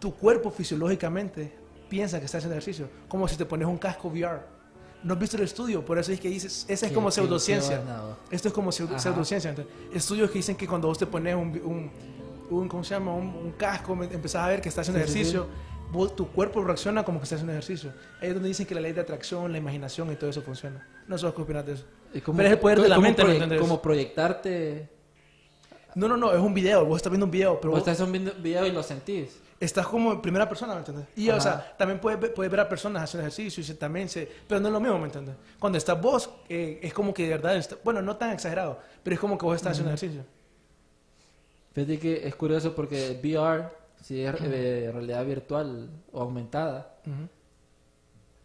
tu 0.00 0.14
cuerpo 0.14 0.50
fisiológicamente 0.50 1.56
piensa 1.88 2.18
que 2.18 2.26
estás 2.26 2.38
haciendo 2.38 2.54
ejercicio, 2.54 2.88
como 3.08 3.28
si 3.28 3.36
te 3.36 3.44
pones 3.44 3.68
un 3.68 3.78
casco 3.78 4.08
VR. 4.08 4.55
No 5.04 5.14
has 5.14 5.20
visto 5.20 5.36
el 5.36 5.44
estudio, 5.44 5.84
por 5.84 5.98
eso 5.98 6.10
es 6.12 6.18
que 6.20 6.28
dices, 6.28 6.64
esa 6.68 6.86
es 6.86 6.92
como 6.92 7.10
pseudociencia. 7.10 7.82
Esto 8.30 8.48
es 8.48 8.54
como 8.54 8.70
pseu- 8.70 8.88
Ajá. 8.88 8.98
pseudociencia. 8.98 9.50
¿entendés? 9.50 9.72
Estudios 9.94 10.30
que 10.30 10.38
dicen 10.38 10.56
que 10.56 10.66
cuando 10.66 10.88
vos 10.88 10.98
te 10.98 11.06
pones 11.06 11.34
un, 11.34 11.48
un, 11.64 11.90
un- 12.50 12.68
¿cómo 12.68 12.82
se 12.82 12.94
llama? 12.94 13.14
Un, 13.14 13.26
un 13.28 13.52
casco, 13.52 13.92
empezás 14.02 14.42
a 14.44 14.48
ver 14.48 14.60
que 14.60 14.68
estás 14.68 14.88
haciendo 14.88 15.06
Sí, 15.06 15.12
sí, 15.12 15.18
ejercicio, 15.20 15.46
vos- 15.92 16.16
tu 16.16 16.28
cuerpo 16.28 16.64
reacciona 16.64 17.04
como 17.04 17.18
que 17.20 17.24
estás 17.24 17.36
haciendo 17.36 17.52
ejercicio. 17.52 17.92
Ahí 18.20 18.28
es 18.28 18.34
donde 18.34 18.48
dicen 18.48 18.66
que 18.66 18.74
la 18.74 18.80
ley 18.80 18.92
de 18.92 19.00
atracción, 19.00 19.52
la 19.52 19.58
imaginación 19.58 20.10
y 20.12 20.16
todo 20.16 20.30
eso 20.30 20.42
funciona. 20.42 20.86
No 21.06 21.16
sé 21.18 21.30
qué 21.34 21.42
opinas 21.42 21.64
de 21.66 21.74
eso. 21.74 21.84
Pero 22.12 22.42
es 22.48 22.52
el 22.52 22.58
poder 22.58 22.80
de 22.80 22.88
la 22.88 22.98
mente, 22.98 23.22
¿me 23.24 23.38
proye- 23.38 23.58
como 23.60 23.80
proyectarte. 23.82 24.88
No, 25.96 26.06
no, 26.08 26.16
no, 26.18 26.30
es 26.32 26.38
un 26.38 26.52
video, 26.52 26.84
vos 26.84 26.96
estás 26.98 27.10
viendo 27.10 27.24
un 27.24 27.30
video, 27.32 27.58
pero 27.58 27.70
Vos 27.72 27.80
vos 27.80 27.88
estás 27.88 28.10
viendo 28.12 28.30
un 28.32 28.42
video 28.42 28.66
y 28.66 28.70
lo 28.70 28.82
sentís. 28.82 29.40
estás 29.58 29.86
como 29.86 30.12
en 30.12 30.20
primera 30.20 30.46
persona, 30.46 30.74
¿me 30.74 30.80
entiendes? 30.80 31.06
Y, 31.16 31.30
o 31.30 31.32
Ajá. 31.32 31.40
sea, 31.40 31.76
también 31.78 31.98
puedes, 31.98 32.20
ver- 32.20 32.34
puedes 32.34 32.50
ver 32.50 32.60
a 32.60 32.68
personas 32.68 33.02
haciendo 33.04 33.22
ejercicio 33.26 33.62
y 33.62 33.64
se- 33.64 33.74
también 33.76 34.06
se... 34.10 34.30
Pero 34.46 34.60
no 34.60 34.68
es 34.68 34.72
lo 34.74 34.80
mismo, 34.80 34.98
¿me 34.98 35.06
entiendes? 35.06 35.34
Cuando 35.58 35.78
estás 35.78 35.98
vos, 35.98 36.28
eh, 36.50 36.80
es 36.82 36.92
como 36.92 37.14
que 37.14 37.22
de 37.24 37.30
verdad... 37.30 37.56
está- 37.56 37.76
bueno, 37.82 38.02
no 38.02 38.14
tan 38.16 38.30
exagerado, 38.32 38.78
pero 39.02 39.14
es 39.14 39.20
como 39.20 39.38
que 39.38 39.46
vos 39.46 39.56
estás 39.56 39.72
haciendo 39.72 39.88
ejercicio. 39.90 40.22
Fíjate 41.72 41.98
que 41.98 42.26
es 42.28 42.34
curioso 42.34 42.74
porque 42.74 43.18
VR, 43.22 43.70
si 44.02 44.20
es 44.22 44.34
eh, 44.42 44.90
realidad 44.92 45.24
virtual 45.24 45.88
o 46.12 46.20
aumentada, 46.20 46.94
Ujú. 47.06 47.26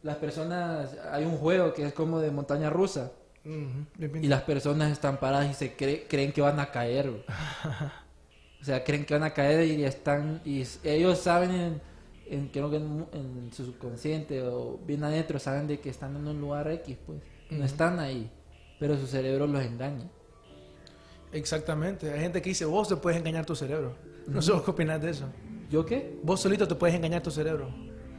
las 0.03 0.15
personas, 0.17 0.95
hay 1.11 1.25
un 1.25 1.37
juego 1.37 1.73
que 1.73 1.85
es 1.85 1.93
como 1.93 2.19
de 2.19 2.31
montaña 2.31 2.69
rusa 2.69 3.11
Y 3.43 4.27
las 4.27 4.41
personas 4.43 4.91
están 4.91 5.17
paradas 5.17 5.49
y 5.49 5.53
se 5.53 5.75
cre- 5.75 6.03
creen 6.07 6.31
que 6.31 6.41
van 6.41 6.59
a 6.59 6.71
caer. 6.71 7.09
O 7.09 8.63
sea, 8.63 8.83
creen 8.83 9.05
que 9.05 9.13
van 9.15 9.23
a 9.23 9.31
caer 9.33 9.65
y 9.67 9.83
están, 9.83 10.41
y 10.45 10.63
ellos 10.83 11.17
saben 11.17 11.51
en, 11.51 11.81
en, 12.29 12.47
creo 12.49 12.69
que 12.69 12.77
en, 12.77 13.07
en 13.13 13.49
su 13.51 13.65
subconsciente 13.65 14.43
o 14.43 14.79
bien 14.85 15.03
adentro, 15.03 15.39
saben 15.39 15.65
de 15.67 15.79
que 15.79 15.89
están 15.89 16.15
en 16.15 16.27
un 16.27 16.39
lugar 16.39 16.69
X, 16.71 16.95
pues, 17.05 17.19
no 17.49 17.65
están 17.65 17.99
ahí, 17.99 18.29
pero 18.79 18.95
su 18.97 19.07
cerebro 19.07 19.47
los 19.47 19.63
engaña. 19.63 20.07
Exactamente. 21.33 22.11
Hay 22.11 22.19
gente 22.19 22.41
que 22.41 22.49
dice, 22.49 22.65
vos 22.65 22.87
te 22.87 22.95
puedes 22.97 23.17
engañar 23.19 23.45
tu 23.45 23.55
cerebro. 23.55 23.95
No 24.27 24.41
sé 24.41 24.51
vos 24.51 24.61
qué 24.63 24.71
opinas 24.71 25.01
de 25.01 25.09
eso. 25.11 25.25
¿Yo 25.69 25.85
qué? 25.85 26.19
Vos 26.23 26.41
solito 26.41 26.67
te 26.67 26.75
puedes 26.75 26.95
engañar 26.95 27.23
tu 27.23 27.31
cerebro. 27.31 27.69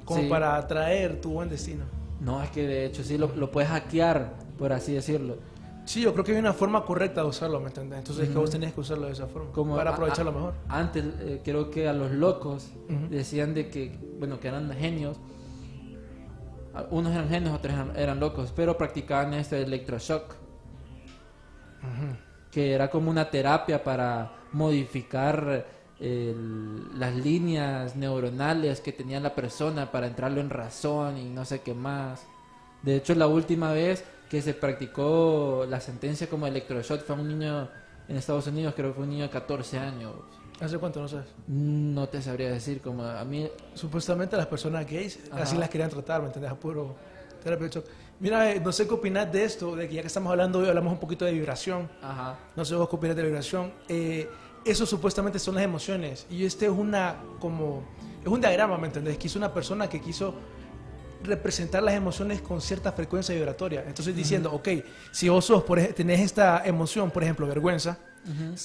Como 0.05 0.23
Sí. 0.23 0.29
para 0.29 0.57
atraer 0.57 1.21
tu 1.21 1.31
buen 1.33 1.49
destino. 1.49 1.85
No, 2.21 2.43
es 2.43 2.51
que 2.51 2.67
de 2.67 2.87
hecho 2.87 3.05
sí 3.05 3.19
lo, 3.19 3.29
lo 3.37 3.51
puedes 3.51 3.69
hackear, 3.71 4.35
por 4.59 4.73
así 4.73 4.93
decirlo. 4.95 5.37
Sí, 5.85 6.01
yo 6.03 6.13
creo 6.13 6.25
que 6.25 6.33
hay 6.33 6.39
una 6.39 6.53
forma 6.53 6.85
correcta 6.85 7.23
de 7.23 7.29
usarlo, 7.29 7.59
¿me 7.59 7.67
entiendes? 7.67 7.99
Entonces 7.99 8.25
es 8.29 8.31
que 8.31 8.39
vos 8.39 8.51
tenés 8.51 8.73
que 8.73 8.81
usarlo 8.81 9.07
de 9.07 9.13
esa 9.13 9.27
forma. 9.27 9.51
Como 9.51 9.75
para 9.77 9.91
aprovecharlo 9.91 10.31
a- 10.31 10.35
mejor. 10.35 10.55
Antes 10.69 11.05
eh, 11.21 11.41
creo 11.45 11.71
que 11.71 11.89
a 11.89 11.93
los 11.93 12.13
locos 12.13 12.69
decían 13.11 13.53
de 13.55 13.69
que, 13.69 13.99
bueno, 14.19 14.39
que 14.39 14.49
eran 14.49 14.71
genios. 14.73 15.17
Unos 16.91 17.13
eran 17.13 17.29
genios, 17.29 17.53
otros 17.55 17.75
eran, 17.75 17.93
eran 17.97 18.21
locos, 18.21 18.53
pero 18.55 18.79
practicaban 18.79 19.35
este 19.35 19.61
electroshock, 19.61 20.35
que 22.51 22.73
era 22.73 22.89
como 22.91 23.11
una 23.11 23.31
terapia 23.31 23.83
para 23.83 24.33
modificar 24.53 25.67
el- 25.99 26.99
las 26.99 27.15
líneas 27.15 27.97
neuronales 27.97 28.81
que 28.81 28.93
tenía 28.93 29.21
la 29.21 29.35
persona 29.35 29.91
para 29.91 30.07
entrarlo 30.07 30.41
en 30.41 30.51
razón 30.51 31.17
y 31.19 31.29
no 31.29 31.45
sé 31.45 31.61
qué 31.61 31.75
más. 31.75 32.25
De 32.83 32.97
hecho, 32.97 33.15
la 33.15 33.27
última 33.27 33.73
vez 33.73 34.05
que 34.33 34.41
se 34.41 34.55
practicó 34.55 35.67
la 35.69 35.79
sentencia 35.79 36.27
como 36.27 36.47
electroshock 36.47 37.05
fue 37.05 37.17
un 37.17 37.29
niño 37.29 37.69
en 38.09 38.17
Estados 38.17 38.47
Unidos, 38.47 38.73
creo 38.75 38.89
que 38.89 38.95
fue 38.95 39.05
un 39.05 39.11
niño 39.11 39.25
de 39.25 39.29
14 39.29 39.79
años. 39.79 40.15
¿Hace 40.59 40.79
cuánto 40.79 41.03
no 41.03 41.09
sabes? 41.09 41.27
No 41.49 42.09
te 42.09 42.23
sabría 42.23 42.51
decir, 42.51 42.81
como 42.81 43.05
a 43.05 43.23
mí... 43.27 43.47
Supuestamente 43.75 44.35
las 44.39 44.47
personas 44.47 44.91
gays 44.91 45.19
Ajá. 45.31 45.43
así 45.43 45.59
las 45.59 45.69
querían 45.69 45.91
tratar, 45.91 46.23
¿me 46.23 46.29
entiendes? 46.29 46.51
A 46.51 46.55
puro 46.55 46.97
terapia 47.45 47.69
shock. 47.69 47.85
Mira, 48.21 48.51
eh, 48.51 48.59
no 48.59 48.73
sé 48.73 48.89
qué 48.89 48.95
opinas 48.95 49.31
de 49.31 49.45
esto, 49.45 49.77
de 49.77 49.87
que 49.87 49.97
ya 49.97 50.01
que 50.01 50.07
estamos 50.07 50.31
hablando 50.31 50.61
hoy, 50.61 50.69
hablamos 50.69 50.95
un 50.95 50.99
poquito 50.99 51.27
de 51.27 51.33
vibración. 51.33 51.91
Ajá. 52.01 52.39
No 52.57 52.65
sé 52.65 52.75
vos 52.75 52.89
qué 52.89 52.97
opinas 52.97 53.15
de 53.15 53.23
la 53.25 53.29
vibración. 53.29 53.71
Eh, 53.87 54.31
eso 54.65 54.87
supuestamente 54.87 55.39
son 55.39 55.57
las 55.57 55.65
emociones. 55.65 56.27
Y 56.31 56.47
este 56.47 56.65
es 56.65 56.73
una 56.73 57.17
como 57.39 57.83
es 58.23 58.29
un 58.29 58.41
diagrama, 58.41 58.79
¿me 58.79 58.87
entendés? 58.87 59.19
Que 59.19 59.27
hizo 59.27 59.39
una 59.39 59.53
persona 59.53 59.91
que 59.91 60.01
quiso 60.01 60.33
representar 61.25 61.83
las 61.83 61.95
emociones 61.95 62.41
con 62.43 62.61
cierta 62.61 62.93
frecuencia 62.93 63.35
vibratoria. 63.35 63.85
Entonces 63.87 64.15
diciendo, 64.15 64.53
ok, 64.53 64.69
si 65.11 65.29
vos 65.29 65.45
sos, 65.45 65.63
por, 65.63 65.81
tenés 65.81 66.21
esta 66.21 66.63
emoción, 66.65 67.11
por 67.11 67.23
ejemplo, 67.23 67.47
vergüenza, 67.47 67.99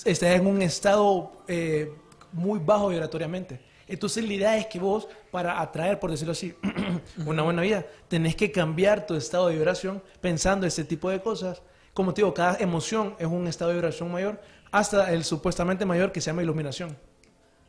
estás 0.05 0.35
en 0.35 0.45
un 0.45 0.61
estado 0.61 1.43
eh, 1.47 1.91
muy 2.31 2.59
bajo 2.59 2.89
vibratoriamente. 2.89 3.61
Entonces 3.87 4.25
la 4.25 4.33
idea 4.33 4.57
es 4.57 4.67
que 4.67 4.79
vos, 4.79 5.07
para 5.31 5.61
atraer, 5.61 5.99
por 5.99 6.11
decirlo 6.11 6.33
así, 6.33 6.55
una 7.25 7.43
buena 7.43 7.61
vida, 7.61 7.85
tenés 8.07 8.35
que 8.35 8.51
cambiar 8.51 9.05
tu 9.05 9.15
estado 9.15 9.47
de 9.47 9.55
vibración 9.55 10.03
pensando 10.19 10.67
ese 10.67 10.83
tipo 10.83 11.09
de 11.09 11.21
cosas. 11.21 11.61
Como 11.93 12.13
te 12.13 12.21
digo, 12.21 12.33
cada 12.33 12.57
emoción 12.57 13.15
es 13.17 13.27
un 13.27 13.47
estado 13.47 13.69
de 13.69 13.75
vibración 13.75 14.11
mayor 14.11 14.41
hasta 14.71 15.11
el 15.13 15.23
supuestamente 15.23 15.85
mayor 15.85 16.11
que 16.11 16.19
se 16.19 16.29
llama 16.29 16.43
iluminación. 16.43 16.97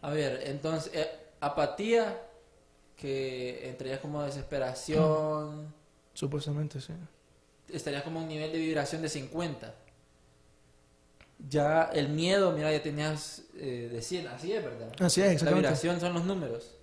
A 0.02 0.10
ver, 0.10 0.42
entonces, 0.46 0.92
eh, 0.94 1.08
apatía, 1.40 2.20
que 2.98 3.68
entraría 3.70 4.00
como 4.00 4.22
desesperación, 4.24 5.72
Supuestamente, 6.12 6.80
sí. 6.80 6.92
estaría 7.68 8.02
como 8.02 8.18
un 8.20 8.26
nivel 8.28 8.50
de 8.52 8.58
vibración 8.58 9.00
de 9.02 9.08
50. 9.08 9.72
Ya 11.48 11.84
el 11.92 12.08
miedo, 12.08 12.50
mira, 12.50 12.72
ya 12.72 12.82
tenías 12.82 13.44
eh, 13.54 13.88
de 13.92 14.02
100, 14.02 14.26
así 14.26 14.52
es, 14.52 14.64
¿verdad? 14.64 14.88
Así 15.00 15.20
es, 15.20 15.28
La 15.28 15.32
exactamente. 15.32 15.68
vibración 15.68 16.00
son 16.00 16.12
los 16.12 16.24
números. 16.24 16.74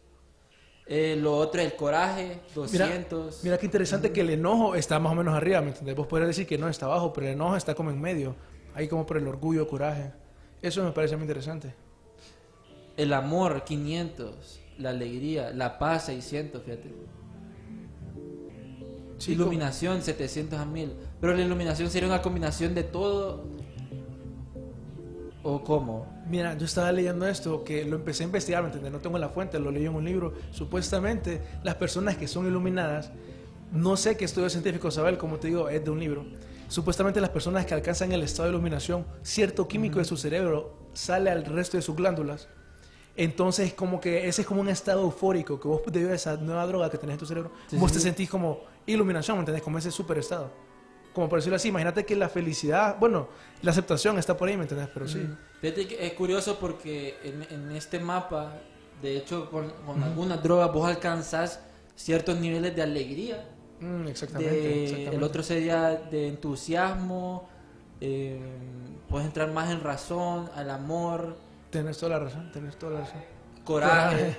Eh, 0.87 1.17
lo 1.19 1.35
otro 1.35 1.59
es 1.61 1.67
el 1.71 1.75
coraje, 1.75 2.39
200. 2.53 3.43
Mira 3.43 3.57
qué 3.57 3.65
interesante 3.65 4.13
que 4.13 4.21
el 4.21 4.29
enojo 4.29 4.75
está 4.75 4.97
más 4.99 5.11
o 5.11 5.15
menos 5.15 5.33
arriba, 5.33 5.59
¿me 5.59 5.69
entendés? 5.69 5.95
Vos 5.95 6.07
podrías 6.07 6.29
decir 6.29 6.47
que 6.47 6.57
no 6.57 6.69
está 6.69 6.85
abajo, 6.85 7.11
pero 7.11 7.27
el 7.27 7.33
enojo 7.33 7.57
está 7.57 7.75
como 7.75 7.89
en 7.89 7.99
medio. 7.99 8.35
Ahí 8.73 8.87
como 8.87 9.05
por 9.05 9.17
el 9.17 9.27
orgullo, 9.27 9.67
coraje. 9.67 10.13
Eso 10.61 10.83
me 10.83 10.91
parece 10.91 11.17
muy 11.17 11.23
interesante. 11.23 11.73
El 12.95 13.11
amor, 13.11 13.65
500. 13.65 14.61
La 14.77 14.89
alegría, 14.89 15.51
la 15.51 15.79
paz, 15.79 16.07
600, 16.07 16.63
fíjate. 16.63 16.93
Sí, 19.17 19.31
iluminación, 19.31 20.01
700 20.01 20.59
a 20.59 20.65
1000. 20.65 20.93
Pero 21.21 21.33
la 21.35 21.41
iluminación 21.41 21.89
sería 21.89 22.07
una 22.07 22.21
combinación 22.21 22.75
de 22.75 22.83
todo. 22.83 23.45
¿O 25.43 25.63
cómo? 25.63 26.07
Mira, 26.27 26.57
yo 26.57 26.65
estaba 26.65 26.91
leyendo 26.91 27.27
esto, 27.27 27.63
que 27.63 27.85
lo 27.85 27.97
empecé 27.97 28.23
a 28.23 28.25
investigar, 28.25 28.63
¿me 28.63 28.67
entiendes? 28.67 28.91
No 28.91 28.99
tengo 28.99 29.17
la 29.17 29.29
fuente, 29.29 29.59
lo 29.59 29.71
leí 29.71 29.85
en 29.85 29.93
un 29.93 30.03
libro. 30.03 30.33
Supuestamente, 30.51 31.41
las 31.63 31.75
personas 31.75 32.17
que 32.17 32.27
son 32.27 32.47
iluminadas, 32.47 33.11
no 33.71 33.95
sé 33.95 34.17
qué 34.17 34.25
estudio 34.25 34.49
científico 34.49 34.89
saber, 34.89 35.17
como 35.17 35.37
te 35.37 35.47
digo, 35.47 35.69
es 35.69 35.83
de 35.83 35.91
un 35.91 35.99
libro. 35.99 36.25
Supuestamente 36.67 37.21
las 37.21 37.29
personas 37.29 37.65
que 37.65 37.75
alcanzan 37.75 38.11
el 38.11 38.23
estado 38.23 38.49
de 38.49 38.55
iluminación, 38.55 39.05
cierto 39.21 39.67
químico 39.67 39.99
de 39.99 40.05
su 40.05 40.17
cerebro 40.17 40.89
sale 40.93 41.29
al 41.29 41.45
resto 41.45 41.77
de 41.77 41.83
sus 41.83 41.95
glándulas. 41.95 42.47
Entonces, 43.17 43.73
como 43.73 44.01
que 44.01 44.27
ese 44.27 44.41
es 44.41 44.47
como 44.47 44.59
un 44.61 44.67
estado 44.69 45.01
eufórico, 45.01 45.59
que 45.59 45.67
vos 45.67 45.81
debido 45.87 46.11
a 46.11 46.15
esa 46.15 46.35
nueva 46.37 46.65
droga 46.67 46.89
que 46.89 46.97
tenés 46.97 47.13
en 47.13 47.19
tu 47.19 47.25
cerebro, 47.25 47.51
Sí, 47.67 47.77
vos 47.77 47.91
sí, 47.91 47.97
te 47.97 48.03
sentís 48.03 48.29
como 48.29 48.59
iluminación, 48.85 49.37
¿me 49.37 49.41
entendés? 49.41 49.63
Como 49.63 49.77
ese 49.77 49.89
super 49.91 50.17
estado. 50.17 50.51
Como 51.13 51.29
por 51.29 51.39
decirlo 51.39 51.55
así, 51.55 51.69
imagínate 51.69 52.05
que 52.05 52.13
la 52.15 52.27
felicidad, 52.27 52.97
bueno, 52.99 53.29
la 53.61 53.71
aceptación 53.71 54.19
está 54.19 54.35
por 54.35 54.49
ahí, 54.49 54.57
¿me 54.57 54.63
entendés? 54.63 54.89
Pero 54.93 55.07
sí. 55.07 55.25
Fíjate 55.61 55.87
que 55.87 56.05
es 56.05 56.11
curioso 56.13 56.57
porque 56.59 57.17
en, 57.23 57.43
en 57.49 57.71
este 57.71 57.99
mapa, 57.99 58.57
de 59.01 59.15
hecho, 59.17 59.49
con, 59.49 59.69
con 59.85 60.03
algunas 60.03 60.43
drogas 60.43 60.73
vos 60.73 60.85
alcanzas 60.85 61.61
ciertos 61.95 62.37
niveles 62.37 62.75
de 62.75 62.81
alegría. 62.81 63.47
Mm, 63.79 64.07
exactamente, 64.07 64.55
de- 64.55 64.83
exactamente. 64.83 65.15
el 65.15 65.23
otro 65.23 65.41
sería 65.41 65.91
de 65.91 66.27
entusiasmo. 66.27 67.47
eh, 68.01 68.37
puedes 69.07 69.25
entrar 69.27 69.49
más 69.53 69.71
en 69.71 69.79
razón, 69.79 70.49
al 70.53 70.69
amor, 70.69 71.37
Tienes 71.75 71.97
toda 71.97 72.17
la 72.17 72.23
razón, 72.23 72.51
tienes 72.53 72.77
toda 72.77 72.93
la 72.93 72.99
razón. 73.01 73.21
coraje. 73.65 74.15
Coraje. 74.17 74.35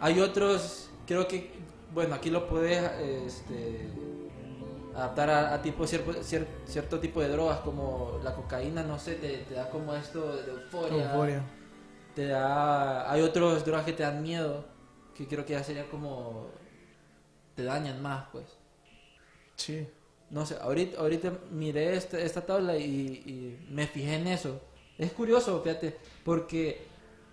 Hay 0.00 0.20
otros, 0.20 0.90
creo 1.06 1.26
que, 1.26 1.50
bueno, 1.94 2.14
aquí 2.14 2.28
lo 2.30 2.46
puedes 2.46 2.82
este, 3.26 3.88
adaptar 4.94 5.30
a, 5.30 5.54
a 5.54 5.62
tipo 5.62 5.86
cierto, 5.86 6.12
cier- 6.22 6.46
cierto 6.66 7.00
tipo 7.00 7.22
de 7.22 7.28
drogas 7.28 7.60
como 7.60 8.20
la 8.22 8.34
cocaína, 8.34 8.82
no 8.82 8.98
sé, 8.98 9.14
te, 9.14 9.38
te 9.38 9.54
da 9.54 9.70
como 9.70 9.94
esto 9.94 10.36
de 10.42 10.50
euforia. 10.52 11.04
Euforia. 11.12 11.42
Te 12.14 12.26
da, 12.26 13.10
hay 13.10 13.22
otros 13.22 13.64
drogas 13.64 13.84
que 13.86 13.92
te 13.94 14.02
dan 14.02 14.22
miedo, 14.22 14.64
que 15.16 15.26
creo 15.26 15.44
que 15.46 15.54
ya 15.54 15.64
sería 15.64 15.88
como, 15.88 16.48
te 17.54 17.64
dañan 17.64 18.02
más, 18.02 18.26
pues. 18.30 18.44
Sí. 19.56 19.88
No 20.30 20.44
sé, 20.44 20.56
ahorita, 20.60 21.00
ahorita 21.00 21.32
miré 21.50 21.96
esta, 21.96 22.18
esta 22.18 22.42
tabla 22.44 22.76
y, 22.76 22.84
y 22.84 23.66
me 23.70 23.86
fijé 23.86 24.16
en 24.16 24.26
eso. 24.26 24.60
Es 24.98 25.12
curioso, 25.12 25.60
fíjate, 25.62 25.96
porque 26.24 26.86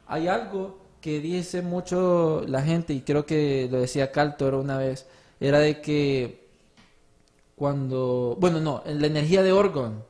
hay 0.07 0.27
algo 0.27 0.79
que 0.99 1.19
dice 1.19 1.61
mucho 1.61 2.43
la 2.47 2.61
gente, 2.61 2.93
y 2.93 3.01
creo 3.01 3.25
que 3.25 3.67
lo 3.71 3.79
decía 3.79 4.11
Caltor 4.11 4.55
una 4.55 4.77
vez, 4.77 5.07
era 5.39 5.59
de 5.59 5.81
que 5.81 6.47
cuando, 7.55 8.35
bueno, 8.39 8.59
no, 8.59 8.81
en 8.85 9.01
la 9.01 9.07
energía 9.07 9.43
de 9.43 9.51
Orgon, 9.51 10.03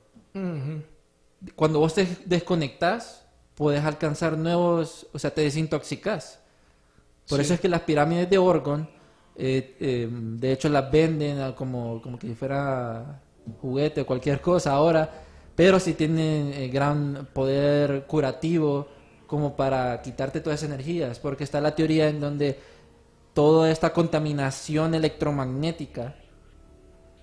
cuando 1.55 1.79
vos 1.79 1.93
te 1.93 2.07
desconectas, 2.25 3.25
puedes 3.55 3.83
alcanzar 3.83 4.37
nuevos, 4.37 5.07
o 5.13 5.19
sea, 5.19 5.33
te 5.33 5.41
desintoxicas. 5.41 6.39
Por 7.27 7.37
Sí. 7.39 7.45
eso 7.45 7.53
es 7.53 7.59
que 7.59 7.69
las 7.69 7.81
pirámides 7.81 8.29
de 8.29 8.37
Orgon, 8.37 8.89
eh, 9.35 9.75
eh, 9.79 10.09
de 10.11 10.51
hecho 10.51 10.69
las 10.69 10.91
venden 10.91 11.39
a 11.39 11.55
como, 11.55 12.01
como 12.01 12.17
que 12.17 12.27
si 12.27 12.35
fuera 12.35 13.21
juguete 13.61 14.01
o 14.01 14.05
cualquier 14.05 14.41
cosa 14.41 14.71
ahora, 14.73 15.09
pero 15.55 15.79
sí 15.79 15.93
tienen 15.93 16.53
eh, 16.53 16.69
gran 16.69 17.27
poder 17.33 18.05
curativo 18.07 18.87
como 19.27 19.55
para 19.55 20.01
quitarte 20.01 20.41
todas 20.41 20.59
esas 20.59 20.73
energías, 20.73 21.19
porque 21.19 21.43
está 21.43 21.61
la 21.61 21.75
teoría 21.75 22.09
en 22.09 22.19
donde 22.19 22.59
toda 23.33 23.71
esta 23.71 23.93
contaminación 23.93 24.93
electromagnética 24.93 26.15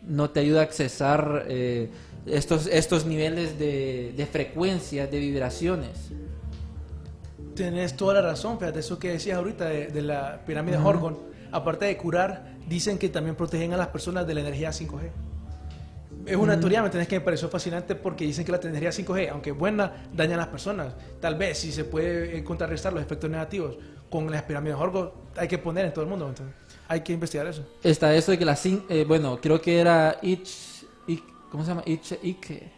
no 0.02 0.30
te 0.30 0.40
ayuda 0.40 0.60
a 0.60 0.62
accesar 0.62 1.44
eh, 1.48 1.90
estos, 2.26 2.66
estos 2.66 3.04
niveles 3.04 3.58
de, 3.58 4.14
de 4.16 4.26
frecuencias, 4.26 5.10
de 5.10 5.18
vibraciones. 5.18 6.10
Tienes 7.54 7.96
toda 7.96 8.14
la 8.14 8.22
razón, 8.22 8.58
fíjate, 8.58 8.80
eso 8.80 8.98
que 8.98 9.10
decías 9.10 9.36
ahorita 9.36 9.66
de, 9.66 9.88
de 9.88 10.02
la 10.02 10.40
pirámide 10.46 10.78
de 10.78 10.82
Horgon, 10.82 11.18
aparte 11.50 11.86
de 11.86 11.96
curar, 11.96 12.54
dicen 12.68 12.98
que 12.98 13.08
también 13.08 13.34
protegen 13.34 13.72
a 13.74 13.76
las 13.76 13.88
personas 13.88 14.26
de 14.26 14.34
la 14.34 14.40
energía 14.40 14.70
5G. 14.70 15.27
Es 16.28 16.36
una 16.36 16.58
teoría, 16.60 16.80
¿me 16.82 16.86
entiendes? 16.86 17.08
Que 17.08 17.18
me 17.18 17.24
pareció 17.24 17.48
fascinante 17.48 17.94
porque 17.94 18.24
dicen 18.24 18.44
que 18.44 18.52
la 18.52 18.58
energía 18.62 18.90
5G, 18.90 19.30
aunque 19.30 19.52
buena, 19.52 20.08
daña 20.12 20.34
a 20.34 20.38
las 20.38 20.48
personas. 20.48 20.94
Tal 21.20 21.36
vez 21.36 21.58
si 21.58 21.72
se 21.72 21.84
puede 21.84 22.36
eh, 22.38 22.44
contrarrestar 22.44 22.92
los 22.92 23.02
efectos 23.02 23.30
negativos 23.30 23.76
con 24.10 24.30
las 24.30 24.42
pirámides 24.42 24.76
de 24.76 24.82
Horgon, 24.82 25.10
hay 25.36 25.48
que 25.48 25.58
poner 25.58 25.86
en 25.86 25.92
todo 25.92 26.04
el 26.04 26.10
mundo, 26.10 26.24
¿me 26.26 26.30
entiendes? 26.30 26.56
Hay 26.88 27.00
que 27.02 27.12
investigar 27.12 27.46
eso. 27.46 27.66
Está 27.82 28.14
eso 28.14 28.30
de 28.32 28.38
que 28.38 28.44
la 28.44 28.54
cin- 28.54 28.84
eh, 28.88 29.04
bueno, 29.06 29.38
creo 29.40 29.60
que 29.60 29.78
era 29.80 30.18
Ich, 30.22 30.84
Ich- 31.06 31.22
¿cómo 31.50 31.62
se 31.64 31.70
llama? 31.70 31.82
Ich, 31.86 32.12
Ike. 32.22 32.72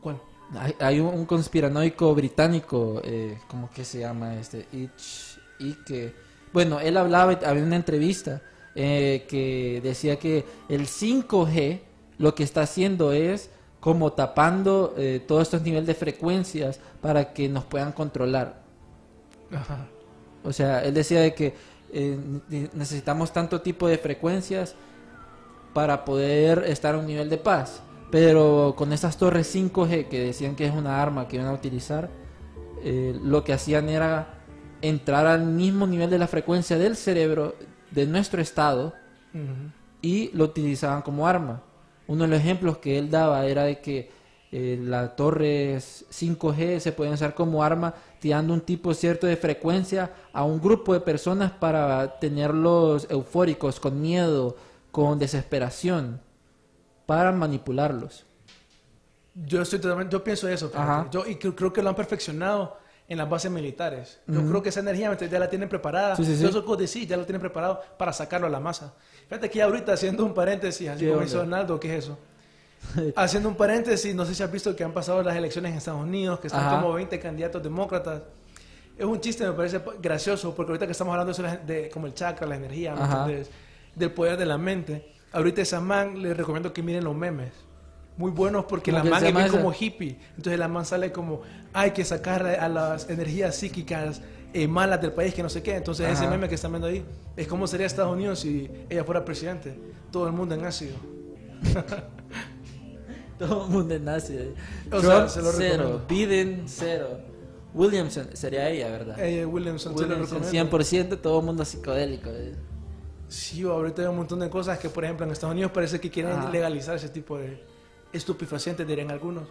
¿Cuál? 0.00 0.20
Hay, 0.56 0.74
hay 0.78 1.00
un, 1.00 1.08
un 1.12 1.26
conspiranoico 1.26 2.14
británico, 2.14 3.00
eh, 3.04 3.38
¿cómo 3.48 3.68
que 3.70 3.84
se 3.84 4.00
llama 4.00 4.36
este? 4.36 4.66
Ich, 4.72 5.38
Ike. 5.60 6.14
Bueno, 6.52 6.78
él 6.80 6.96
hablaba, 6.96 7.32
había 7.32 7.64
una 7.64 7.76
entrevista 7.76 8.40
eh, 8.76 9.24
que 9.28 9.80
decía 9.82 10.16
que 10.18 10.44
el 10.68 10.86
5G 10.86 11.80
lo 12.18 12.34
que 12.34 12.42
está 12.42 12.62
haciendo 12.62 13.12
es 13.12 13.50
como 13.80 14.12
tapando 14.12 14.94
eh, 14.96 15.22
todos 15.26 15.42
estos 15.42 15.62
niveles 15.62 15.86
de 15.86 15.94
frecuencias 15.94 16.80
para 17.00 17.32
que 17.32 17.48
nos 17.48 17.64
puedan 17.64 17.92
controlar. 17.92 18.62
Ajá. 19.52 19.86
O 20.42 20.52
sea, 20.52 20.82
él 20.84 20.94
decía 20.94 21.20
de 21.20 21.34
que 21.34 21.54
eh, 21.92 22.18
ne- 22.48 22.70
necesitamos 22.72 23.32
tanto 23.32 23.60
tipo 23.60 23.86
de 23.86 23.98
frecuencias 23.98 24.74
para 25.72 26.04
poder 26.04 26.64
estar 26.66 26.94
a 26.94 26.98
un 26.98 27.06
nivel 27.06 27.28
de 27.28 27.38
paz. 27.38 27.82
Pero 28.10 28.74
con 28.76 28.92
esas 28.92 29.16
torres 29.18 29.54
5G 29.54 30.08
que 30.08 30.20
decían 30.20 30.54
que 30.56 30.66
es 30.66 30.74
una 30.74 31.02
arma 31.02 31.28
que 31.28 31.36
iban 31.36 31.48
a 31.48 31.52
utilizar, 31.52 32.08
eh, 32.82 33.18
lo 33.22 33.44
que 33.44 33.52
hacían 33.52 33.88
era 33.88 34.34
entrar 34.80 35.26
al 35.26 35.44
mismo 35.44 35.86
nivel 35.86 36.08
de 36.10 36.18
la 36.18 36.26
frecuencia 36.28 36.78
del 36.78 36.96
cerebro 36.96 37.56
de 37.90 38.06
nuestro 38.06 38.40
estado 38.40 38.94
y 40.02 40.30
lo 40.34 40.44
utilizaban 40.44 41.02
como 41.02 41.26
arma. 41.26 41.62
Uno 42.08 42.24
de 42.24 42.30
los 42.30 42.40
ejemplos 42.40 42.78
que 42.78 42.98
él 42.98 43.10
daba 43.10 43.46
era 43.46 43.64
de 43.64 43.80
que 43.80 44.10
eh, 44.52 44.78
las 44.80 45.16
torres 45.16 46.06
5G 46.10 46.78
se 46.78 46.92
pueden 46.92 47.14
usar 47.14 47.34
como 47.34 47.64
arma 47.64 47.94
tirando 48.20 48.54
un 48.54 48.60
tipo 48.60 48.94
cierto 48.94 49.26
de 49.26 49.36
frecuencia 49.36 50.12
a 50.32 50.44
un 50.44 50.60
grupo 50.60 50.94
de 50.94 51.00
personas 51.00 51.50
para 51.52 52.18
tenerlos 52.20 53.06
eufóricos, 53.10 53.80
con 53.80 54.00
miedo, 54.00 54.56
con 54.92 55.18
desesperación, 55.18 56.20
para 57.06 57.32
manipularlos. 57.32 58.24
Yo 59.34 59.60
estoy 59.62 59.80
totalmente, 59.80 60.12
yo 60.12 60.24
pienso 60.24 60.48
eso, 60.48 60.70
yo 61.10 61.26
y 61.26 61.36
creo, 61.36 61.54
creo 61.54 61.72
que 61.72 61.82
lo 61.82 61.90
han 61.90 61.94
perfeccionado 61.96 62.78
en 63.08 63.18
las 63.18 63.28
bases 63.28 63.50
militares. 63.50 64.18
Yo 64.26 64.46
creo 64.46 64.62
que 64.62 64.70
esa 64.70 64.80
energía 64.80 65.16
ya 65.16 65.38
la 65.38 65.48
tienen 65.48 65.68
preparada. 65.68 66.16
Sí, 66.16 66.24
sí, 66.24 66.36
sí. 66.36 66.44
Eso 66.44 66.64
que 66.64 66.82
decís, 66.82 67.06
ya 67.06 67.16
lo 67.16 67.24
tienen 67.24 67.40
preparado 67.40 67.80
para 67.96 68.12
sacarlo 68.12 68.46
a 68.46 68.50
la 68.50 68.60
masa. 68.60 68.94
Fíjate 69.28 69.48
que 69.48 69.62
ahorita 69.62 69.92
haciendo 69.92 70.24
un 70.24 70.34
paréntesis, 70.34 70.88
así 70.88 71.04
¿Qué 71.04 71.10
como 71.10 71.22
hizo 71.22 71.38
Donaldo, 71.38 71.78
¿qué 71.78 71.96
es 71.96 72.04
eso? 72.04 72.18
haciendo 73.16 73.48
un 73.48 73.54
paréntesis, 73.54 74.14
no 74.14 74.24
sé 74.24 74.34
si 74.34 74.42
has 74.42 74.50
visto 74.50 74.74
que 74.74 74.84
han 74.84 74.92
pasado 74.92 75.22
las 75.22 75.36
elecciones 75.36 75.72
en 75.72 75.78
Estados 75.78 76.02
Unidos, 76.02 76.40
que 76.40 76.48
están 76.48 76.66
Ajá. 76.66 76.80
como 76.80 76.92
20 76.92 77.18
candidatos 77.18 77.62
demócratas. 77.62 78.22
Es 78.98 79.04
un 79.04 79.20
chiste, 79.20 79.46
me 79.46 79.52
parece 79.52 79.80
gracioso, 80.00 80.54
porque 80.54 80.72
ahorita 80.72 80.86
que 80.86 80.92
estamos 80.92 81.12
hablando 81.12 81.32
de, 81.32 81.48
eso 81.48 81.58
de 81.66 81.90
como 81.90 82.06
el 82.06 82.14
chakra, 82.14 82.46
la 82.46 82.56
energía, 82.56 82.94
del 83.94 84.12
poder 84.12 84.36
de 84.36 84.46
la 84.46 84.58
mente. 84.58 85.12
Ahorita 85.32 85.60
esa 85.60 85.80
man 85.80 86.22
les 86.22 86.36
recomiendo 86.36 86.72
que 86.72 86.82
miren 86.82 87.04
los 87.04 87.14
memes. 87.14 87.52
Muy 88.16 88.30
buenos 88.30 88.64
porque 88.64 88.90
¿Cómo 88.92 89.04
la 89.04 89.10
man 89.10 89.36
es 89.38 89.50
como 89.50 89.72
hippie. 89.72 90.18
Entonces 90.36 90.58
la 90.58 90.68
man 90.68 90.84
sale 90.86 91.12
como, 91.12 91.42
hay 91.72 91.90
que 91.90 92.04
sacar 92.04 92.46
a 92.46 92.68
las 92.68 93.10
energías 93.10 93.54
psíquicas 93.56 94.22
eh, 94.54 94.66
malas 94.66 95.00
del 95.02 95.12
país, 95.12 95.34
que 95.34 95.42
no 95.42 95.48
sé 95.50 95.62
qué. 95.62 95.76
Entonces 95.76 96.08
ese 96.08 96.22
Ajá. 96.22 96.30
meme 96.30 96.48
que 96.48 96.54
están 96.54 96.70
viendo 96.72 96.88
ahí 96.88 97.04
es 97.36 97.46
como 97.46 97.66
sería 97.66 97.86
Estados 97.86 98.12
Unidos 98.14 98.40
si 98.40 98.70
ella 98.88 99.04
fuera 99.04 99.24
presidente. 99.24 99.78
Todo 100.10 100.26
el 100.26 100.32
mundo 100.32 100.54
en 100.54 100.64
ácido. 100.64 100.96
Todo 103.38 103.66
el 103.66 103.70
mundo 103.70 103.98
nace. 103.98 104.54
O 104.86 105.00
Trump, 105.00 105.02
sea, 105.04 105.28
se 105.28 105.42
lo 105.42 105.52
cero. 105.52 106.00
Biden, 106.08 106.62
cero. 106.66 107.18
Williamson, 107.74 108.28
sería 108.32 108.70
ella, 108.70 108.88
¿verdad? 108.88 109.22
Eh, 109.22 109.44
Williamson, 109.44 109.92
se 109.94 110.00
lo 110.02 110.08
Williamson, 110.08 110.42
recomiendo. 110.42 110.78
100% 110.78 111.20
todo 111.20 111.40
el 111.40 111.44
mundo 111.44 111.62
psicodélico. 111.64 112.30
eh. 112.30 112.54
Sí, 113.28 113.62
ahorita 113.64 114.00
hay 114.02 114.08
un 114.08 114.16
montón 114.16 114.38
de 114.40 114.48
cosas 114.48 114.78
que, 114.78 114.88
por 114.88 115.04
ejemplo, 115.04 115.26
en 115.26 115.32
Estados 115.32 115.52
Unidos 115.52 115.72
parece 115.72 116.00
que 116.00 116.10
quieren 116.10 116.32
Ajá. 116.32 116.50
legalizar 116.50 116.96
ese 116.96 117.10
tipo 117.10 117.36
de 117.36 117.62
estupefacientes, 118.16 118.86
dirían 118.86 119.10
algunos. 119.10 119.48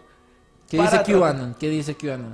¿Qué 0.68 0.80
dice 0.80 1.02
QAnon? 1.04 1.54
¿Qué 1.54 1.68
dice 1.70 1.94
QAnon? 1.94 2.30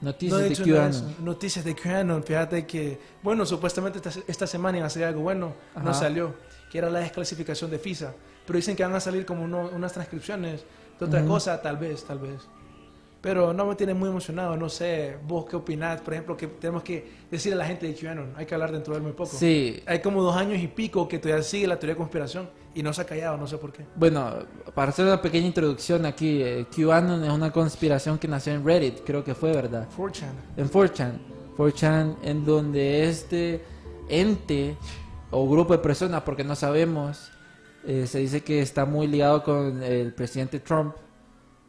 No 0.00 0.10
Noticias 0.12 0.40
he 0.40 0.48
de 0.48 0.72
QAnon. 0.72 1.16
Noticias 1.24 1.64
de 1.64 1.74
QAnon. 1.74 2.22
Fíjate 2.24 2.66
que, 2.66 2.98
bueno, 3.22 3.44
supuestamente 3.44 3.98
esta, 4.06 4.20
esta 4.26 4.46
semana 4.46 4.78
iba 4.78 4.86
a 4.86 4.90
salir 4.90 5.08
algo 5.08 5.20
bueno. 5.22 5.54
No 5.76 5.90
Ajá. 5.90 5.94
salió, 5.94 6.34
que 6.70 6.78
era 6.78 6.88
la 6.90 7.00
desclasificación 7.00 7.70
de 7.70 7.78
FISA. 7.78 8.14
Pero 8.46 8.56
dicen 8.56 8.76
que 8.76 8.82
van 8.82 8.94
a 8.94 9.00
salir 9.00 9.24
como 9.26 9.44
uno- 9.44 9.70
unas 9.74 9.92
transcripciones 9.92 10.64
de 10.98 11.04
otra 11.06 11.20
Ujú. 11.20 11.28
cosa, 11.28 11.60
tal 11.60 11.76
vez, 11.76 12.04
tal 12.04 12.18
vez. 12.18 12.40
Pero 13.20 13.52
no 13.52 13.66
me 13.66 13.74
tiene 13.74 13.92
muy 13.92 14.08
emocionado. 14.08 14.56
No 14.56 14.70
sé, 14.70 15.18
vos 15.26 15.44
qué 15.44 15.56
opinás. 15.56 16.00
Por 16.00 16.14
ejemplo, 16.14 16.36
que 16.36 16.46
tenemos 16.46 16.82
que 16.82 17.06
decir 17.30 17.52
a 17.52 17.56
la 17.56 17.66
gente 17.66 17.86
de 17.86 17.94
QAnon. 17.94 18.32
Hay 18.36 18.46
que 18.46 18.54
hablar 18.54 18.72
dentro 18.72 18.94
de 18.94 18.98
él 18.98 19.02
muy 19.02 19.12
poco. 19.12 19.36
Sí, 19.36 19.82
Hay 19.86 20.00
como 20.00 20.22
dos 20.22 20.34
años 20.34 20.58
y 20.62 20.66
pico 20.68 21.06
que 21.06 21.18
todavía 21.18 21.42
sigue 21.42 21.66
la 21.66 21.78
teoría 21.78 21.94
de 21.94 21.98
conspiración 21.98 22.48
y 22.74 22.82
no 22.82 22.92
se 22.92 23.02
ha 23.02 23.04
callado, 23.04 23.36
no 23.36 23.46
sé 23.46 23.58
por 23.58 23.72
qué. 23.72 23.84
bueno, 23.96 24.32
para 24.74 24.90
hacer 24.90 25.04
una 25.04 25.20
pequeña 25.20 25.46
introducción 25.46 26.06
aquí, 26.06 26.42
eh, 26.42 26.66
QAnon 26.74 27.24
es 27.24 27.30
una 27.30 27.50
conspiración 27.50 28.18
que 28.18 28.28
nació 28.28 28.52
en 28.52 28.64
Reddit, 28.64 29.00
creo 29.04 29.24
que 29.24 29.34
fue, 29.34 29.52
¿verdad? 29.52 29.88
4chan. 29.96 30.32
En 30.56 30.70
4chan. 30.70 31.12
4chan, 31.56 32.16
en 32.22 32.44
donde 32.44 33.08
este 33.08 33.62
ente 34.08 34.76
o 35.30 35.48
grupo 35.48 35.72
de 35.72 35.78
personas, 35.78 36.22
porque 36.22 36.44
no 36.44 36.54
sabemos, 36.54 37.30
eh, 37.86 38.06
se 38.06 38.18
dice 38.18 38.42
que 38.42 38.60
está 38.60 38.84
muy 38.84 39.06
ligado 39.06 39.42
con 39.42 39.82
el 39.82 40.12
presidente 40.14 40.60
Trump. 40.60 40.94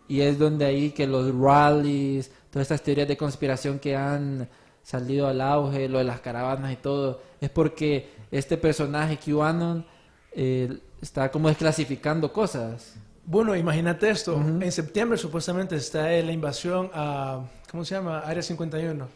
Y 0.08 0.22
es 0.22 0.38
donde 0.38 0.66
ahí 0.66 0.91
que 0.91 1.08
los 1.08 1.34
rallies, 1.34 2.32
todas 2.49 2.66
estas 2.66 2.84
teorías 2.84 3.08
de 3.08 3.16
conspiración 3.16 3.80
que 3.80 3.95
han 3.95 4.49
salido 4.84 5.28
al 5.28 5.39
auge, 5.39 5.88
lo 5.88 5.99
de 5.99 6.04
las 6.04 6.20
caravanas 6.20 6.74
y 6.74 6.76
todo, 6.78 7.22
es 7.39 7.49
porque 7.49 8.10
este 8.30 8.58
personaje 8.58 9.18
QAnon 9.18 9.86
eh, 10.34 10.80
está 11.02 11.30
como 11.32 11.47
desclasificando 11.49 12.32
cosas. 12.32 12.95
Bueno, 13.26 13.56
imagínate 13.56 14.10
esto. 14.10 14.36
Ujú. 14.36 14.60
En 14.62 14.72
septiembre 14.72 15.18
supuestamente 15.18 15.76
está 15.76 16.04
la 16.10 16.32
invasión 16.32 16.89
a, 16.93 17.45
¿cómo 17.70 17.86
se 17.86 17.95
llama? 17.95 18.20
Área 18.20 18.41
51. 18.43 19.08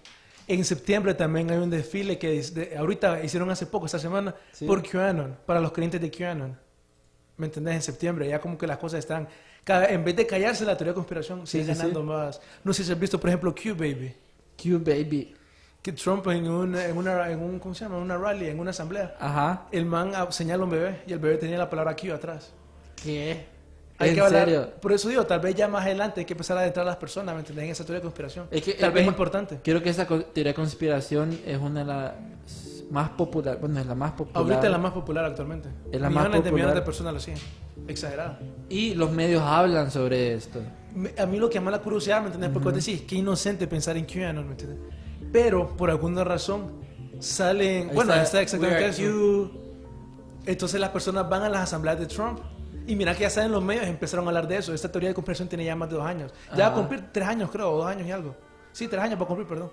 En 0.47 0.63
septiembre 0.63 1.13
también 1.15 1.49
hay 1.49 1.57
un 1.57 1.69
desfile 1.69 2.19
que 2.19 2.39
de- 2.41 2.77
ahorita 2.77 3.23
hicieron 3.23 3.49
hace 3.49 3.65
poco, 3.65 3.87
esta 3.87 3.97
semana, 3.99 4.35
Sí. 4.51 4.65
por 4.65 4.83
QAnon, 4.87 5.35
para 5.45 5.59
los 5.59 5.71
creyentes 5.71 5.99
de 6.01 6.11
QAnon. 6.11 6.57
¿Me 7.37 7.47
entendés? 7.47 7.75
En 7.75 7.81
septiembre, 7.81 8.27
ya 8.29 8.39
como 8.39 8.57
que 8.57 8.67
las 8.67 8.77
cosas 8.77 8.99
están... 8.99 9.27
cada- 9.63 9.87
en 9.87 10.05
vez 10.05 10.15
de 10.15 10.27
callarse 10.27 10.63
la 10.63 10.77
teoría 10.77 10.91
de 10.91 10.95
conspiración, 10.95 11.47
sigue 11.47 11.63
sí, 11.65 11.69
ganando 11.71 12.03
más. 12.03 12.39
No 12.63 12.71
sé 12.73 12.83
si 12.83 12.91
has 12.91 12.99
visto, 12.99 13.19
por 13.19 13.29
ejemplo, 13.29 13.53
Q-Baby. 13.55 14.13
Q 14.61 14.79
baby. 14.79 15.35
Que 15.85 15.91
Trump 15.91 16.25
en, 16.29 16.49
un, 16.49 16.75
en, 16.75 16.97
una, 16.97 17.29
en 17.29 17.39
un, 17.39 17.59
¿cómo 17.59 17.75
se 17.75 17.85
llama? 17.85 17.99
Una 17.99 18.17
rally, 18.17 18.47
en 18.47 18.59
una 18.59 18.71
asamblea. 18.71 19.15
Ajá. 19.19 19.67
El 19.71 19.85
man 19.85 20.13
ah, 20.15 20.25
señala 20.31 20.63
a 20.63 20.65
un 20.65 20.71
bebé 20.71 21.03
y 21.05 21.13
el 21.13 21.19
bebé 21.19 21.37
tenía 21.37 21.59
la 21.59 21.69
palabra 21.69 21.95
Q 21.95 22.11
atrás. 22.11 22.51
¿Qué? 22.95 23.45
Hay 23.99 24.09
¿En 24.09 24.15
que 24.15 24.21
hablar, 24.21 24.45
serio? 24.45 24.71
Por 24.81 24.93
eso 24.93 25.09
digo, 25.09 25.27
tal 25.27 25.41
vez 25.41 25.53
ya 25.53 25.67
más 25.67 25.85
adelante 25.85 26.21
hay 26.21 26.25
que 26.25 26.33
empezar 26.33 26.57
a 26.57 26.61
adentrar 26.61 26.87
a 26.87 26.89
las 26.89 26.97
personas, 26.97 27.35
¿me 27.35 27.41
entendés? 27.41 27.65
En 27.65 27.69
esa 27.69 27.83
teoría 27.83 27.99
de 27.99 28.01
conspiración. 28.01 28.47
Es 28.49 28.63
que- 28.63 28.73
tal 28.73 28.89
es 28.89 28.93
vez 28.95 29.03
es 29.03 29.07
importante. 29.09 29.59
Creo 29.63 29.83
que 29.83 29.91
esa 29.91 30.07
teoría 30.07 30.43
de 30.45 30.53
conspiración 30.55 31.39
es 31.45 31.59
una 31.59 31.81
de 31.81 31.85
las 31.85 32.13
más 32.89 33.09
popular, 33.11 33.59
bueno, 33.59 33.79
es 33.79 33.85
la 33.85 33.93
más 33.93 34.13
popular. 34.13 34.41
Ahorita 34.41 34.65
es 34.65 34.71
la 34.71 34.79
más 34.79 34.91
popular 34.91 35.25
actualmente. 35.25 35.69
Es 35.91 36.01
la 36.01 36.09
más 36.09 36.23
millones 36.23 36.45
de 36.45 36.51
millones 36.51 36.51
popular. 36.51 36.73
de 36.73 36.81
personas 36.81 37.13
lo 37.13 37.19
siguen. 37.19 37.39
Exagerado. 37.87 38.37
Y 38.69 38.95
los 38.95 39.11
medios 39.11 39.43
hablan 39.43 39.91
sobre 39.91 40.33
esto. 40.33 40.63
A 41.19 41.27
mí 41.27 41.37
lo 41.37 41.47
que 41.47 41.59
llama 41.59 41.69
la 41.69 41.79
curiosidad, 41.79 42.21
¿me 42.21 42.25
entiendes? 42.25 42.49
Porque 42.49 42.69
vos 42.69 42.73
decís, 42.83 43.03
qué 43.07 43.17
inocente 43.17 43.67
pensar 43.67 43.95
en 43.97 44.05
QAnon, 44.05 44.45
¿me 44.45 44.53
entiendes? 44.53 44.79
Pero, 45.35 45.75
por 45.75 45.89
alguna 45.89 46.23
razón, 46.23 46.71
salen... 47.19 47.89
Ahí 47.89 47.95
bueno, 47.95 48.13
está, 48.13 48.23
está, 48.23 48.41
exactamente 48.41 48.87
eso. 48.87 49.51
Entonces 50.45 50.79
las 50.79 50.89
personas 50.91 51.27
van 51.29 51.43
a 51.43 51.49
las 51.49 51.61
asambleas 51.63 51.99
de 51.99 52.05
Trump. 52.05 52.39
Y 52.87 52.95
mira 52.95 53.13
que 53.15 53.21
ya 53.21 53.29
saben 53.29 53.51
los 53.51 53.63
medios, 53.63 53.85
empezaron 53.87 54.25
a 54.25 54.29
hablar 54.29 54.47
de 54.47 54.57
eso. 54.57 54.73
Esta 54.73 54.91
teoría 54.91 55.09
de 55.09 55.15
conspiración 55.15 55.47
tiene 55.49 55.65
ya 55.65 55.75
más 55.75 55.89
de 55.89 55.95
dos 55.95 56.05
años. 56.05 56.31
Ya 56.55 56.67
va 56.69 56.71
a 56.71 56.77
cumplir 56.77 57.03
tres 57.11 57.27
años, 57.27 57.49
creo, 57.51 57.71
o 57.71 57.77
dos 57.79 57.87
años 57.87 58.07
y 58.07 58.11
algo. 58.11 58.35
Sí, 58.71 58.87
tres 58.87 59.01
años 59.01 59.19
va 59.19 59.23
a 59.23 59.27
cumplir, 59.27 59.47
perdón. 59.47 59.71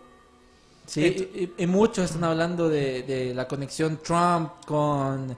Sí, 0.86 1.00
y, 1.34 1.42
y- 1.42 1.54
y 1.58 1.66
muchos 1.66 2.06
están 2.06 2.24
hablando 2.24 2.68
de, 2.68 3.02
de 3.02 3.34
la 3.34 3.46
conexión 3.46 3.98
Trump 4.02 4.50
con, 4.66 5.36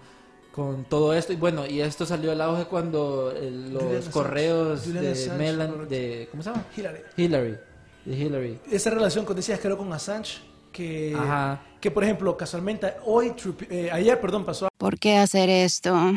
con 0.52 0.84
todo 0.84 1.12
esto. 1.12 1.32
Y 1.32 1.36
bueno, 1.36 1.66
y 1.66 1.80
esto 1.80 2.06
salió 2.06 2.30
al 2.32 2.40
auge 2.40 2.64
cuando 2.66 3.32
eh, 3.34 3.50
los 3.50 4.08
correos 4.08 4.86
de 4.92 5.32
Melan, 5.36 5.88
de, 5.88 6.28
¿cómo 6.30 6.42
se 6.44 6.50
llama? 6.50 6.64
Hillary. 6.76 7.00
Hillary. 7.16 7.58
De 8.04 8.14
Hillary. 8.16 8.58
esa 8.70 8.90
relación 8.90 9.24
que 9.26 9.34
decías 9.34 9.58
creo 9.60 9.76
con 9.78 9.92
Assange 9.92 10.38
que 10.72 11.14
Ajá. 11.16 11.60
que 11.80 11.90
por 11.90 12.04
ejemplo 12.04 12.36
casualmente 12.36 12.92
hoy 13.04 13.32
eh, 13.70 13.88
ayer 13.92 14.20
perdón 14.20 14.44
pasó 14.44 14.68
¿Por 14.76 14.98
qué 14.98 15.16
hacer 15.16 15.48
esto? 15.48 16.12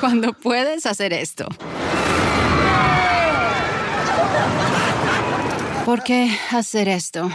Cuando 0.00 0.32
puedes 0.32 0.86
hacer 0.86 1.12
esto. 1.12 1.46
¿Por 5.84 6.02
qué 6.02 6.30
hacer 6.52 6.88
esto? 6.88 7.30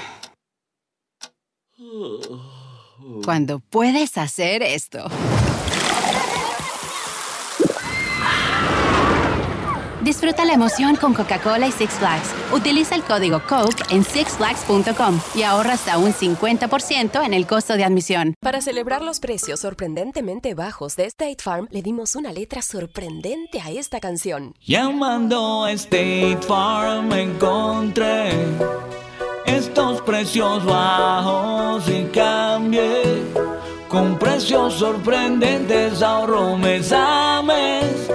Cuando 3.24 3.60
puedes 3.60 4.18
hacer 4.18 4.64
esto. 4.64 5.06
Disfruta 10.06 10.46
la 10.46 10.54
emoción 10.54 10.98
con 10.98 11.16
Coca-Cola 11.16 11.66
y 11.66 11.72
Six 11.72 11.94
Flags. 11.94 12.30
Utiliza 12.54 12.94
el 12.94 13.02
código 13.02 13.42
COKE 13.50 13.82
en 13.90 14.04
sixflags.com 14.04 15.20
y 15.34 15.42
ahorra 15.42 15.74
hasta 15.74 15.98
un 15.98 16.14
50% 16.14 17.26
en 17.26 17.34
el 17.34 17.48
costo 17.48 17.76
de 17.76 17.86
admisión. 17.86 18.36
Para 18.40 18.62
celebrar 18.62 19.02
los 19.02 19.20
precios 19.20 19.62
sorprendentemente 19.62 20.54
bajos 20.54 20.96
de 20.96 21.06
State 21.06 21.38
Farm, 21.42 21.68
le 21.72 21.82
dimos 21.82 22.16
una 22.16 22.32
letra 22.32 22.62
sorprendente 22.62 23.62
a 23.62 23.72
esta 23.72 24.00
canción. 24.00 24.54
Llamando 24.64 25.64
a 25.64 25.72
State 25.72 26.38
Farm 26.48 27.12
encontré 27.12 28.30
estos 29.48 30.04
precios 30.04 30.64
bajos 30.66 31.90
y 31.90 32.04
cambié 32.14 33.24
con 33.88 34.20
precios 34.20 34.76
sorprendentes 34.76 36.04
ahorro 36.04 36.56
mes 36.58 36.92
a 36.92 37.42
mes 37.42 38.15